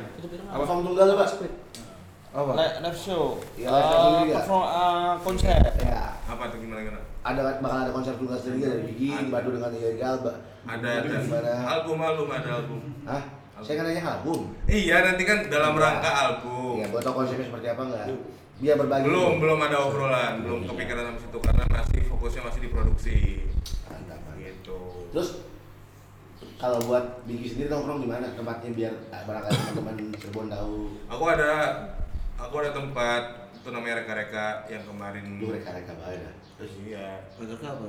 Apa 0.50 0.64
form 0.66 0.82
tunggal 0.82 1.06
lu, 1.10 1.16
Pak? 1.18 1.30
Apa? 2.38 2.52
Live 2.82 3.00
show. 3.00 3.38
Iya, 3.58 3.68
live 3.70 3.88
show 3.90 3.98
Eh, 3.98 4.30
ya? 4.30 4.42
eh, 4.46 5.14
konser. 5.26 5.62
Ya, 5.82 6.04
apa 6.26 6.44
tuh 6.50 6.58
gimana 6.62 6.82
gimana? 6.86 7.02
ada 7.28 7.60
bakal 7.60 7.78
ada 7.84 7.92
konser 7.92 8.14
tunggal 8.16 8.40
sendiri 8.40 8.72
dari 8.72 8.82
Bigi, 8.88 9.10
dibantu 9.12 9.50
dengan 9.60 9.72
Ilegal, 9.76 10.14
Mbak. 10.24 10.38
Ada 10.68 10.90
album 11.76 11.98
album 12.00 12.28
ada 12.32 12.50
album. 12.64 12.80
Hah? 13.04 13.37
Saya 13.66 13.76
kan 13.82 13.86
nanya 13.90 14.04
album. 14.06 14.54
Iya 14.70 14.96
nanti 15.02 15.24
kan 15.26 15.50
dalam 15.50 15.74
rangka 15.74 16.12
album. 16.14 16.78
Iya, 16.78 16.86
gua 16.94 17.02
tau 17.02 17.14
konsepnya 17.18 17.46
seperti 17.50 17.68
apa 17.74 17.82
enggak? 17.90 18.06
Biar 18.58 18.76
berbagi. 18.78 19.06
Belum 19.10 19.32
belum 19.42 19.60
ada 19.62 19.78
obrolan, 19.86 20.34
belum 20.46 20.60
kepikiran 20.70 21.14
sama 21.14 21.20
situ 21.22 21.38
karena 21.42 21.64
masih 21.70 22.00
fokusnya 22.06 22.42
masih 22.46 22.60
di 22.62 22.70
produksi. 22.70 23.18
Mantap. 23.90 24.22
Gitu. 24.38 24.80
Terus 25.14 25.30
kalau 26.58 26.80
buat 26.86 27.26
Bigi 27.26 27.54
sendiri 27.54 27.70
nongkrong 27.70 28.02
di 28.02 28.10
mana 28.10 28.34
tempatnya 28.34 28.70
biar 28.74 28.94
barangkali 29.14 29.58
teman-teman 29.62 29.96
Cirebon 30.18 30.48
tahu 30.50 30.74
Aku 31.10 31.24
ada 31.30 31.50
aku 32.38 32.54
ada 32.62 32.72
tempat 32.74 33.24
itu 33.58 33.70
namanya 33.70 34.06
reka-reka 34.06 34.66
yang 34.70 34.82
kemarin. 34.86 35.24
lu 35.42 35.54
reka-reka 35.54 35.94
banget. 35.98 36.34
Terus 36.58 36.74
iya. 36.86 37.26
Mereka 37.38 37.66
apa? 37.68 37.86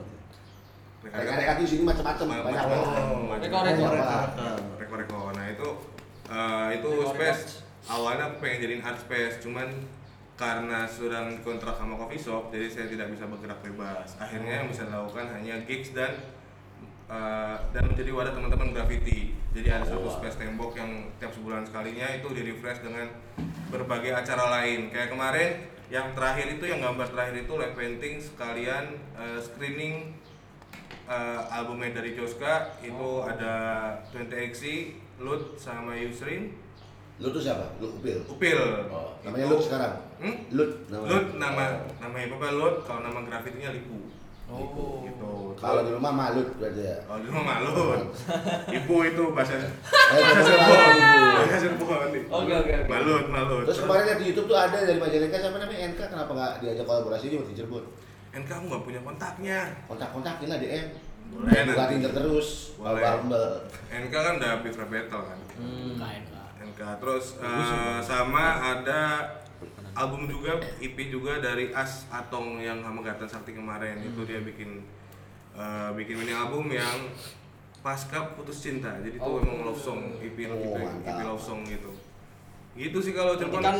Reka-reka 0.99 1.53
di 1.62 1.66
sini 1.66 1.82
macam-macam 1.86 2.26
banyak 2.26 2.44
banget. 2.44 2.61
Reko, 3.46 3.59
reko. 3.62 3.86
Banyak. 3.86 4.59
Reko-reko. 4.82 5.20
Nah 5.36 5.46
itu 5.46 5.68
eh, 6.28 6.68
itu 6.78 6.90
space 7.14 7.42
awalnya 7.88 8.32
aku 8.32 8.44
pengen 8.44 8.59
jadiin 8.68 8.82
art 8.84 9.01
space 9.01 9.40
cuman 9.40 9.68
karena 10.38 10.86
sudah 10.86 11.34
kontrak 11.42 11.74
sama 11.74 11.99
coffee 11.99 12.20
shop 12.20 12.55
jadi 12.55 12.70
saya 12.70 12.86
tidak 12.86 13.11
bisa 13.11 13.26
bergerak 13.26 13.59
bebas 13.64 14.14
akhirnya 14.22 14.62
yang 14.62 14.68
bisa 14.70 14.86
dilakukan 14.86 15.26
hanya 15.34 15.59
gigs 15.66 15.90
dan 15.96 16.14
eh, 17.11 17.57
dan 17.74 17.82
menjadi 17.90 18.11
wadah 18.14 18.32
teman-teman 18.36 18.70
graffiti 18.76 19.34
jadi 19.51 19.80
ada 19.80 19.84
satu 19.88 20.07
space 20.20 20.38
tembok 20.38 20.78
yang 20.78 21.11
tiap 21.18 21.34
sebulan 21.34 21.66
sekalinya 21.66 22.07
itu 22.14 22.28
di 22.30 22.42
refresh 22.55 22.84
dengan 22.84 23.11
berbagai 23.72 24.14
acara 24.14 24.62
lain 24.62 24.92
kayak 24.94 25.11
kemarin 25.11 25.51
yang 25.88 26.12
terakhir 26.12 26.61
itu 26.61 26.64
yang 26.68 26.84
gambar 26.84 27.09
terakhir 27.09 27.49
itu 27.49 27.53
live 27.57 27.74
painting 27.74 28.14
sekalian 28.20 28.84
eh, 29.18 29.40
screening 29.40 30.14
eh, 31.09 31.41
albumnya 31.51 31.91
dari 31.95 32.13
Joska 32.13 32.53
itu 32.79 33.09
ada 33.23 33.55
20XC, 34.11 34.63
Lut 35.19 35.57
sama 35.57 35.97
Yusrin, 35.97 36.53
Lu 37.19 37.35
tuh 37.35 37.43
siapa? 37.43 37.67
Lu 37.83 37.99
Upil. 37.99 38.23
Upil. 38.31 38.55
Oh, 38.87 39.11
namanya 39.27 39.43
Itu- 39.43 39.51
Lut 39.51 39.63
sekarang. 39.67 39.95
Hmm? 40.23 40.37
Lut 40.55 40.71
namanya. 40.87 41.11
Lut 41.11 41.27
nama 41.35 41.63
namanya 41.99 42.27
apa 42.31 42.49
Lut, 42.55 42.77
kalau 42.87 43.01
nama 43.03 43.19
grafitinya 43.27 43.75
Lipu. 43.75 43.99
Oh. 44.49 45.03
Gitu. 45.03 45.31
Kalau 45.59 45.83
di 45.83 45.91
rumah 45.91 46.09
Malut 46.09 46.49
berarti 46.57 46.81
ya. 46.81 46.97
kalau 47.05 47.21
di 47.21 47.29
rumah 47.29 47.57
Lut. 47.61 48.01
Ibu 48.71 48.97
itu 49.05 49.25
bahasa 49.35 49.59
Eh, 49.59 49.67
bahasa 50.25 50.41
Cirebon. 50.41 50.95
Bahasa 51.35 51.57
Cirebon. 51.59 52.09
Oke, 52.31 52.53
oke, 52.55 52.73
oke. 52.73 52.87
Malut, 52.87 53.25
Malut. 53.29 53.63
Terus 53.67 53.79
kemarin 53.83 54.15
di 54.15 54.25
YouTube 54.31 54.47
tuh 54.47 54.57
ada 54.57 54.79
dari 54.79 54.97
Majalengka 54.97 55.37
siapa 55.37 55.59
namanya 55.59 55.81
NK 55.91 56.01
kenapa 56.07 56.31
nggak 56.33 56.53
diajak 56.63 56.87
kolaborasi 56.87 57.25
di 57.29 57.37
di 57.43 57.53
Cirebon? 57.53 57.83
Kan 58.39 58.47
kamu 58.47 58.64
nggak 58.70 58.84
punya 58.84 59.01
kontaknya. 59.03 59.59
Kontak-kontakin 59.84 60.47
lah 60.47 60.59
DM. 60.59 60.86
Boleh 61.28 61.51
Buka 61.66 61.74
nanti. 61.76 61.93
Tinder 61.93 62.12
terus, 62.14 62.49
Boleh. 62.78 63.03
Bumble. 63.03 63.51
NK 63.91 64.14
kan 64.14 64.34
udah 64.39 64.53
beef 64.62 64.76
rap 64.78 64.89
battle 64.89 65.22
kan. 65.24 65.39
Hmm. 65.59 65.99
NK 66.61 66.80
terus 66.97 67.26
eh, 67.36 67.99
sama 68.01 68.45
ada 68.78 69.03
album 69.93 70.24
juga 70.24 70.55
EP 70.78 70.95
juga 71.09 71.43
dari 71.43 71.74
As 71.74 72.07
Atong 72.09 72.62
yang 72.62 72.78
sama 72.78 73.03
Gatan 73.03 73.26
Sakti 73.26 73.51
kemarin 73.51 73.99
itu 74.01 74.22
dia 74.22 74.39
bikin 74.39 74.86
eh, 75.53 75.91
bikin 75.93 76.14
mini 76.16 76.30
album 76.30 76.70
yang 76.70 77.11
pasca 77.78 78.30
putus 78.32 78.59
cinta 78.61 78.95
jadi 79.01 79.16
itu 79.16 79.22
Oh. 79.24 79.39
emang 79.39 79.64
love 79.64 79.76
song 79.76 80.18
EP 80.18 80.39
Oh, 80.45 80.55
EP, 80.55 80.76
mantap. 80.76 81.03
EP 81.09 81.20
love 81.24 81.41
song 81.41 81.61
gitu 81.64 81.91
gitu 82.75 82.99
sih 82.99 83.12
kalau 83.12 83.35
Cirebon 83.35 83.61
kan 83.61 83.77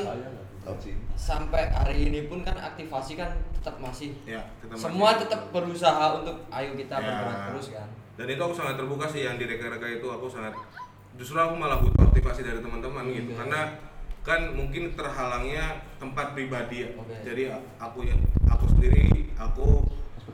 sampai 1.15 1.69
hari 1.69 2.09
ini 2.09 2.21
pun 2.25 2.41
kan 2.41 2.55
aktivasi 2.55 3.15
kan 3.15 3.31
tetap 3.53 3.77
masih 3.79 4.13
Ya, 4.23 4.45
masih- 4.63 4.85
semua 4.85 5.17
tetap 5.17 5.49
berusaha 5.49 6.15
untuk 6.15 6.37
ayo 6.47 6.73
kita 6.75 6.95
Ya. 6.95 7.03
bergerak 7.03 7.39
terus 7.49 7.67
kan 7.73 7.89
Dan 8.15 8.27
itu 8.29 8.41
aku 8.41 8.51
sangat 8.53 8.75
terbuka 8.77 9.07
sih 9.07 9.23
yang 9.23 9.35
di 9.35 9.47
reka-reka 9.47 9.87
itu 9.89 10.05
aku 10.05 10.27
sangat 10.27 10.51
justru 11.15 11.37
aku 11.37 11.55
malah 11.55 11.79
butuh 11.79 12.03
aktivasi 12.05 12.43
dari 12.43 12.59
teman-teman 12.59 13.07
gitu 13.09 13.31
Oke. 13.31 13.39
karena 13.39 13.61
kan 14.21 14.41
mungkin 14.51 14.93
terhalangnya 14.93 15.65
tempat 15.97 16.35
pribadi 16.35 16.85
ya. 16.85 16.91
Oke. 16.95 17.15
Jadi 17.23 17.49
aku 17.79 18.05
yang 18.05 18.19
aku 18.45 18.65
sendiri 18.69 19.07
aku 19.35 19.87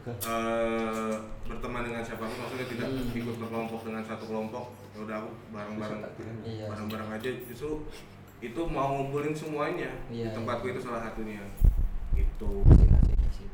eh, 0.05 1.15
berteman 1.45 1.81
dengan 1.83 2.01
siapa 2.01 2.21
pun 2.23 2.37
maksudnya 2.39 2.67
tidak 2.67 2.89
Hmm. 2.91 3.09
ikut 3.15 3.37
berkelompok 3.39 3.81
dengan 3.85 4.03
satu 4.03 4.25
kelompok 4.27 4.65
ya 4.91 5.01
udah 5.01 5.17
aku 5.19 5.31
bareng-bareng 5.49 6.01
Iya. 6.43 6.67
bareng-bareng 6.67 7.09
aja 7.11 7.31
justru 7.47 7.85
itu 8.45 8.61
mau 8.67 8.93
ngumpulin 8.93 9.33
semuanya 9.33 9.89
Iya, 10.07 10.29
di 10.29 10.31
tempatku 10.33 10.67
iya. 10.67 10.73
itu 10.73 10.81
salah 10.81 11.01
satunya. 11.03 11.41
Gitu. 12.13 12.51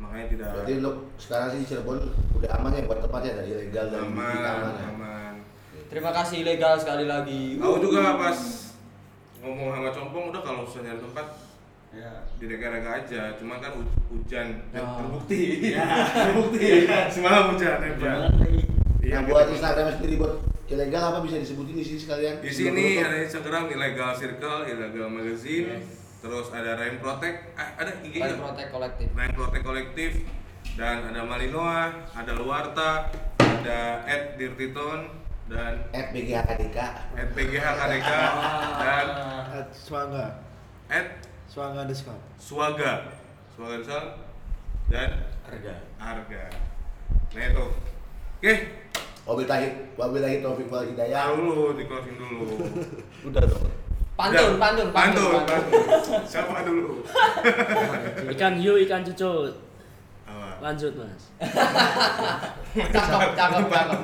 Makanya 0.00 0.26
tidak 0.28 0.46
Berarti 0.52 0.72
untuk 0.76 0.96
sekarang 1.16 1.48
sih 1.52 1.62
Cirebon 1.64 1.98
udah 2.34 2.50
aman 2.52 2.72
ya 2.72 2.82
buat 2.84 3.00
tempatnya? 3.00 3.32
Dari 3.36 3.50
ilegal 3.52 3.86
dan 3.88 4.02
aman 4.04 4.34
aman 4.34 4.72
ya. 4.72 4.86
aman. 4.90 5.32
Terima 5.86 6.10
kasih 6.10 6.42
legal 6.42 6.74
sekali 6.74 7.04
lagi. 7.04 7.54
Aku 7.56 7.78
juga 7.78 8.16
pas 8.16 8.38
ngomong 9.38 9.68
sama 9.70 9.90
Compong 9.90 10.24
udah 10.28 10.42
kalau 10.42 10.62
susah 10.62 10.82
nyari 10.84 11.00
tempat 11.00 11.26
Ya. 11.90 12.06
di 12.38 12.46
reka-reka 12.46 13.02
aja, 13.02 13.34
cuma 13.34 13.58
kan 13.58 13.74
hu- 13.74 13.82
hujan. 14.08 14.62
Dan 14.70 14.78
Oh. 14.80 14.94
terbukti, 14.96 15.74
terbukti. 16.16 16.86
Semalam 17.08 17.50
hujan 17.50 17.78
hebat. 17.80 18.30
Iya, 19.00 19.16
Nah, 19.16 19.22
buat 19.26 19.44
gitu. 19.44 19.54
Instagram 19.56 19.86
sendiri 19.92 20.14
buat 20.16 20.34
ilegal 20.70 21.02
apa 21.10 21.18
bisa 21.26 21.36
disebutin 21.42 21.74
di 21.74 21.84
sini 21.84 21.98
sekalian? 21.98 22.34
Di 22.38 22.52
sini 22.54 23.02
ada 23.02 23.18
Instagram 23.18 23.74
Illegal 23.74 24.14
Circle, 24.14 24.70
Illegal 24.70 25.10
Magazine, 25.10 25.82
terus 26.22 26.46
ada 26.54 26.78
Rain 26.78 27.02
Protect, 27.02 27.58
ah, 27.58 27.74
ada 27.74 27.90
IG 28.06 28.14
nya 28.22 28.38
Protect 28.38 28.70
kolektif 28.70 29.06
Rain 29.18 29.32
Protect 29.34 29.64
Kolektif, 29.66 30.10
dan 30.78 31.10
ada 31.10 31.26
Malinoa, 31.26 32.06
ada 32.14 32.32
Luarta, 32.38 33.10
ada 33.42 34.06
Ed 34.06 34.38
Dirtiton, 34.38 35.10
dan 35.50 35.82
At 35.90 36.14
BGHKDK. 36.14 36.78
Ed 37.18 37.30
PGH 37.34 37.66
KDK, 37.66 38.10
dan 38.78 39.06
At 39.50 39.68
Swangga. 39.74 40.26
Ed 40.86 41.26
Swangga 41.50 41.82
underscore. 41.82 42.22
Swaga, 42.38 43.10
Swaga 43.58 43.74
Desal, 43.82 44.04
dan 44.86 45.10
Harga. 45.42 45.74
Arga. 45.98 46.46
Nah 47.34 47.42
itu, 47.42 47.66
oke, 48.38 48.54
Wabillahi 49.28 49.66
wabillahi 49.94 50.36
taufiq 50.42 50.68
wal 50.68 50.86
hidayah. 50.86 51.36
dulu, 51.36 51.76
di 51.76 51.84
closing 51.86 52.16
dulu. 52.18 52.40
Udah 53.30 53.42
dong. 53.44 53.68
pantun 54.20 54.60
pantun 54.60 54.88
pantun, 54.92 55.32
pantun. 55.48 56.20
Siapa 56.28 56.60
dulu? 56.68 57.00
Ikan 58.36 58.60
hiu, 58.60 58.76
ikan 58.84 59.00
cucut. 59.00 59.54
Lanjut 60.60 60.92
mas. 60.92 61.24
cakep 62.94 63.30
cakep 63.32 63.64
cakep 63.72 64.00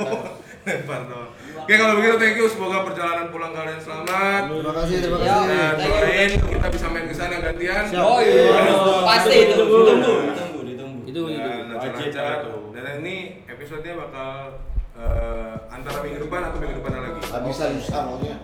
Lempar 0.66 1.06
doang. 1.06 1.30
Oke 1.62 1.74
kalau 1.78 1.94
begitu 1.94 2.16
thank 2.18 2.34
you 2.34 2.46
semoga 2.50 2.82
perjalanan 2.82 3.30
pulang 3.30 3.54
kalian 3.54 3.78
selamat. 3.78 4.50
Terima 4.50 4.72
kasih, 4.74 4.96
terima 4.98 5.18
kasih. 5.22 5.46
You. 5.46 5.78
doain 5.78 6.30
kita 6.42 6.66
bisa 6.74 6.86
main 6.90 7.06
ke 7.06 7.14
sana 7.14 7.38
gantian. 7.38 7.84
oh 8.02 8.18
iya 8.18 8.66
pasti 9.06 9.36
itu 9.46 9.54
Ditunggu. 9.54 9.78
ditunggu 9.86 10.22
ditunggu 10.26 10.60
ditunggu 10.66 11.00
Itu 11.06 11.20
itu. 11.30 11.38
Dan 11.38 11.70
lancar-lancar. 11.70 12.34
Dan 12.74 12.84
ini 13.04 13.16
episodenya 13.46 13.94
bakal 13.94 14.58
eh, 15.00 15.54
antara 15.72 16.00
minggu 16.02 16.24
depan 16.26 16.40
atau 16.50 16.58
minggu 16.60 16.80
depan 16.80 16.92
lagi. 16.96 17.20
Gak 17.28 17.42
bisa 17.44 17.64
lusa 17.72 17.96
maunya. 18.04 18.36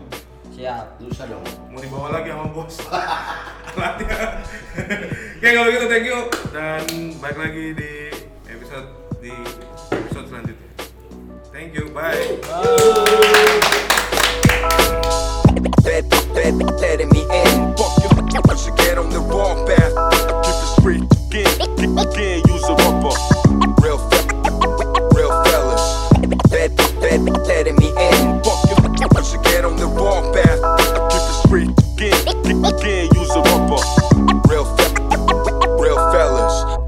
siap 0.53 1.01
Lusa 1.01 1.25
dong. 1.27 1.43
Mau 1.73 1.81
dibawa 1.81 2.21
lagi 2.21 2.29
sama 2.29 2.47
bos. 2.53 2.77
Alatnya. 3.73 4.45
Oke 5.41 5.49
kalau 5.49 5.69
gitu 5.73 5.87
thank 5.89 6.07
you 6.07 6.21
dan 6.53 6.85
balik 7.19 7.39
lagi 7.41 7.65
di 7.73 7.93
episode 8.53 8.89
di 9.25 9.33
episode 9.97 10.29
selanjutnya. 10.29 10.71
Thank 11.53 11.77
you, 11.77 11.89
bye. 11.93 12.21
Let, 15.85 16.07
let, 26.69 27.01
let, 27.01 27.21
letting 27.47 27.77
me 27.77 27.89
in. 27.89 28.43
Fuck 28.43 28.63
you, 28.71 28.77
you 28.93 29.25
should 29.25 29.43
get 29.43 29.65
on 29.65 29.77
the 29.77 29.87
wrong 29.87 30.33
path. 30.33 30.61
I 30.63 31.09
keep 31.11 31.23
it 31.23 31.47
straight 31.47 31.71
again, 31.95 32.65
again, 32.65 33.09
use 33.15 33.31
a 33.31 33.41
rubber. 33.41 33.83
Real, 34.49 34.65
fe- 34.77 35.83
real 35.83 35.97
fellas. 36.13 36.82